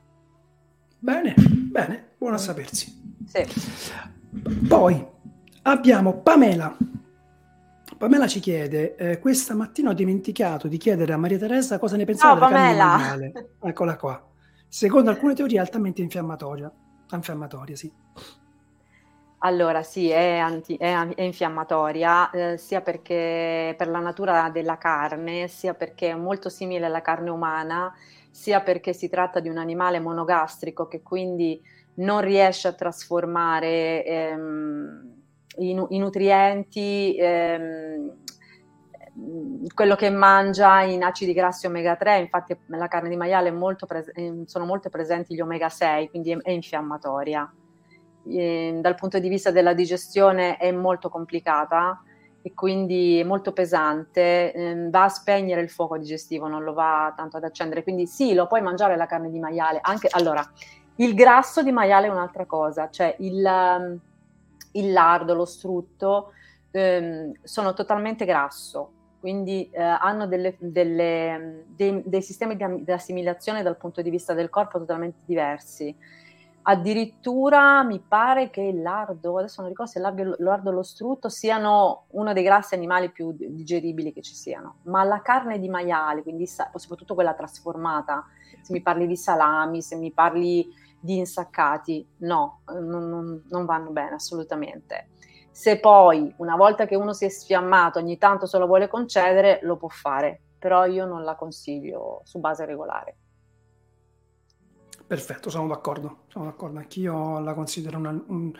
[0.99, 3.15] Bene, bene, buono a sapersi.
[3.25, 3.45] Sì.
[4.67, 5.05] Poi
[5.63, 6.75] abbiamo Pamela.
[7.97, 12.05] Pamela ci chiede, eh, questa mattina ho dimenticato di chiedere a Maria Teresa cosa ne
[12.05, 13.17] pensava no, Pamela.
[13.61, 14.21] Eccola qua.
[14.67, 16.71] Secondo alcune teorie altamente infiammatoria.
[17.11, 17.91] Infiammatoria, sì.
[19.45, 25.49] Allora sì, è, anti, è, è infiammatoria eh, sia perché per la natura della carne,
[25.49, 27.93] sia perché è molto simile alla carne umana,
[28.31, 31.61] sia perché si tratta di un animale monogastrico che quindi
[31.95, 35.13] non riesce a trasformare ehm,
[35.57, 38.15] i, i, nutrienti, ehm,
[39.73, 44.11] quello che mangia in acidi grassi omega 3, infatti nella carne di maiale molto pres-
[44.45, 47.53] sono molto presenti gli omega 6, quindi è, è infiammatoria
[48.23, 52.01] dal punto di vista della digestione è molto complicata
[52.41, 57.37] e quindi molto pesante, eh, va a spegnere il fuoco digestivo, non lo va tanto
[57.37, 57.83] ad accendere.
[57.83, 60.45] Quindi sì, lo puoi mangiare la carne di maiale, anche allora
[60.97, 63.99] il grasso di maiale è un'altra cosa, cioè il, ehm,
[64.73, 66.33] il lardo, lo strutto
[66.71, 73.63] ehm, sono totalmente grasso, quindi eh, hanno delle, delle, dei, dei, sistemi di, di assimilazione
[73.63, 75.95] dal punto di vista del corpo totalmente diversi.
[76.65, 81.27] Addirittura mi pare che il lardo, adesso non ricordo se il lardo o lo strutto
[81.27, 86.23] siano uno dei grassi animali più digeribili che ci siano, ma la carne di maiale,
[86.23, 88.25] quindi soprattutto quella trasformata,
[88.61, 90.65] se mi parli di salami, se mi parli
[91.01, 95.09] di insaccati, no, non, non vanno bene assolutamente.
[95.51, 99.59] Se poi una volta che uno si è sfiammato ogni tanto se lo vuole concedere,
[99.63, 103.17] lo può fare, però io non la consiglio su base regolare.
[105.13, 106.79] Perfetto, sono d'accordo, sono d'accordo.
[106.79, 108.51] Anch'io la considero una, un,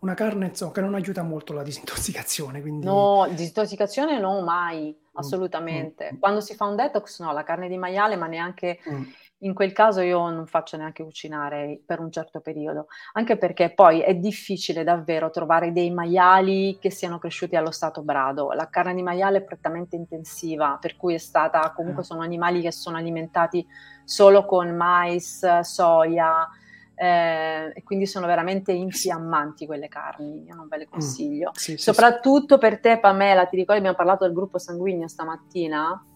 [0.00, 2.60] una carne insomma, che non aiuta molto la disintossicazione.
[2.60, 2.84] Quindi...
[2.84, 6.10] No, disintossicazione no, mai, mm, assolutamente.
[6.12, 6.18] Mm.
[6.18, 9.02] Quando si fa un detox, no, la carne di maiale, ma neanche mm.
[9.38, 14.00] in quel caso io non faccio neanche cucinare per un certo periodo, anche perché poi
[14.00, 18.52] è difficile davvero trovare dei maiali che siano cresciuti allo stato brado.
[18.52, 22.06] La carne di maiale è prettamente intensiva, per cui è stata, comunque mm.
[22.06, 23.66] sono animali che sono alimentati
[24.06, 26.48] solo con mais, soia,
[26.94, 31.50] eh, e quindi sono veramente infiammanti quelle carni, io non ve le mm, consiglio.
[31.50, 32.60] Mm, sì, Soprattutto sì.
[32.60, 36.06] per te, Pamela, ti ricordi abbiamo parlato del gruppo sanguigno stamattina?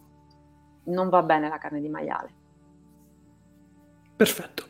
[0.85, 2.35] Non va bene la carne di maiale.
[4.17, 4.65] Perfetto.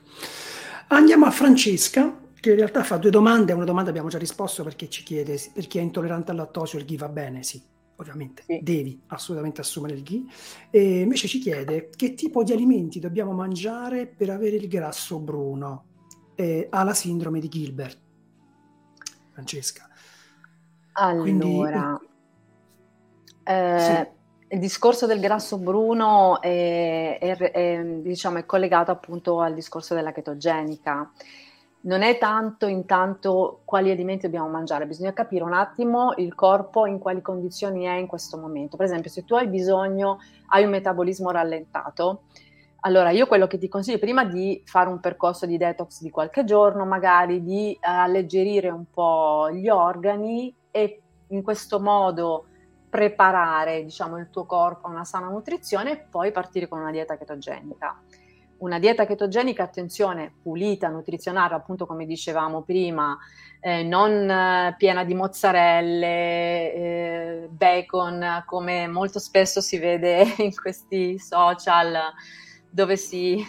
[0.88, 3.52] Andiamo a Francesca, che in realtà fa due domande.
[3.52, 6.86] Una domanda abbiamo già risposto perché ci chiede per chi è intollerante al lattosio il
[6.86, 7.62] ghi va bene, sì
[8.00, 8.60] ovviamente sì.
[8.62, 10.24] devi assolutamente assumere il ghee,
[10.70, 15.84] e invece ci chiede che tipo di alimenti dobbiamo mangiare per avere il grasso bruno.
[16.34, 17.98] E ha la sindrome di Gilbert.
[19.32, 19.88] Francesca.
[20.92, 22.08] Allora, Quindi,
[23.44, 24.54] eh, sì.
[24.54, 30.12] il discorso del grasso bruno è, è, è, diciamo, è, collegato appunto al discorso della
[30.12, 31.10] chetogenica.
[31.82, 36.98] Non è tanto intanto quali alimenti dobbiamo mangiare, bisogna capire un attimo il corpo in
[36.98, 38.76] quali condizioni è in questo momento.
[38.76, 42.24] Per esempio, se tu hai bisogno, hai un metabolismo rallentato,
[42.80, 46.44] allora io quello che ti consiglio prima di fare un percorso di detox di qualche
[46.44, 52.44] giorno, magari di alleggerire un po' gli organi e in questo modo
[52.90, 57.16] preparare diciamo, il tuo corpo a una sana nutrizione e poi partire con una dieta
[57.16, 57.98] chetogenica.
[58.60, 63.16] Una dieta chetogenica, attenzione, pulita, nutrizionale, appunto come dicevamo prima,
[63.58, 71.18] eh, non eh, piena di mozzarelle, eh, bacon, come molto spesso si vede in questi
[71.18, 71.96] social
[72.68, 73.42] dove si,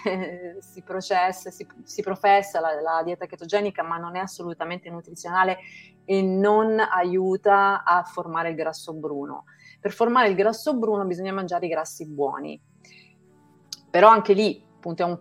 [0.60, 5.58] si processa, si, si professa la, la, dieta chetogenica, ma non è assolutamente nutrizionale
[6.06, 9.44] e non aiuta a formare il grasso bruno.
[9.78, 12.60] Per formare il grasso bruno bisogna mangiare i grassi buoni.
[13.90, 15.18] Però anche lì, appunto, un,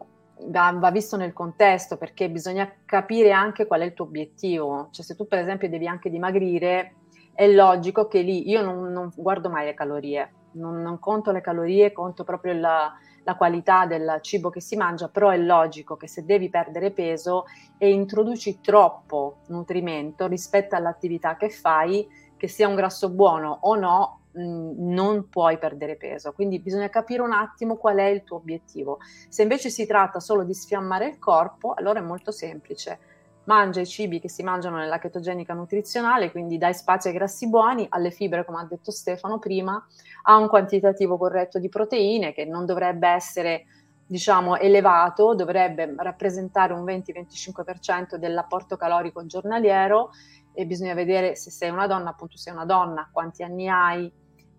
[0.51, 4.89] va, va, visto nel contesto perché bisogna capire anche qual è il tuo obiettivo.
[4.91, 6.95] Cioè, se tu, per esempio, devi anche dimagrire,
[7.35, 11.43] è logico che lì io non, non guardo mai le calorie, non, non, conto le
[11.43, 12.93] calorie, conto proprio la,
[13.23, 17.45] la qualità del cibo che si mangia, però è logico che se devi perdere peso
[17.79, 22.07] e introduci troppo nutrimento rispetto all'attività che fai,
[22.37, 26.33] che sia un grasso buono o no, mm, non puoi perdere peso.
[26.33, 28.99] Quindi bisogna capire un attimo qual è il tuo obiettivo.
[29.29, 32.99] Se invece si tratta solo di sfiammare il corpo, allora è molto semplice
[33.45, 37.87] mangia i cibi che si mangiano nella chetogenica nutrizionale, quindi dai spazio ai grassi buoni,
[37.89, 39.85] alle fibre, come ha detto Stefano prima,
[40.25, 43.65] a un quantitativo corretto di proteine che non dovrebbe essere
[44.07, 50.11] diciamo elevato, dovrebbe rappresentare un 20-25% dell'apporto calorico giornaliero
[50.53, 54.11] e bisogna vedere se sei una donna, appunto sei una donna, quanti anni hai,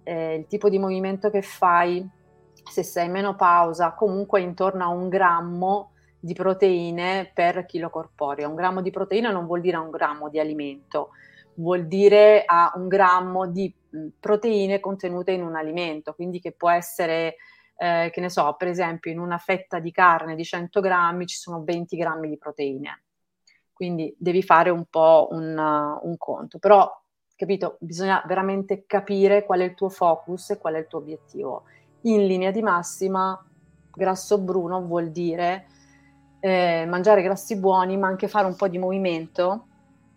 [0.03, 2.07] eh, il tipo di movimento che fai,
[2.69, 8.47] se sei menopausa, comunque intorno a un grammo di proteine per chilo corporeo.
[8.47, 11.09] Un grammo di proteina non vuol dire un grammo di alimento,
[11.55, 13.73] vuol dire a un grammo di
[14.19, 17.35] proteine contenute in un alimento, quindi che può essere,
[17.75, 21.35] eh, che ne so, per esempio in una fetta di carne di 100 grammi ci
[21.35, 23.03] sono 20 grammi di proteine.
[23.81, 26.87] Quindi devi fare un po' un, uh, un conto, però
[27.35, 31.63] capito, bisogna veramente capire qual è il tuo focus e qual è il tuo obiettivo.
[32.01, 33.43] In linea di massima,
[33.91, 35.65] grasso bruno vuol dire
[36.41, 39.69] eh, mangiare grassi buoni, ma anche fare un po' di movimento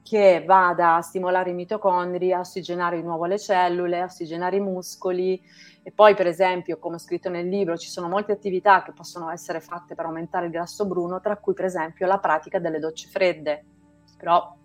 [0.04, 4.60] che vada a stimolare i mitocondri, a ossigenare di nuovo le cellule, a ossigenare i
[4.60, 5.40] muscoli.
[5.82, 9.30] E poi, per esempio, come ho scritto nel libro, ci sono molte attività che possono
[9.30, 13.08] essere fatte per aumentare il grasso bruno, tra cui, per esempio, la pratica delle docce
[13.08, 13.64] fredde.
[14.18, 14.56] Però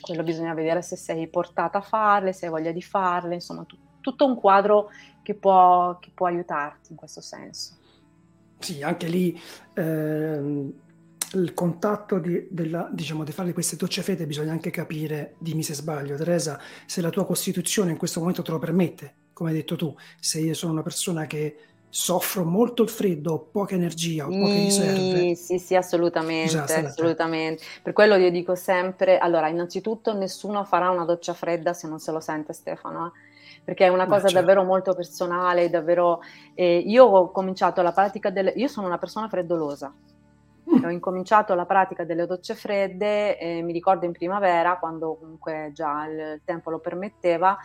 [0.00, 3.76] quello bisogna vedere se sei portata a farle, se hai voglia di farle, insomma, t-
[4.00, 4.88] tutto un quadro
[5.22, 7.76] che può, che può aiutarti in questo senso.
[8.58, 9.38] Sì, anche lì
[9.74, 10.72] ehm,
[11.34, 15.74] il contatto di, della, diciamo, di fare queste docce fredde bisogna anche capire, dimmi se
[15.74, 19.76] sbaglio, Teresa, se la tua costituzione in questo momento te lo permette, come hai detto
[19.76, 21.56] tu, se io sono una persona che
[21.94, 25.34] soffro molto il freddo, ho poca energia, ho poche riserve.
[25.36, 27.62] Sì, sì, assolutamente, assolutamente.
[27.82, 32.10] Per quello io dico sempre, allora, innanzitutto nessuno farà una doccia fredda se non se
[32.10, 33.10] lo sente Stefano, eh?
[33.62, 34.34] perché è una cosa certo.
[34.34, 36.20] davvero molto personale, davvero...
[36.54, 38.52] Eh, io ho cominciato la pratica delle...
[38.56, 40.13] Io sono una persona freddolosa, mm.
[40.82, 46.06] Ho incominciato la pratica delle docce fredde, eh, mi ricordo in primavera, quando comunque già
[46.06, 47.56] il tempo lo permetteva,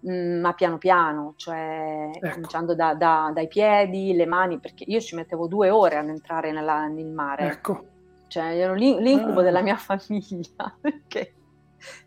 [0.00, 2.30] mh, mm, ma piano piano, cioè ecco.
[2.30, 6.52] cominciando da, da, dai piedi, le mani, perché io ci mettevo due ore ad entrare
[6.52, 7.46] nella, nel mare.
[7.48, 7.84] Ecco.
[8.26, 9.42] Cioè, ero l'incubo ah.
[9.42, 11.34] della mia famiglia, perché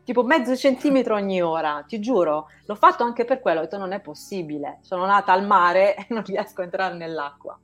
[0.03, 2.47] tipo mezzo centimetro ogni ora, ti giuro.
[2.65, 6.05] L'ho fatto anche per quello, ho detto non è possibile, sono nata al mare e
[6.09, 7.59] non riesco a entrare nell'acqua.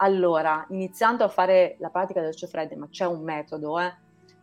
[0.00, 3.92] Allora, iniziando a fare la pratica del fredde, ma c'è un metodo, eh?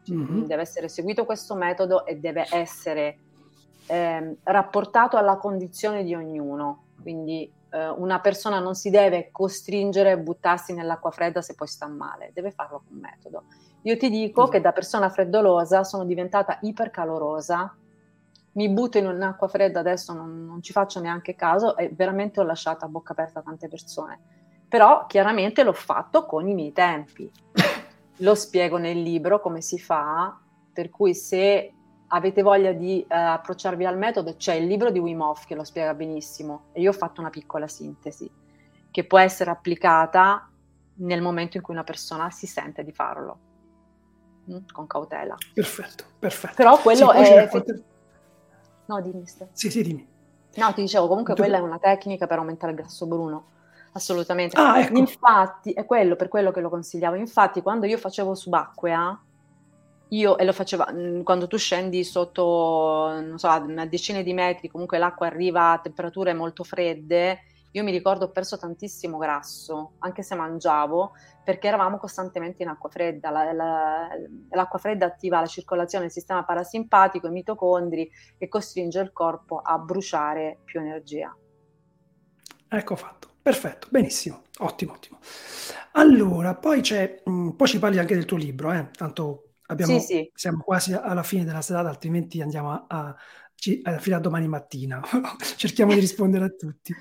[0.04, 0.44] Cioè, mm-hmm.
[0.44, 3.18] deve essere seguito questo metodo e deve essere
[3.88, 6.84] eh, rapportato alla condizione di ognuno.
[7.02, 11.88] Quindi eh, una persona non si deve costringere a buttarsi nell'acqua fredda se poi sta
[11.88, 13.44] male, deve farlo con metodo.
[13.84, 14.58] Io ti dico esatto.
[14.58, 17.76] che da persona freddolosa sono diventata ipercalorosa,
[18.54, 22.44] mi butto in un'acqua fredda adesso, non, non ci faccio neanche caso e veramente ho
[22.44, 24.20] lasciato a bocca aperta tante persone.
[24.68, 27.32] Però chiaramente l'ho fatto con i miei tempi.
[28.20, 30.38] Lo spiego nel libro come si fa,
[30.72, 31.74] per cui se
[32.08, 35.64] avete voglia di uh, approcciarvi al metodo, c'è il libro di Wim Hof che lo
[35.64, 38.30] spiega benissimo e io ho fatto una piccola sintesi
[38.92, 40.50] che può essere applicata
[40.98, 43.40] nel momento in cui una persona si sente di farlo.
[44.50, 45.36] Mm, con cautela.
[45.54, 46.54] Perfetto, perfetto.
[46.56, 47.38] Però quello sì, è...
[47.40, 47.84] Effett...
[48.86, 49.26] No, dimmi.
[49.52, 50.08] Sì, sì, dimmi.
[50.56, 51.50] No, ti dicevo, comunque Dove...
[51.50, 53.48] quella è una tecnica per aumentare il grasso bruno.
[53.96, 54.60] Assolutamente.
[54.60, 54.98] Ah, ecco.
[54.98, 57.16] Infatti, è quello per quello che lo consigliavo.
[57.16, 59.24] Infatti, quando io facevo subacquea,
[60.10, 64.68] io, e lo faceva mm, quando tu scendi sotto, non so, una decina di metri,
[64.68, 67.40] comunque l'acqua arriva a temperature molto fredde,
[67.72, 71.12] io mi ricordo ho perso tantissimo grasso, anche se mangiavo,
[71.44, 73.30] perché eravamo costantemente in acqua fredda.
[73.30, 74.08] La, la,
[74.52, 79.78] l'acqua fredda attiva la circolazione del sistema parasimpatico, i mitocondri e costringe il corpo a
[79.78, 81.36] bruciare più energia.
[82.70, 85.20] Ecco fatto, perfetto, benissimo, ottimo, ottimo.
[85.92, 88.90] Allora, poi c'è, mh, mm, poi ci parli anche del tuo libro, eh?
[88.90, 90.32] tanto abbiamo, sì, sì.
[90.34, 93.16] siamo quasi alla fine della serata, altrimenti andiamo a, a
[93.54, 95.00] ci, eh, fino a domani mattina.
[95.58, 96.92] Cerchiamo di rispondere a tutti.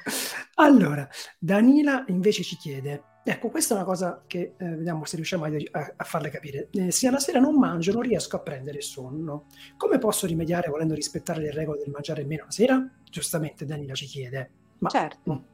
[0.56, 1.08] Allora,
[1.38, 5.48] Danila invece ci chiede, ecco, questa è una cosa che eh, vediamo se riusciamo a,
[5.48, 6.68] a, a farle capire.
[6.72, 9.46] Eh, se alla sera non mangio, non riesco a prendere sonno.
[9.78, 12.86] Come posso rimediare volendo rispettare le regole del mangiare meno la sera?
[13.10, 14.50] Giustamente Danila ci chiede.
[14.80, 15.32] Ma, certo.
[15.32, 15.53] Mm.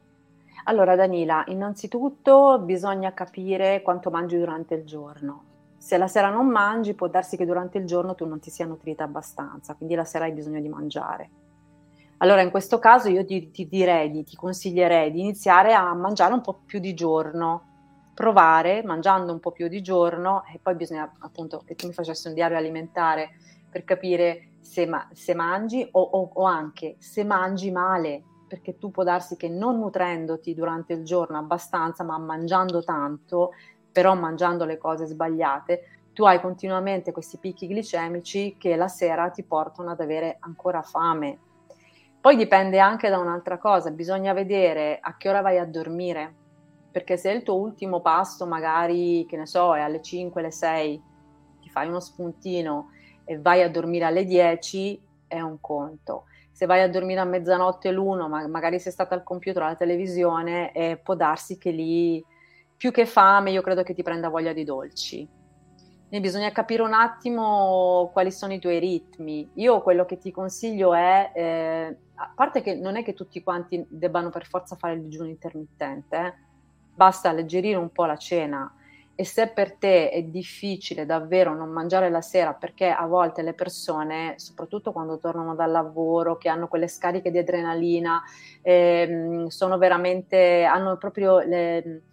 [0.65, 5.43] Allora Danila, innanzitutto bisogna capire quanto mangi durante il giorno.
[5.77, 8.67] Se la sera non mangi, può darsi che durante il giorno tu non ti sia
[8.67, 11.29] nutrita abbastanza, quindi la sera hai bisogno di mangiare.
[12.17, 16.41] Allora, in questo caso io ti, ti direi, ti consiglierei di iniziare a mangiare un
[16.41, 17.69] po' più di giorno,
[18.13, 22.27] provare mangiando un po' più di giorno e poi bisogna appunto che tu mi facessi
[22.27, 23.31] un diario alimentare
[23.67, 28.91] per capire se, ma, se mangi o, o, o anche se mangi male, perché tu
[28.91, 33.51] può darsi che non nutrendoti durante il giorno abbastanza, ma mangiando tanto,
[33.89, 39.43] però mangiando le cose sbagliate, tu hai continuamente questi picchi glicemici che la sera ti
[39.43, 41.39] portano ad avere ancora fame.
[42.19, 46.35] Poi dipende anche da un'altra cosa, bisogna vedere a che ora vai a dormire,
[46.91, 51.03] perché se il tuo ultimo pasto magari, che ne so, è alle 5, alle 6,
[51.61, 52.89] ti fai uno spuntino
[53.23, 56.25] e vai a dormire alle 10, è un conto.
[56.61, 60.71] Se vai a dormire a mezzanotte l'uno, ma magari sei stata al computer alla televisione,
[60.73, 62.23] eh, può darsi che lì
[62.77, 65.27] più che fame, io credo che ti prenda voglia di dolci.
[66.07, 69.49] E bisogna capire un attimo quali sono i tuoi ritmi.
[69.55, 73.83] Io quello che ti consiglio è, eh, a parte che non è che tutti quanti
[73.89, 76.33] debbano per forza fare il digiuno intermittente, eh?
[76.93, 78.71] basta alleggerire un po' la cena.
[79.13, 83.53] E se per te è difficile davvero non mangiare la sera, perché a volte le
[83.53, 88.21] persone, soprattutto quando tornano dal lavoro, che hanno quelle scariche di adrenalina,
[88.61, 92.03] eh, sono veramente, hanno proprio le,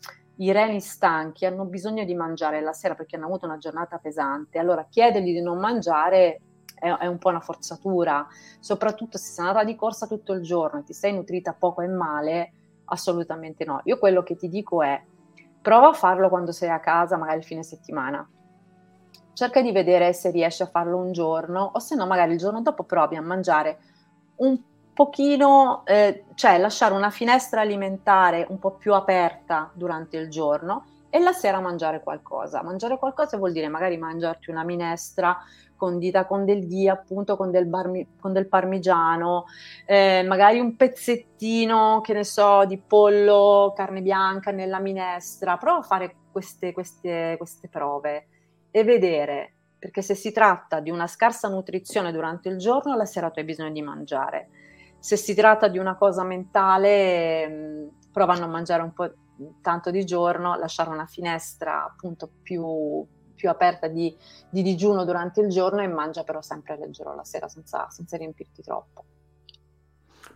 [0.40, 4.58] i reni stanchi hanno bisogno di mangiare la sera perché hanno avuto una giornata pesante,
[4.58, 6.40] allora chiedergli di non mangiare
[6.78, 8.26] è, un po' una forzatura,
[8.60, 11.88] soprattutto se sei andata di corsa tutto il giorno e ti sei nutrita poco e
[11.88, 12.52] male,
[12.84, 13.80] assolutamente no.
[13.84, 15.00] Io quello che ti dico è
[15.68, 18.26] prova a farlo quando sei a casa, magari il fine settimana.
[19.34, 22.62] Cerca di vedere se riesci a farlo un giorno o se no magari il giorno
[22.62, 23.78] dopo provi a mangiare
[24.36, 24.58] un
[24.94, 31.18] pochino, eh, cioè lasciare una finestra alimentare un po' più aperta durante il giorno e
[31.18, 32.62] la sera mangiare qualcosa.
[32.62, 35.36] Mangiare qualcosa vuol dire magari mangiarti una minestra
[35.78, 39.46] condita con del ghee, appunto con del, barmi, con del parmigiano,
[39.86, 45.56] eh, magari un pezzettino, che ne so, di pollo, carne bianca nella minestra.
[45.56, 48.26] Prova a fare queste, queste, queste prove
[48.70, 53.30] e vedere, perché se si tratta di una scarsa nutrizione durante il giorno, la sera
[53.30, 54.48] tu hai bisogno di mangiare
[54.98, 59.10] se si tratta di una cosa mentale, mh, provano a mangiare un po'
[59.62, 63.06] tanto di giorno, lasciare una finestra appunto più,
[63.38, 64.14] più aperta di,
[64.50, 68.62] di, digiuno durante il giorno e mangia però sempre leggero la sera senza, senza riempirti
[68.62, 69.04] troppo.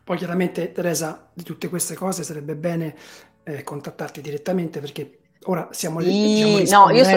[0.05, 2.95] Poi chiaramente Teresa di tutte queste cose sarebbe bene
[3.43, 7.11] eh, contattarti direttamente perché ora siamo lì, sì, diciamo, no, io so,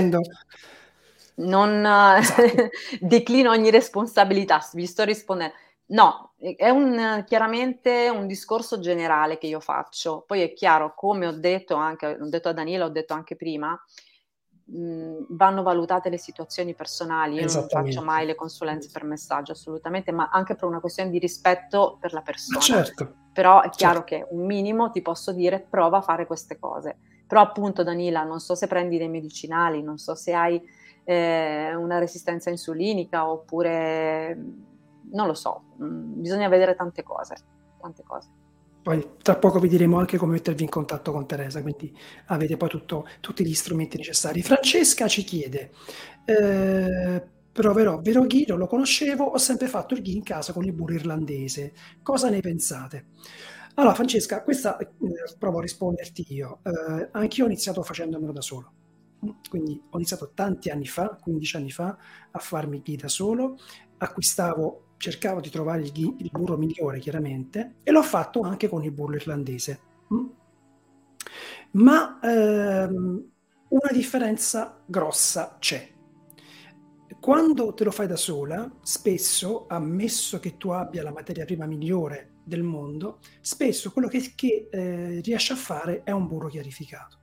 [1.36, 1.86] non
[2.18, 2.70] esatto.
[3.00, 5.54] declino ogni responsabilità, vi sto rispondendo.
[5.88, 10.24] No, è un, chiaramente un discorso generale che io faccio.
[10.26, 13.80] Poi è chiaro, come ho detto anche, ho detto a Daniela, ho detto anche prima,
[14.66, 17.36] mh, vanno valutate le situazioni personali.
[17.36, 21.20] Io non faccio mai le consulenze per messaggio, assolutamente, ma anche per una questione di
[21.20, 22.60] rispetto per la persona.
[22.60, 23.14] Certo.
[23.34, 24.26] Però è chiaro certo.
[24.28, 26.98] che un minimo ti posso dire prova a fare queste cose.
[27.28, 30.62] Però appunto Danila, non so se prendi dei medicinali, non so se hai
[31.04, 34.38] eh, una resistenza insulinica oppure
[35.12, 37.36] non lo so, mm, bisogna vedere tante cose,
[37.80, 38.30] tante cose.
[38.86, 41.92] Poi tra poco vi diremo anche come mettervi in contatto con Teresa, quindi
[42.28, 44.44] avete poi tutto, tutti gli strumenti necessari.
[44.44, 45.72] Francesca ci chiede,
[46.24, 47.20] eh,
[47.52, 50.72] proverò vero ghee, non lo conoscevo, ho sempre fatto il ghee in casa con il
[50.72, 53.08] burro irlandese, cosa ne pensate?
[53.74, 54.88] Allora Francesca, questa eh,
[55.40, 58.72] provo a risponderti io, eh, anch'io ho iniziato facendomelo da solo,
[59.50, 61.98] quindi ho iniziato tanti anni fa, 15 anni fa,
[62.30, 63.58] a farmi ghee da solo,
[63.98, 68.84] acquistavo cercavo di trovare il, ghi, il, burro migliore, chiaramente, e l'ho fatto anche con
[68.84, 69.80] il burro irlandese.
[70.14, 70.26] Mm?
[71.72, 73.30] Ma ehm,
[73.70, 75.94] una differenza grossa c'è.
[77.20, 82.36] Quando te lo fai da sola, spesso, ammesso che tu abbia la materia prima migliore
[82.44, 87.18] del mondo, spesso quello che, che eh, riesci a fare è un burro chiarificato.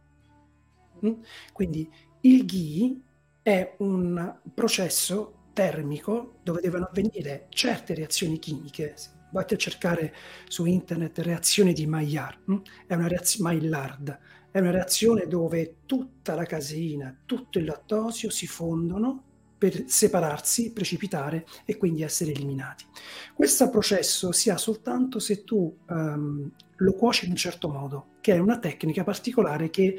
[1.07, 1.13] Mm?
[1.53, 1.89] Quindi
[2.23, 3.01] il ghee
[3.43, 8.95] è un processo termico dove devono avvenire certe reazioni chimiche.
[9.31, 10.15] Vatti a cercare
[10.47, 12.57] su internet reazione di Maillard, hm?
[12.87, 14.19] è una reazione Maillard,
[14.51, 19.31] è una reazione dove tutta la caseina, tutto il lattosio si fondono
[19.63, 22.85] per separarsi, precipitare e quindi essere eliminati.
[23.33, 28.35] Questo processo si ha soltanto se tu um, lo cuoci in un certo modo, che
[28.35, 29.97] è una tecnica particolare che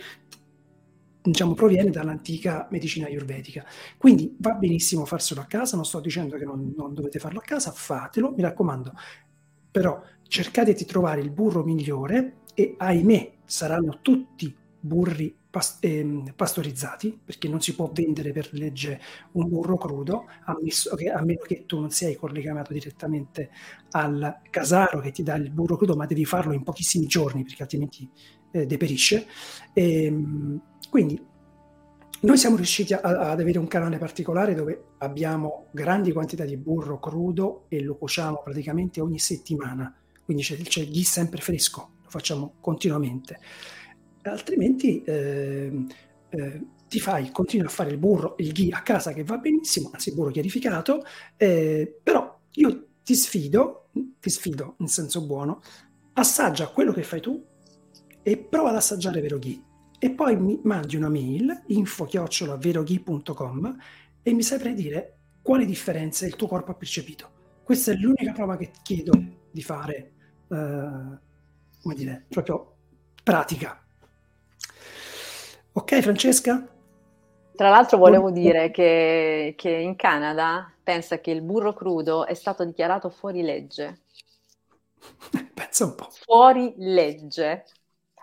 [1.23, 3.65] diciamo, proviene dall'antica medicina ayurvedica.
[3.97, 7.43] Quindi va benissimo farselo a casa, non sto dicendo che non, non dovete farlo a
[7.43, 8.93] casa, fatelo, mi raccomando,
[9.71, 15.33] però cercate di trovare il burro migliore e ahimè saranno tutti burri
[15.79, 18.99] ehm, pastorizzati perché non si può vendere per legge
[19.33, 20.25] un burro crudo
[20.97, 23.49] che, a meno che tu non sei collegato direttamente
[23.91, 27.61] al casaro che ti dà il burro crudo ma devi farlo in pochissimi giorni perché
[27.61, 28.09] altrimenti
[28.51, 29.25] eh, deperisce
[29.71, 30.61] e, ehm,
[30.94, 31.20] quindi
[32.20, 36.99] noi siamo riusciti a, ad avere un canale particolare dove abbiamo grandi quantità di burro
[36.99, 39.91] crudo e lo cuociamo praticamente ogni settimana,
[40.24, 43.40] quindi c'è, c'è il ghee sempre fresco, lo facciamo continuamente.
[44.22, 45.86] Altrimenti eh,
[46.30, 49.90] eh, ti fai, continui a fare il burro, il ghee a casa che va benissimo,
[49.91, 51.03] anzi burro chiarificato,
[51.38, 53.90] eh, però io ti sfido,
[54.20, 55.60] ti sfido in senso buono,
[56.14, 57.44] assaggia quello che fai tu
[58.22, 59.72] e prova ad assaggiare vero ghee
[60.03, 63.77] e poi mi mandi una mail info-veroghi.com
[64.21, 67.30] e mi saprai dire quale differenza il tuo corpo ha percepito.
[67.63, 69.13] Questa è l'unica prova che ti chiedo
[69.49, 70.11] di fare,
[70.49, 71.19] eh,
[71.81, 72.75] come dire, proprio
[73.23, 73.81] pratica.
[75.71, 76.67] Ok, Francesca?
[77.55, 82.65] Tra l'altro volevo dire che, che in Canada pensa che il burro crudo è stato
[82.65, 84.01] dichiarato fuori legge.
[85.53, 86.09] Pensa un po'.
[86.11, 87.63] Fuori legge.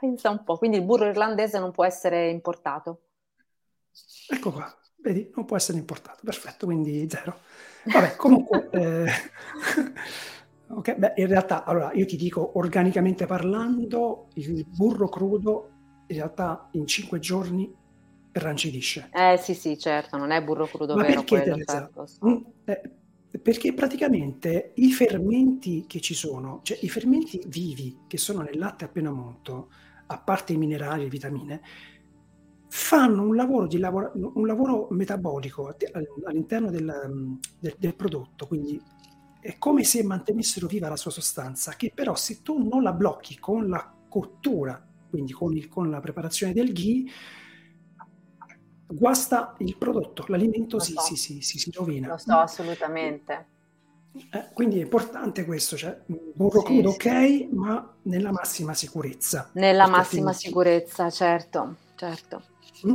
[0.01, 3.03] Pensa un po', quindi il burro irlandese non può essere importato.
[4.29, 4.73] Ecco qua,
[5.03, 7.39] vedi, non può essere importato, perfetto, quindi zero.
[7.85, 9.07] Vabbè, comunque, eh,
[10.69, 15.71] ok, beh, in realtà, allora, io ti dico, organicamente parlando, il burro crudo,
[16.07, 17.73] in realtà, in cinque giorni
[18.33, 19.11] rancidisce.
[19.13, 22.07] Eh sì, sì, certo, non è burro crudo Ma vero perché, quello, certo.
[22.25, 22.81] Mm, eh,
[23.43, 28.85] perché praticamente i fermenti che ci sono, cioè i fermenti vivi che sono nel latte
[28.85, 29.71] appena molto,
[30.13, 31.63] a parte i minerali e le vitamine,
[32.69, 35.75] fanno un lavoro, lavoro, un lavoro metabolico
[36.25, 38.81] all'interno del, del, del, prodotto, quindi
[39.41, 43.39] è come se mantenessero viva la sua sostanza, che però se tu non la blocchi
[43.39, 47.05] con la cottura, quindi con, il, con la preparazione del ghee,
[48.87, 52.09] guasta il prodotto, l'alimento si, si, si, si, rovina.
[52.09, 53.47] Lo so, assolutamente.
[54.13, 57.09] Eh, quindi è importante questo, cioè burro sì, crudo sì.
[57.09, 59.51] ok, ma nella massima sicurezza.
[59.53, 62.43] Nella massima sicurezza, certo, certo.
[62.87, 62.95] Mm?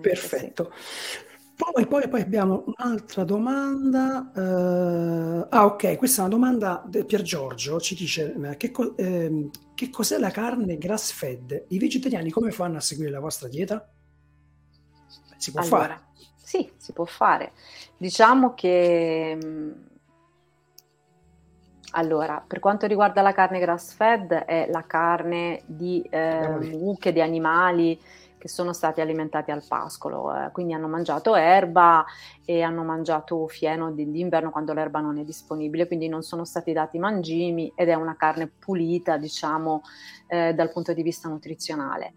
[0.00, 0.72] Perfetto.
[0.74, 1.32] Sì.
[1.56, 4.30] Poi, poi, poi, abbiamo un'altra domanda.
[4.34, 7.78] Uh, ah, ok, questa è una domanda di Pier Giorgio.
[7.78, 11.66] Ci dice eh, che, co- eh, che cos'è la carne grass fed?
[11.68, 13.88] I vegetariani come fanno a seguire la vostra dieta?
[15.36, 16.00] Si può allora, fare?
[16.42, 17.52] Sì, si può fare.
[17.96, 19.72] Diciamo che mm,
[21.94, 27.20] allora, per quanto riguarda la carne grass fed, è la carne di eh, mucche, di
[27.20, 27.98] animali
[28.44, 32.04] che sono stati alimentati al pascolo, eh, quindi hanno mangiato erba
[32.44, 36.98] e hanno mangiato fieno d'inverno quando l'erba non è disponibile, quindi non sono stati dati
[36.98, 39.80] mangimi ed è una carne pulita, diciamo,
[40.26, 42.12] eh, dal punto di vista nutrizionale.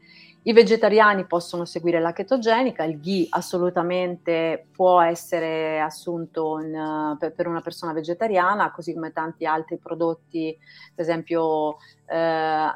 [0.48, 7.48] I vegetariani possono seguire la chetogenica, il ghee assolutamente può essere assunto in, per, per,
[7.48, 10.57] una persona vegetariana, così come tanti altri prodotti,
[10.95, 11.76] per esempio
[12.06, 12.72] eh,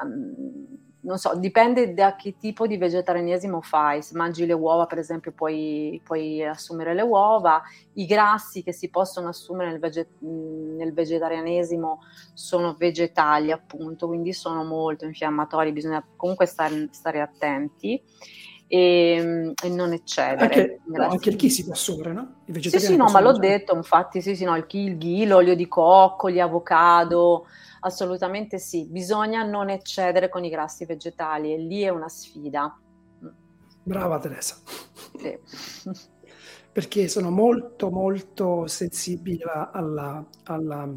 [1.02, 4.02] non so, dipende da che tipo di vegetarianesimo fai.
[4.02, 7.62] Se mangi le uova, per esempio, puoi, puoi assumere le uova.
[7.94, 12.00] I grassi che si possono assumere nel, vege- nel, vegetarianesimo
[12.34, 15.72] sono vegetali, appunto, quindi sono molto infiammatori.
[15.72, 18.00] Bisogna comunque stare, stare attenti.
[18.74, 20.44] E, e, non eccedere.
[20.44, 22.36] Anche, no, anche il chi si può assumere, no?
[22.58, 25.54] sì, sì, no, ma l'ho detto, infatti, sì, sì, no, il chi, il ghee, l'olio
[25.54, 27.48] di cocco, gli avocado,
[27.80, 32.74] assolutamente sì, bisogna non eccedere con i grassi vegetali e lì è una sfida.
[33.82, 34.56] Brava Teresa.
[35.18, 35.38] Sì.
[36.72, 40.90] perché sono molto molto sensibili alla, alla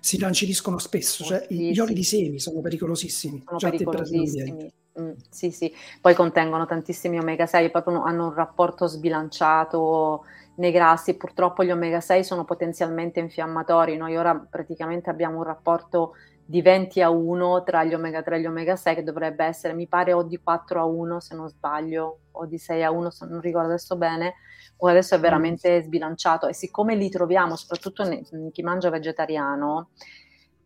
[0.00, 3.42] si rancidiscono spesso, cioè sì, gli oli di semi sono pericolosissimi.
[3.46, 4.72] Sono pericolosissimi.
[5.00, 10.24] Mm, sì, sì, poi contengono tantissimi omega 6, proprio hanno un rapporto sbilanciato
[10.56, 16.14] nei grassi, purtroppo gli omega 6 sono potenzialmente infiammatori, noi ora praticamente abbiamo un rapporto
[16.44, 19.72] di 20 a 1 tra gli omega 3 e gli omega 6 che dovrebbe essere,
[19.72, 23.10] mi pare, o di 4 a 1 se non sbaglio, o di 6 a 1
[23.10, 24.34] se non ricordo adesso bene,
[24.78, 25.22] o adesso è mm.
[25.22, 29.90] veramente sbilanciato e siccome li troviamo soprattutto in chi mangia vegetariano,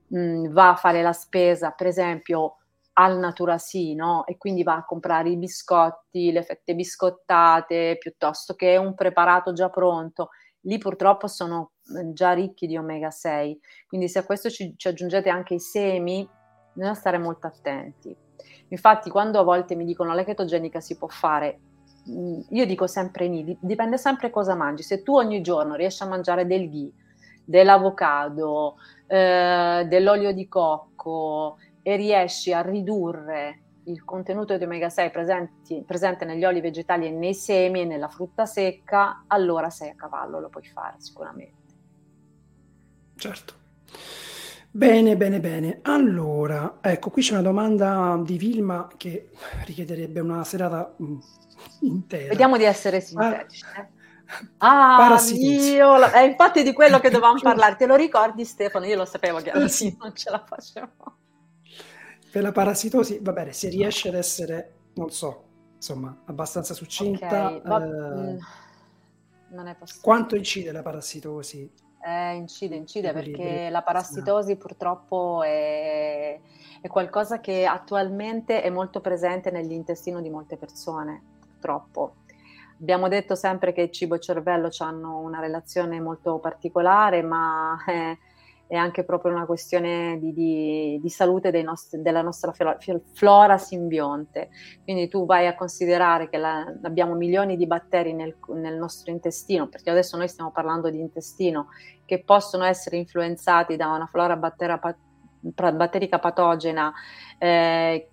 [0.09, 2.57] mh, mm, va a fare la spesa, per esempio,
[2.95, 4.25] al Naturasi, no?
[4.27, 9.69] E quindi va a comprare i biscotti, le fette biscottate, piuttosto che un preparato già
[9.69, 10.31] pronto.
[10.63, 14.89] Lì purtroppo sono eh, già ricchi di omega 6, quindi se a questo ci, ci
[14.89, 16.29] aggiungete anche i semi,
[16.73, 18.17] bisogna stare molto attenti.
[18.69, 21.61] Infatti, quando a volte mi dicono la chetogenica si può fare,
[22.09, 24.83] mm, io dico sempre ni, dipende sempre cosa mangi.
[24.83, 26.93] Se tu ogni giorno riesci a mangiare del ghee,
[27.45, 28.77] dell'avocado,
[29.07, 36.25] eh, dell'olio di cocco, e riesci a ridurre il contenuto di omega 6 presenti, presente
[36.25, 40.49] negli oli vegetali e nei semi e nella frutta secca, allora sei a cavallo, lo
[40.49, 41.63] puoi fare sicuramente.
[43.17, 43.55] Certo.
[44.71, 45.81] Bene, bene, bene.
[45.83, 49.29] Allora, ecco, qui c'è una domanda di Vilma che
[49.67, 51.19] richiederebbe una serata mm,
[51.81, 52.29] intera.
[52.29, 53.65] Vediamo di essere sintetici.
[53.77, 53.89] Ah.
[54.57, 58.87] Ah, io, è infatti di quello che dovevamo parlare, te lo ricordi Stefano?
[58.87, 61.19] Io lo sapevo che alla fine non ce la facevo
[62.35, 65.45] per la parassitosi, va bene, se riesce ad essere, non so,
[65.77, 67.47] insomma, abbastanza succinta.
[67.47, 67.85] Okay, va...
[67.85, 68.39] eh,
[69.51, 70.03] non è possibile.
[70.03, 71.71] Quanto incide la parassitosi?
[72.05, 76.41] Eh, incide, incide perché la parassitosi purtroppo è,
[76.81, 82.17] è, qualcosa che attualmente è molto presente nell'intestino di molte persone, purtroppo.
[82.81, 88.19] Abbiamo detto sempre che cibo e cervello hanno una relazione molto particolare, ma eh,
[88.67, 92.53] è anche proprio una questione di, di, di salute nostri, della nostra
[93.13, 94.49] flora simbionte.
[94.83, 99.69] Quindi tu vai a considerare che la, abbiamo milioni di batteri nel, nel, nostro intestino,
[99.69, 101.69] perché adesso noi stiamo parlando di intestino,
[102.05, 106.93] che possono essere influenzati da una flora batterica patogena.
[107.39, 108.09] Eh,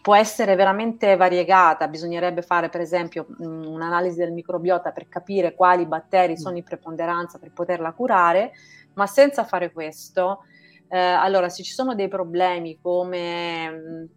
[0.00, 6.38] può essere veramente variegata, bisognerebbe fare per esempio un'analisi del microbiota per capire quali batteri
[6.38, 8.52] sono in preponderanza per poterla curare,
[8.98, 10.40] ma senza fare questo,
[10.88, 14.08] eh, allora se ci sono dei problemi come mh,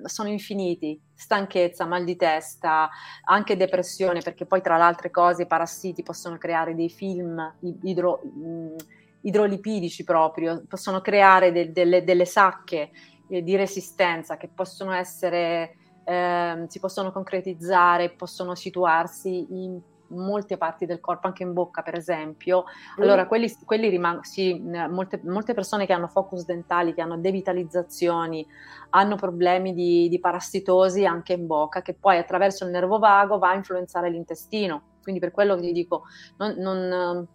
[0.00, 2.88] mm, sono infiniti, stanchezza, mal di testa,
[3.24, 8.22] anche depressione, perché poi tra le altre cose i parassiti possono creare dei film idro,
[8.24, 8.76] mh, mm,
[9.20, 12.90] idrolipidici proprio, possono creare de, delle, delle, sacche
[13.28, 20.86] eh, di resistenza che possono essere, eh, si possono concretizzare, possono situarsi in molte parti
[20.86, 22.64] del corpo, anche in bocca per esempio,
[22.98, 28.46] allora quelli, quelli rimangono, sì, molte, molte, persone che hanno focus dentali, che hanno devitalizzazioni,
[28.90, 33.50] hanno problemi di, di parassitosi anche in bocca, che poi attraverso il nervo vago va
[33.50, 34.92] a influenzare l'intestino.
[35.02, 36.04] Quindi per quello che ti dico,
[36.38, 37.26] non, non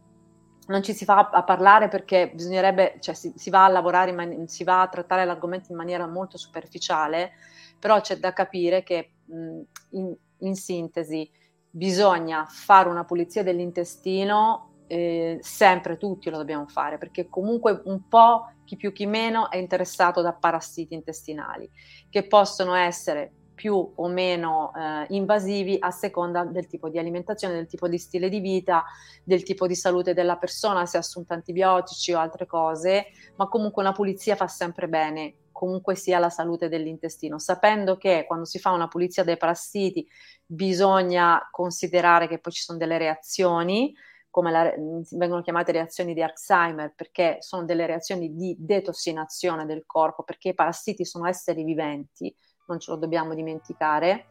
[0.69, 4.47] non ci si fa a parlare perché bisognerebbe, cioè si, si va a lavorare, man-
[4.47, 7.31] si va a trattare l'argomento in maniera molto superficiale,
[7.79, 11.29] però c'è da capire che mh, in, in, sintesi
[11.69, 18.51] bisogna fare una pulizia dell'intestino, eh, sempre tutti lo dobbiamo fare, perché comunque un po'
[18.65, 21.69] chi più chi meno è interessato da parassiti intestinali,
[22.09, 27.67] che possono essere più o meno eh, invasivi a seconda del tipo di alimentazione, del
[27.67, 28.85] tipo di stile di vita,
[29.21, 33.83] del tipo di salute della persona, se ha assunto antibiotici o altre cose, ma comunque
[33.83, 38.71] una pulizia fa sempre bene comunque sia la salute dell'intestino, sapendo che quando si fa
[38.71, 40.07] una pulizia dei parassiti
[40.45, 43.93] bisogna considerare che poi ci sono delle reazioni,
[44.29, 44.73] come la,
[45.17, 50.53] vengono chiamate reazioni di Alzheimer, perché sono delle reazioni di detossinazione del corpo, perché i
[50.53, 52.33] parassiti sono esseri viventi,
[52.67, 54.27] non ce lo dobbiamo dimenticare,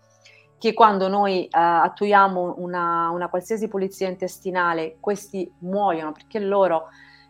[0.56, 6.86] che quando noi uh, attuiamo una, una, qualsiasi pulizia intestinale, questi muoiono perché loro,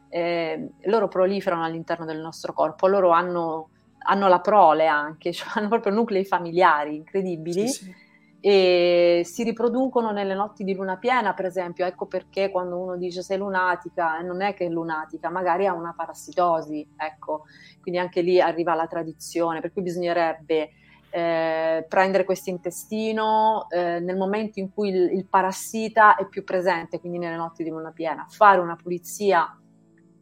[0.08, 3.70] eh, loro proliferano all'interno del nostro corpo, loro hanno
[4.08, 7.68] hanno la prole anche, cioè hanno proprio nuclei familiari incredibili.
[7.68, 8.06] Sì, sì.
[8.40, 11.84] E si riproducono nelle notti di luna piena, per esempio.
[11.84, 15.92] Ecco perché quando uno dice sei lunatica, non è che è lunatica, magari ha una
[15.96, 16.88] parassitosi.
[16.96, 17.44] Ecco,
[17.80, 20.70] quindi anche lì arriva la tradizione, per cui bisognerebbe
[21.10, 27.00] eh, prendere questo intestino eh, nel momento in cui il, il, parassita è più presente,
[27.00, 29.58] quindi nelle notti di luna piena, fare una pulizia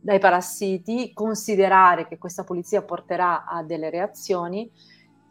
[0.07, 4.71] dai parassiti, considerare che questa pulizia porterà a delle reazioni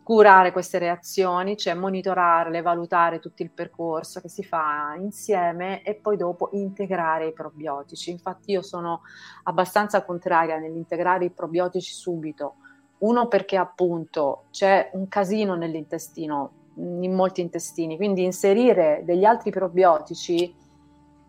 [0.04, 6.16] curare queste reazioni, cioè monitorarle, valutare tutto il percorso che si fa insieme e poi
[6.16, 8.12] dopo integrare i probiotici.
[8.12, 9.02] Infatti io sono
[9.44, 12.56] abbastanza contraria nell'integrare i probiotici subito.
[13.00, 20.54] Uno perché appunto c'è un casino nell'intestino, in molti intestini, quindi inserire degli altri probiotici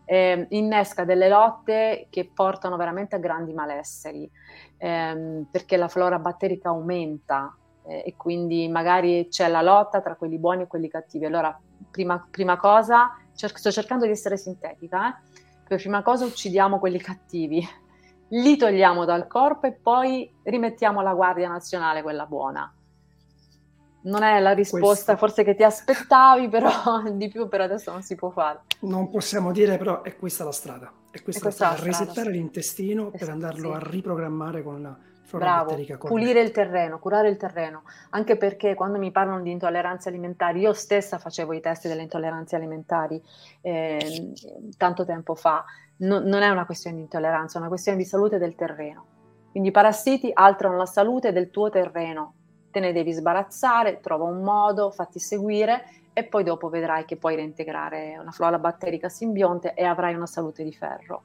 [0.09, 4.29] eh, innesca delle lotte che portano veramente a grandi malesseri,
[4.77, 7.53] ehm, perché la flora batterica aumenta
[7.85, 11.25] eh, e quindi magari c'è la lotta tra quelli buoni e quelli cattivi.
[11.25, 11.59] Allora,
[11.91, 15.15] prima, prima cosa, cer- sto cercando di essere sintetica, eh?
[15.67, 17.67] per prima cosa uccidiamo quelli cattivi,
[18.29, 22.73] li togliamo dal corpo e poi rimettiamo la Guardia Nazionale, quella buona.
[24.07, 25.17] Non è la risposta Questo.
[25.17, 28.61] forse che ti aspettavi, però di più per adesso non si può fare.
[28.81, 30.91] Non possiamo dire, però è questa la strada.
[31.11, 31.97] È questa, è questa la strada.
[31.97, 33.75] Resettare l'intestino per andarlo sì.
[33.75, 34.97] a riprogrammare con la
[35.29, 40.61] Bravo, pulire il terreno, curare il terreno, anche perché quando mi parlano di intolleranze alimentari,
[40.61, 43.21] io stessa facevo i test delle intolleranze alimentari
[43.59, 44.31] eh,
[44.77, 45.65] tanto tempo fa,
[45.97, 49.05] no, non è una questione di intolleranza, è una questione di salute del terreno.
[49.51, 52.35] Quindi i parassiti alterano la salute del tuo terreno,
[52.77, 57.35] te ne devi sbarazzare, trova un modo, fatti seguire e poi dopo vedrai che puoi
[57.35, 61.23] reintegrare una flora batterica simbionte e avrai una salute di ferro.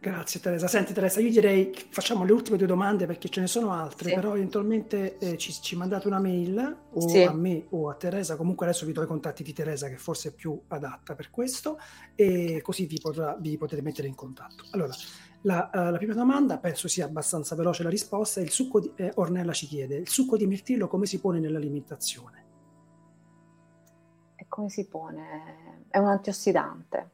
[0.00, 0.66] Grazie Teresa.
[0.66, 4.08] Senti Teresa, io direi che facciamo le ultime due domande perché ce ne sono altre,
[4.08, 4.14] sì.
[4.16, 7.22] però eventualmente eh, ci, ci, mandate una mail o sì.
[7.22, 10.30] a me o a Teresa, comunque adesso vi do i contatti di Teresa che forse
[10.30, 11.78] è più adatta per questo
[12.16, 14.64] e così vi, potrà, vi potete mettere in contatto.
[14.72, 14.92] Allora,
[15.42, 19.12] la, uh, la, prima domanda penso sia abbastanza veloce la risposta, il succo di, eh,
[19.16, 22.44] Ornella ci chiede, il succo di mirtillo come si pone nell'alimentazione?
[24.36, 25.84] E come si pone?
[25.88, 27.10] È un antiossidante.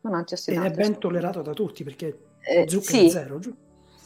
[0.00, 3.10] Un antiossidante Ed è ben tollerato da tutti perché eh, zucchero sì.
[3.10, 3.54] zero, giù.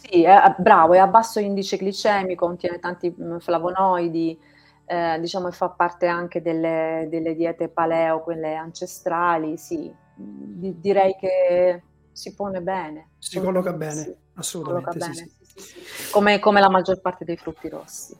[0.02, 4.38] Sì, è bravo, è a basso indice glicemico, contiene tanti mm, flavonoidi,
[4.84, 11.16] eh, diciamo che fa parte anche delle, delle, diete paleo, quelle ancestrali, sì, di, direi
[11.16, 11.82] che
[12.12, 13.10] si pone bene.
[13.18, 14.98] Si colloca bene, sì, assolutamente.
[14.98, 16.10] Bene, sì, sì.
[16.10, 18.16] Come, come, la maggior parte dei frutti rossi.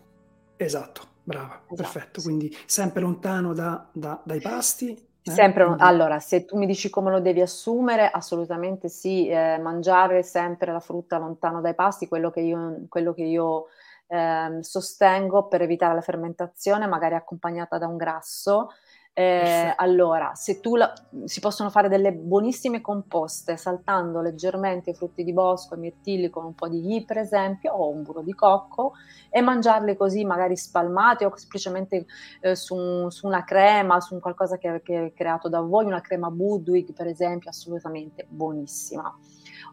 [0.56, 2.22] Esatto, brava, esatto, perfetto.
[2.22, 5.30] Quindi sempre lontano da, da, dai pasti, eh?
[5.30, 5.82] Sempre, Quindi...
[5.84, 10.80] allora, se tu mi dici come lo devi assumere, assolutamente sì, eh, mangiare sempre la
[10.80, 13.66] frutta lontano dai pasti, quello che io, quello che io
[14.08, 18.70] eh, sostengo per evitare la fermentazione, magari accompagnata da un grasso,
[19.14, 20.90] eh, allora, se tu la,
[21.24, 26.46] si possono fare delle buonissime composte saltando leggermente i frutti di bosco, i mirtilli con
[26.46, 28.92] un po' di ghee per esempio o un burro di cocco
[29.28, 32.06] e mangiarle così magari spalmate o semplicemente
[32.40, 36.00] eh, su, su, una crema, su un qualcosa che, che è creato da voi, una
[36.00, 39.14] crema Budwig per esempio, assolutamente buonissima.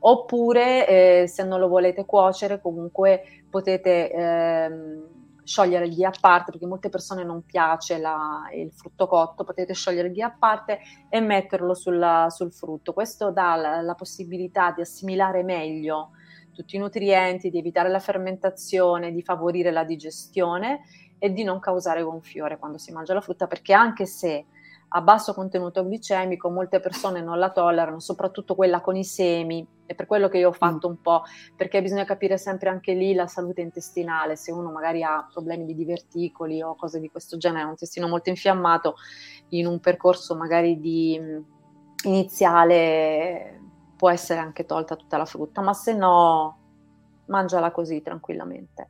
[0.02, 4.12] Oppure eh, se non lo volete cuocere comunque potete...
[4.12, 5.19] Ehm,
[5.50, 9.74] sciogliere il ghee a parte, perché molte persone non piace la, il frutto cotto, potete
[9.74, 12.94] sciogliere il ghee a parte e metterlo sulla, sul frutto.
[12.94, 16.12] Questo dà la, la possibilità di assimilare meglio
[16.54, 20.82] tutti i nutrienti, di evitare la fermentazione, di favorire la digestione
[21.18, 24.46] e di non causare gonfiore quando si mangia la frutta, perché anche se
[24.90, 29.94] a basso contenuto glicemico, molte persone non la tollerano, soprattutto quella con i semi, è
[29.94, 30.92] per quello che io ho fatto mm.
[30.92, 31.24] un po',
[31.56, 35.76] perché bisogna capire sempre anche lì la salute intestinale, se uno magari ha problemi di
[35.76, 38.96] diverticoli o cose di questo genere, un intestino molto infiammato,
[39.50, 41.40] in un percorso magari di mm,
[42.06, 43.62] iniziale
[43.96, 46.58] può essere anche tolta tutta la frutta, ma se no
[47.26, 48.90] mangiala così tranquillamente.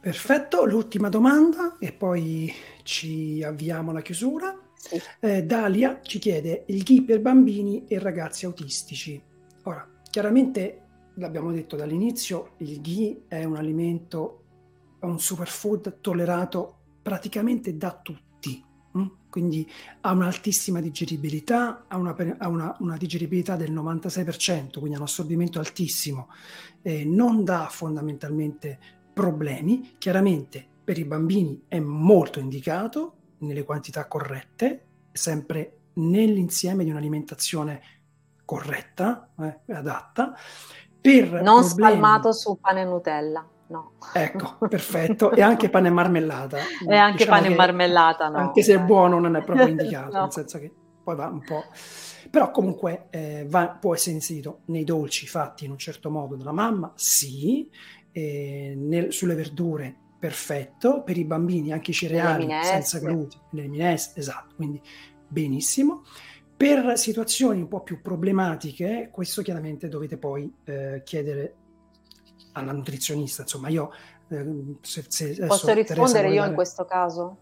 [0.00, 2.52] Perfetto, l'ultima domanda e poi
[2.84, 4.56] ci avviamo alla chiusura.
[4.74, 5.00] Sì.
[5.18, 9.20] Eh, Dalia ci chiede il ghee per bambini e ragazzi autistici.
[9.64, 10.82] Ora, chiaramente
[11.14, 14.44] l'abbiamo detto dall'inizio, il ghee è un alimento,
[15.00, 18.62] è un superfood tollerato praticamente da tutti,
[18.92, 19.06] hm?
[19.28, 19.68] quindi
[20.02, 25.58] ha un'altissima digeribilità, ha, una, ha una, una, digeribilità del 96%, quindi ha un assorbimento
[25.58, 26.28] altissimo,
[26.82, 28.78] eh, non dà fondamentalmente
[29.18, 29.96] problemi.
[29.98, 37.80] Chiaramente per i bambini è molto indicato nelle quantità corrette, sempre nell'insieme di un'alimentazione
[38.44, 40.34] corretta, eh, adatta.
[41.00, 41.68] Per non problemi...
[41.68, 43.44] spalmato su pane e Nutella.
[43.66, 43.94] No.
[44.12, 45.32] Ecco, perfetto.
[45.32, 46.58] E anche pane e marmellata.
[46.88, 48.38] E anche diciamo pane e marmellata, no.
[48.38, 50.22] Anche se è buono non è proprio indicato, no.
[50.22, 50.72] nel senso che
[51.02, 51.64] poi va un po'...
[52.30, 56.52] Però comunque eh, va, può essere inserito nei dolci fatti in un certo modo dalla
[56.52, 57.70] mamma, sì,
[58.18, 64.20] eh, nel, sulle verdure perfetto, per i bambini anche i cereali senza glutine, le minestre,
[64.20, 64.80] esatto, quindi
[65.28, 66.02] benissimo.
[66.56, 71.54] Per situazioni un po' più problematiche, questo chiaramente dovete poi eh, chiedere
[72.54, 73.42] alla nutrizionista.
[73.42, 73.92] Insomma, io
[74.28, 76.48] eh, se, se Posso rispondere io dare...
[76.48, 77.36] in questo caso?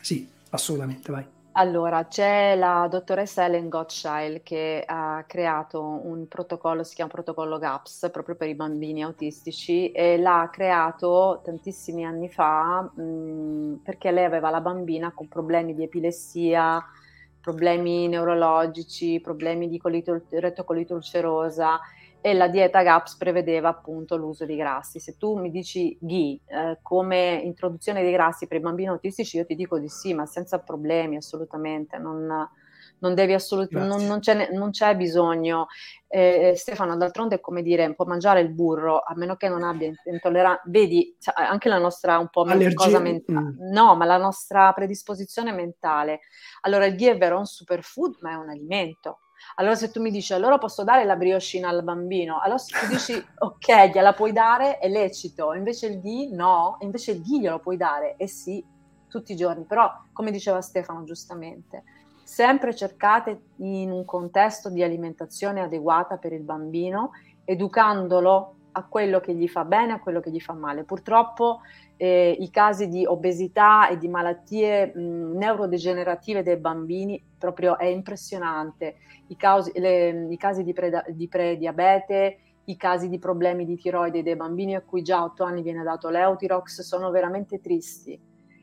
[0.00, 1.26] Sì, assolutamente, vai.
[1.58, 8.10] Allora, c'è la dottoressa Ellen Gottschall che ha creato un protocollo, si chiama protocollo GAPS,
[8.12, 14.50] proprio per i bambini autistici e l'ha creato tantissimi anni fa mh, perché lei aveva
[14.50, 16.84] la bambina con problemi di epilessia,
[17.40, 21.80] problemi neurologici, problemi di colito, retocolite ulcerosa
[22.26, 24.98] e la dieta GAPS prevedeva appunto l'uso di grassi.
[24.98, 29.46] Se tu mi dici GHI eh, come introduzione dei grassi per i bambini autistici, io
[29.46, 32.26] ti dico di sì, ma senza problemi assolutamente, non,
[32.98, 35.68] non devi assolutamente, non, non, c'è, non c'è bisogno.
[36.08, 39.92] Eh, Stefano, d'altronde è come dire, può mangiare il burro, a meno che non abbia
[40.06, 42.44] intolleranza, vedi, cioè, anche la nostra un po'
[42.74, 43.70] cosa mentale, mm.
[43.70, 46.22] no, ma la nostra predisposizione mentale.
[46.62, 49.20] Allora il ghee è vero, è un superfood, ma è un alimento
[49.56, 52.86] allora se tu mi dici, allora posso dare la brioscina al bambino, allora se tu
[52.86, 57.58] dici, ok, gliela puoi dare, è lecito, invece il ghee no, invece il ghee glielo
[57.58, 58.64] puoi dare, e sì,
[59.08, 61.84] tutti i giorni, però come diceva Stefano giustamente,
[62.22, 67.12] sempre cercate in un contesto di alimentazione adeguata per il bambino,
[67.44, 70.84] educandolo a quello che gli fa bene, a quello che gli fa male.
[70.84, 71.60] Purtroppo
[71.96, 78.96] eh, i casi di obesità e di malattie mh, neurodegenerative dei bambini proprio è impressionante.
[79.28, 84.22] I, causi, le, i casi di, pre, di prediabete, i casi di problemi di tiroide
[84.22, 88.20] dei bambini a cui già a 8 anni viene dato l'Eutirox sono veramente tristi.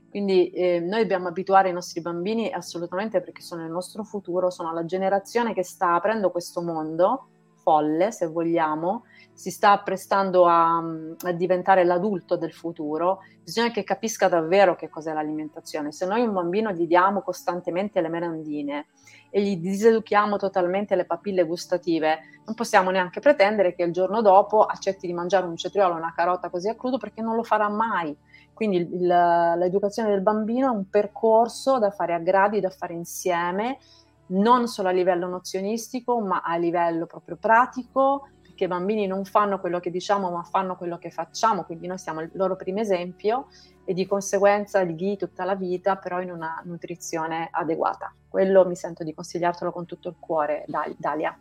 [0.10, 4.72] Quindi eh, noi dobbiamo abituare i nostri bambini assolutamente perché sono il nostro futuro, sono
[4.72, 7.30] la generazione che sta aprendo questo mondo
[7.64, 14.28] folle, se vogliamo, si sta apprestando a, a, diventare l'adulto del futuro, bisogna che capisca
[14.28, 15.92] davvero che cos'è l'alimentazione.
[15.92, 18.88] Se noi a un bambino gli diamo costantemente le merendine
[19.32, 24.64] e gli diseduchiamo totalmente le papille gustative, non possiamo neanche pretendere che il giorno dopo
[24.64, 27.70] accetti di mangiare un cetriolo o una carota così a crudo perché non lo farà
[27.70, 28.16] mai.
[28.54, 33.80] Quindi il, l'educazione del bambino è un percorso da fare a gradi, da fare insieme,
[34.28, 39.60] non solo a livello nozionistico, ma a livello proprio pratico, che i bambini non fanno
[39.60, 43.48] quello che diciamo ma fanno quello che facciamo, quindi noi siamo il loro primo esempio
[43.86, 48.14] e di conseguenza il ghi tutta la vita però in una nutrizione adeguata.
[48.28, 50.66] Quello mi sento di consigliartelo con tutto il cuore,
[50.98, 51.38] Dalia.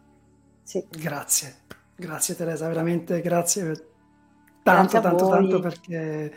[0.62, 0.86] Sì.
[0.88, 1.56] Grazie,
[1.94, 3.90] grazie Teresa, veramente grazie
[4.62, 6.32] tanto, tanto, tanto perché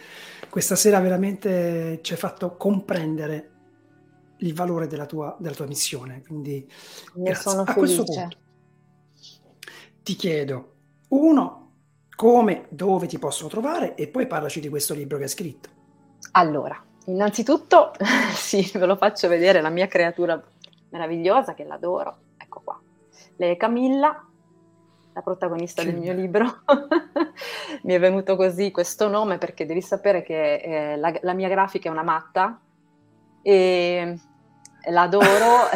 [0.50, 3.52] questa sera veramente ci hai fatto comprendere
[4.38, 6.24] il valore della tua, della tua missione.
[6.26, 6.70] Quindi
[7.16, 7.52] ne grazie.
[7.52, 7.74] a.
[7.74, 8.38] Questo punto,
[10.04, 10.74] ti chiedo,
[11.10, 11.72] uno,
[12.16, 15.70] come, dove ti possono trovare e poi parlaci di questo libro che hai scritto.
[16.32, 17.92] Allora, innanzitutto,
[18.36, 20.42] sì, ve lo faccio vedere, la mia creatura
[20.90, 22.80] meravigliosa che l'adoro, ecco qua.
[23.38, 24.26] Lei è Camilla,
[25.14, 25.92] la protagonista sì.
[25.92, 26.46] del mio libro.
[27.84, 31.90] Mi è venuto così questo nome perché devi sapere che eh, la, la, mia grafica
[31.90, 32.60] è una matta
[33.48, 34.18] e
[34.90, 35.70] l'adoro,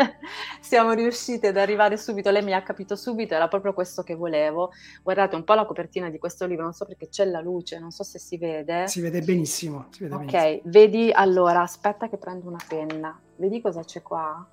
[0.58, 4.70] siamo riuscite ad arrivare subito, lei mi ha capito subito, era proprio questo che volevo.
[5.02, 7.90] Guardate un po' la copertina di questo libro, non so perché c'è la luce, non
[7.90, 8.88] so se si vede.
[8.88, 9.88] Si vede benissimo.
[9.90, 10.60] Si vede ok, benissimo.
[10.64, 14.48] vedi allora, aspetta che prendo una penna, vedi cosa c'è qua?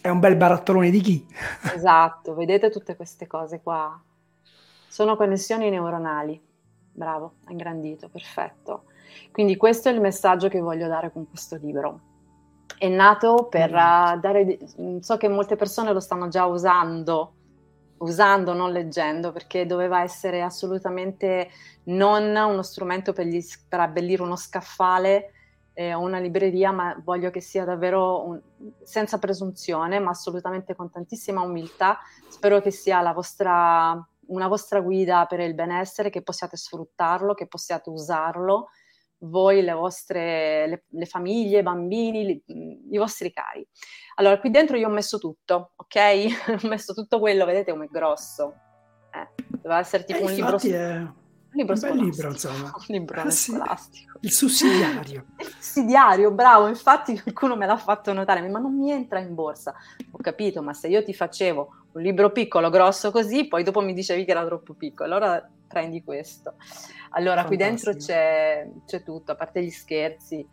[0.00, 1.24] È un bel barattolone di chi?
[1.72, 4.02] Esatto, vedete tutte queste cose qua?
[4.88, 6.42] Sono connessioni neuronali.
[6.90, 8.86] Bravo, ha ingrandito, perfetto.
[9.30, 12.00] Quindi questo è il messaggio che voglio dare con questo libro.
[12.78, 14.58] È nato per uh, dare,
[15.00, 17.34] so che molte persone lo stanno già usando,
[17.98, 21.48] usando, non leggendo, perché doveva essere assolutamente
[21.84, 25.32] non uno strumento per, gli, per abbellire uno scaffale
[25.74, 28.40] eh, o una libreria, ma voglio che sia davvero un,
[28.82, 31.98] senza presunzione, ma assolutamente con tantissima umiltà.
[32.28, 37.46] Spero che sia la vostra, una vostra guida per il benessere, che possiate sfruttarlo, che
[37.46, 38.68] possiate usarlo
[39.22, 42.42] voi, le vostre le, le famiglie, i bambini, li,
[42.90, 43.66] i vostri cari.
[44.16, 46.26] Allora, qui dentro io ho messo tutto, ok?
[46.64, 48.54] ho messo tutto quello, vedete come è grosso.
[49.12, 50.58] Eh, doveva essere tipo eh, un libro...
[50.58, 51.06] È...
[51.54, 52.72] Un libro, un libro, insomma.
[52.72, 53.50] Un libro ah, sì.
[53.50, 54.18] scolastico.
[54.22, 55.26] Il sussidiario.
[55.38, 56.66] Il sussidiario, bravo.
[56.66, 59.74] Infatti qualcuno me l'ha fatto notare, ma non mi entra in borsa.
[60.12, 63.92] Ho capito, ma se io ti facevo un libro piccolo, grosso così, poi dopo mi
[63.92, 66.54] dicevi che era troppo piccolo, allora prendi questo.
[67.10, 67.46] Allora, Fantastico.
[67.48, 70.46] qui dentro c'è, c'è, tutto, a parte gli scherzi.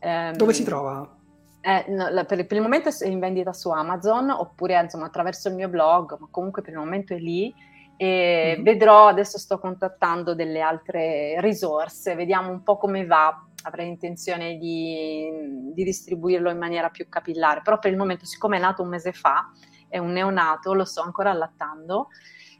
[0.00, 1.16] Um, Dove si trova?
[1.60, 5.54] Eh, no, per, per, il momento è in vendita su Amazon oppure insomma, attraverso il
[5.54, 7.52] mio blog, ma comunque per il momento è lì
[7.96, 13.88] e mm vedrò, adesso sto contattando delle altre risorse, vediamo un po' come va, avrei
[13.88, 15.28] intenzione di,
[15.72, 19.12] di distribuirlo in maniera più capillare, però per il momento siccome è nato un mese
[19.12, 19.50] fa,
[19.94, 22.08] è un neonato, lo sto ancora allattando,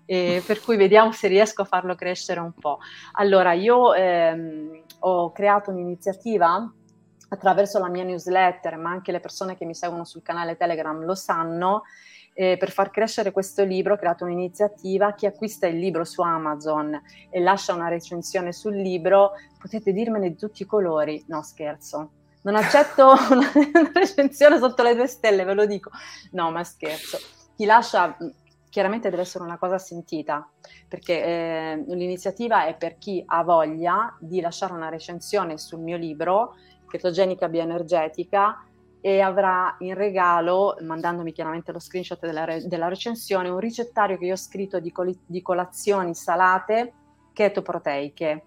[0.06, 2.78] E per cui vediamo se riesco a farlo crescere un po'.
[3.12, 6.72] Allora, io ehm, ho creato un'iniziativa
[7.30, 11.16] attraverso la mia newsletter, ma anche le persone che mi seguono sul canale Telegram lo
[11.16, 11.82] sanno,
[12.34, 17.02] eh, per far crescere questo libro ho creato un'iniziativa, chi acquista il libro su Amazon
[17.30, 22.10] e lascia una recensione sul libro, potete dirmene di tutti i colori, no scherzo,
[22.44, 25.90] non accetto una, una recensione sotto le due stelle, ve lo dico,
[26.32, 27.18] no ma scherzo,
[27.56, 28.16] chi lascia
[28.74, 30.48] chiaramente deve essere una cosa sentita,
[30.88, 36.56] perché eh, l'iniziativa è per chi ha voglia di lasciare una recensione sul mio libro,
[36.88, 38.66] Chetogenica Bioenergetica,
[39.00, 44.24] e avrà in regalo, mandandomi chiaramente lo screenshot della, re- della recensione, un ricettario che
[44.24, 46.94] io ho scritto di, col- di colazioni salate
[47.32, 48.44] chetoproteiche.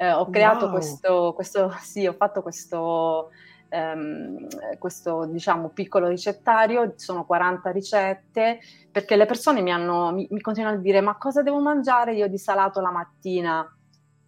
[0.00, 0.72] Eh, ho creato wow.
[0.72, 3.28] questo, questo, sì, ho fatto questo
[3.68, 8.60] ehm, questo diciamo, piccolo ricettario, sono 40 ricette,
[8.90, 12.28] perché le persone mi, hanno, mi, mi continuano a dire ma cosa devo mangiare io
[12.28, 13.76] di salato la mattina?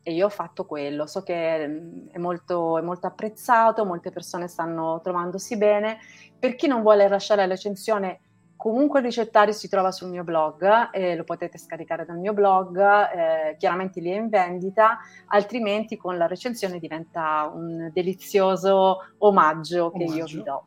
[0.04, 4.48] E io ho fatto quello, so che mm, è molto, è molto apprezzato, molte persone
[4.48, 6.00] stanno trovandosi bene.
[6.38, 8.20] Per chi non vuole lasciare la recensione,
[8.62, 12.78] Comunque il ricettario si trova sul mio blog, eh, lo potete scaricare dal mio blog,
[12.78, 19.98] eh, chiaramente lì è in vendita, altrimenti con la recensione diventa un delizioso omaggio, omaggio.
[19.98, 20.66] che io vi do.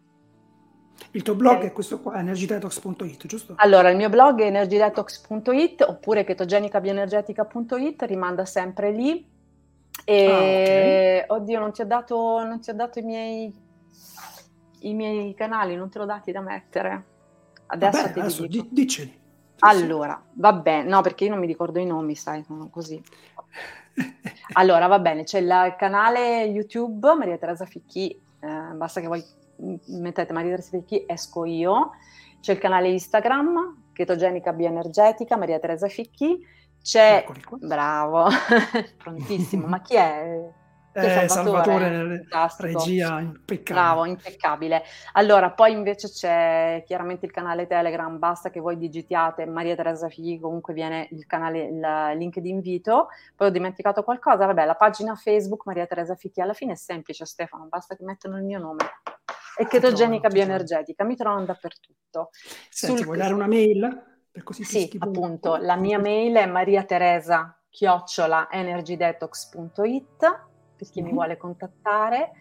[1.12, 1.68] Il tuo blog okay.
[1.70, 3.54] è questo qua, energidetox.it, giusto?
[3.56, 9.26] Allora, il mio blog è energidetox.it oppure chetogenicabioenergetica.it, rimanda sempre lì.
[10.04, 11.38] E ah, okay.
[11.40, 13.56] oddio, non ti ho dato, non ti ho dato i, miei,
[14.80, 17.14] i miei canali, non te l'ho dati da mettere.
[17.68, 18.68] Adesso Vabbè, adesso dico.
[18.70, 19.10] diceli.
[19.10, 20.40] Sì, allora, sì.
[20.40, 23.02] va bene, no perché io non mi ricordo i nomi, sai, sono così.
[24.54, 28.10] allora, va bene, c'è il canale YouTube Maria Teresa Ficchi,
[28.40, 29.24] eh, basta che voi
[29.88, 31.92] mettete Maria Teresa Ficchi, esco io.
[32.42, 36.46] C'è il canale Instagram, Chetogenica Bioenergetica, Maria Teresa Ficchi.
[36.82, 37.26] C'è,
[37.62, 38.28] bravo,
[39.02, 40.52] prontissimo, ma chi è?
[40.98, 43.74] Eh, Salvatore, Salvatore regia impeccabile.
[43.74, 44.84] Bravo, impeccabile.
[45.14, 50.40] Allora, poi invece c'è chiaramente il canale Telegram, basta che voi digitiate Maria Teresa Figli,
[50.40, 53.10] comunque viene il canale, il link di invito.
[53.36, 57.26] Poi ho dimenticato qualcosa, vabbè, la pagina Facebook Maria Teresa Fichi, alla fine è semplice
[57.26, 58.86] Stefano, basta che mettono il mio nome.
[59.58, 62.30] E chetogenica bioenergetica, mi trovano dappertutto.
[62.70, 63.06] Senti, Sul...
[63.06, 64.04] vuoi dare una mail?
[64.32, 71.10] Per così sì, appunto, la mia mail è mariateresa chiocciola energydetox.it per chi mm-hmm.
[71.10, 72.32] mi vuole contattare,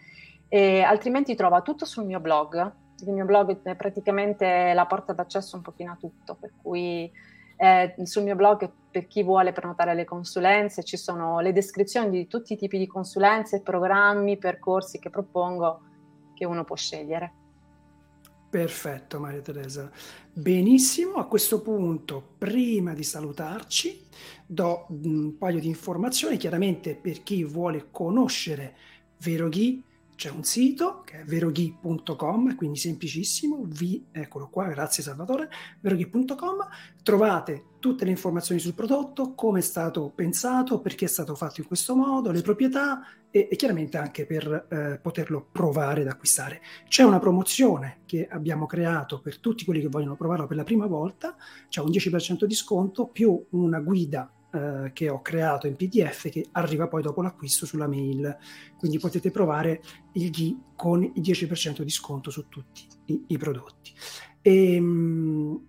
[0.48, 2.72] e altrimenti trova tutto sul mio blog.
[3.04, 7.10] Il mio blog è praticamente la porta d'accesso un pochino a tutto, per cui
[7.56, 12.26] eh, sul mio blog per chi vuole prenotare le consulenze ci sono le descrizioni di
[12.26, 15.80] tutti i tipi di consulenze, programmi, percorsi che propongo
[16.34, 17.32] che uno può scegliere.
[18.54, 19.90] Perfetto Maria Teresa.
[20.32, 24.06] Benissimo, a questo punto, prima di salutarci,
[24.46, 28.76] do un paio di informazioni, chiaramente per chi vuole conoscere
[29.18, 29.82] Veroghi
[30.16, 35.48] c'è un sito che è veroghi.com, quindi semplicissimo, vi, eccolo qua, grazie Salvatore,
[35.80, 36.66] veroghi.com,
[37.02, 41.66] trovate tutte le informazioni sul prodotto, come è stato pensato, perché è stato fatto in
[41.66, 46.62] questo modo, le proprietà e, e chiaramente anche per eh, poterlo provare ed acquistare.
[46.88, 50.86] C'è una promozione che abbiamo creato per tutti quelli che vogliono provarlo per la prima
[50.86, 51.36] volta,
[51.68, 56.46] c'è un 10% di sconto più una guida eh, che ho creato in PDF che
[56.52, 58.36] arriva poi dopo l'acquisto sulla mail.
[58.78, 59.82] Quindi potete provare
[60.12, 63.92] il GHI con il 10% di sconto su tutti i, i prodotti.
[64.40, 65.60] E, ehm,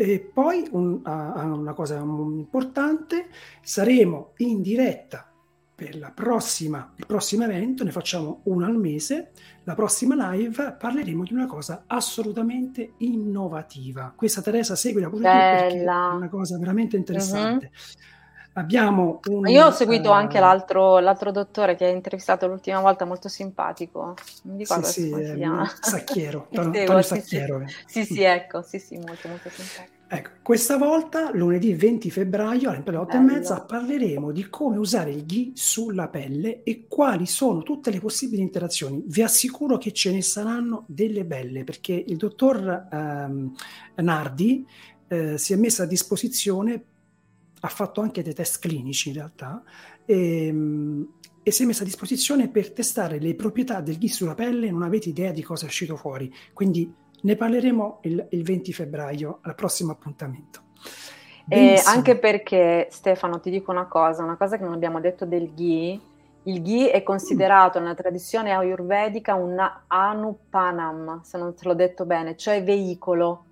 [0.00, 3.26] e poi un, una cosa importante,
[3.60, 5.28] saremo in diretta
[5.74, 9.30] per la prossima, il prossimo evento, ne facciamo uno al mese,
[9.64, 14.12] la prossima live parleremo di una cosa assolutamente innovativa.
[14.14, 17.70] Questa Teresa seguila pure perché è una cosa veramente interessante.
[17.72, 18.16] Uh-huh.
[18.58, 23.04] Abbiamo un, Io ho seguito uh, anche l'altro, l'altro, dottore che ha intervistato l'ultima volta,
[23.04, 24.14] molto simpatico.
[24.42, 25.70] Non mi ricordo sì, sì, si chiama.
[25.80, 27.62] Sacchiero, Antonio Sacchiero.
[27.86, 29.96] Sì, sì, ecco, sì, sì, molto, molto simpatico.
[30.10, 35.26] Ecco, questa volta, lunedì 20 febbraio, alle 8 e mezza, parleremo di come usare il
[35.26, 39.04] ghi sulla pelle e quali sono tutte le possibili interazioni.
[39.06, 43.54] Vi assicuro che ce ne saranno delle belle, perché il dottor ehm,
[43.96, 44.66] Nardi
[45.08, 46.82] eh, si è messo a disposizione
[47.60, 49.62] ha fatto anche dei test clinici in realtà
[50.04, 51.08] e, ehm,
[51.42, 54.82] e, si è messa a disposizione per testare le proprietà del ghi sulla pelle non
[54.82, 56.32] avete idea di cosa è uscito fuori.
[56.52, 60.66] Quindi ne parleremo il, il 20 febbraio al prossimo appuntamento.
[61.48, 65.54] E anche perché Stefano ti dico una cosa una cosa che non abbiamo detto del
[65.54, 65.98] ghi
[66.42, 67.82] il ghi è considerato mm.
[67.82, 73.44] nella tradizione ayurvedica un anupanam se non te l'ho detto bene cioè veicolo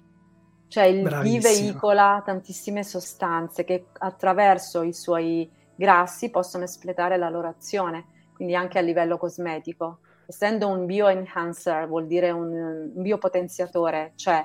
[0.69, 8.07] Cioè il veicola tantissime sostanze che attraverso i suoi grassi possono espletare la loro azione,
[8.35, 10.01] quindi anche a livello cosmetico.
[10.27, 12.53] Essendo un bioenhancer vuol dire un,
[12.95, 14.45] un biopotenziatore, cioè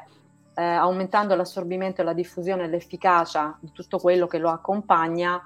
[0.54, 5.42] eh, aumentando l'assorbimento, la diffusione e l'efficacia di tutto quello che lo accompagna,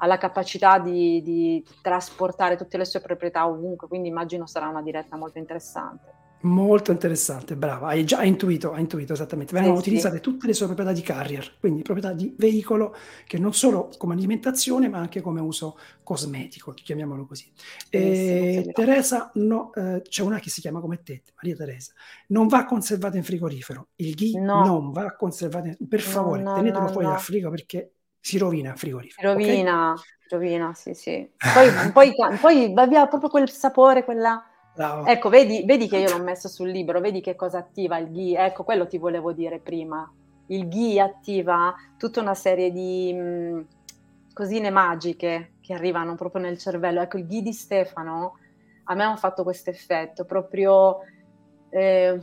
[0.00, 4.82] ha la capacità di, di trasportare tutte le sue proprietà ovunque, quindi immagino sarà una
[4.82, 6.17] diretta molto interessante.
[6.40, 9.52] Molto interessante, brava, hai già intuito, hai intuito esattamente.
[9.52, 10.22] Vengono eh, utilizzate sì.
[10.22, 12.94] tutte le sue proprietà di carrier, quindi proprietà di veicolo
[13.26, 17.50] che non solo come alimentazione ma anche come uso cosmetico, chiamiamolo così.
[17.90, 21.92] E sì, Teresa, no, eh, c'è una che si chiama come te, Maria Teresa,
[22.28, 24.64] non va conservata in frigorifero, il ghee no.
[24.64, 25.76] non va conservato, in...
[25.88, 29.32] per favore no, tenetelo fuori dal frigo perché si rovina il frigorifero.
[29.32, 30.04] Rovina, okay?
[30.28, 31.28] rovina, sì sì.
[31.36, 34.40] Poi, poi, poi va via proprio quel sapore, quella
[34.78, 35.06] Bravo.
[35.06, 38.38] Ecco, vedi, vedi, che io l'ho messo sul libro, vedi che cosa attiva il ghee.
[38.38, 40.08] Ecco, quello ti volevo dire prima.
[40.46, 43.60] Il ghee attiva tutta una serie di mh, mm,
[44.32, 47.00] cosine magiche che arrivano proprio nel cervello.
[47.00, 48.38] Ecco, il ghee di Stefano
[48.84, 50.98] a me ha fatto questo effetto, proprio
[51.70, 52.20] eh,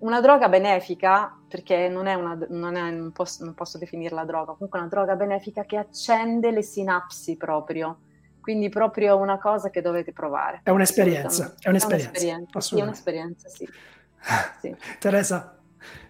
[0.00, 4.54] una droga benefica, perché non è una, non, è, non, posso, non posso definirla droga,
[4.54, 7.98] comunque una droga benefica che accende le sinapsi proprio
[8.42, 10.60] quindi proprio una cosa che dovete provare.
[10.64, 12.10] È un'esperienza, è un'esperienza.
[12.10, 13.68] È un'esperienza, sì, è un'esperienza, sì.
[14.60, 14.76] sì.
[14.98, 15.58] Teresa,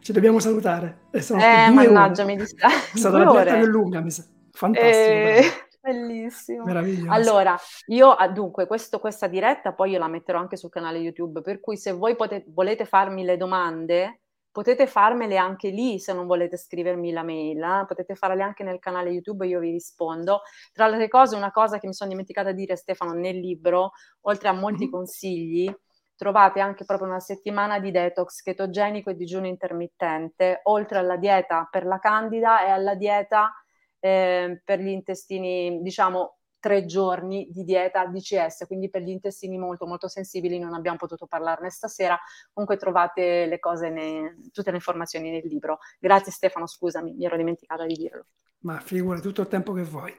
[0.00, 1.02] ci dobbiamo salutare.
[1.12, 2.32] eh, mannaggia, ore.
[2.32, 2.92] mi dispiace.
[2.94, 4.24] È stata la diretta più lunga, mi sa.
[4.50, 4.92] Fantastico.
[4.92, 5.42] Eh,
[5.80, 6.64] bellissimo.
[6.64, 7.12] Meraviglioso.
[7.12, 11.42] Allora, io ah, dunque, questo, questa diretta poi io la metterò anche sul canale YouTube,
[11.42, 14.21] per cui se voi potete, volete farmi le domande,
[14.52, 17.84] potete farmele anche lì se non volete scrivermi la mail, eh?
[17.86, 20.42] potete farle anche nel canale YouTube, io vi rispondo.
[20.72, 23.92] Tra le cose, una cosa che mi sono dimenticata di dire Stefano nel libro,
[24.22, 24.92] oltre a molti mm-hmm.
[24.92, 25.74] consigli,
[26.14, 31.86] trovate anche proprio una settimana di detox chetogenico e digiuno intermittente, oltre alla dieta per
[31.86, 33.50] la candida e alla dieta
[33.98, 39.84] eh, per gli intestini, diciamo, tre giorni di dieta DCS, quindi per gli intestini molto
[39.84, 42.16] molto sensibili non abbiamo potuto parlarne stasera,
[42.52, 45.80] comunque trovate le cose, ne, tutte le informazioni nel libro.
[45.98, 48.26] Grazie Stefano, scusami, mi ero dimenticata di dirlo.
[48.58, 50.16] Ma figura tutto il tempo che vuoi.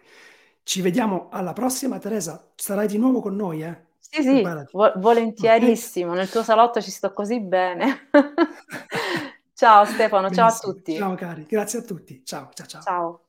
[0.63, 3.91] Ci vediamo alla prossima Teresa, sarai di nuovo con noi, eh?
[3.99, 4.41] Sì, sì,
[4.71, 6.19] vo- volentierissimo, okay.
[6.19, 8.09] nel tuo salotto ci sto così bene.
[9.55, 10.49] ciao Stefano, Benissimo.
[10.49, 10.95] ciao a tutti.
[10.97, 12.21] Ciao cari, grazie a tutti.
[12.25, 12.81] Ciao, ciao, ciao.
[12.81, 13.22] Ciao.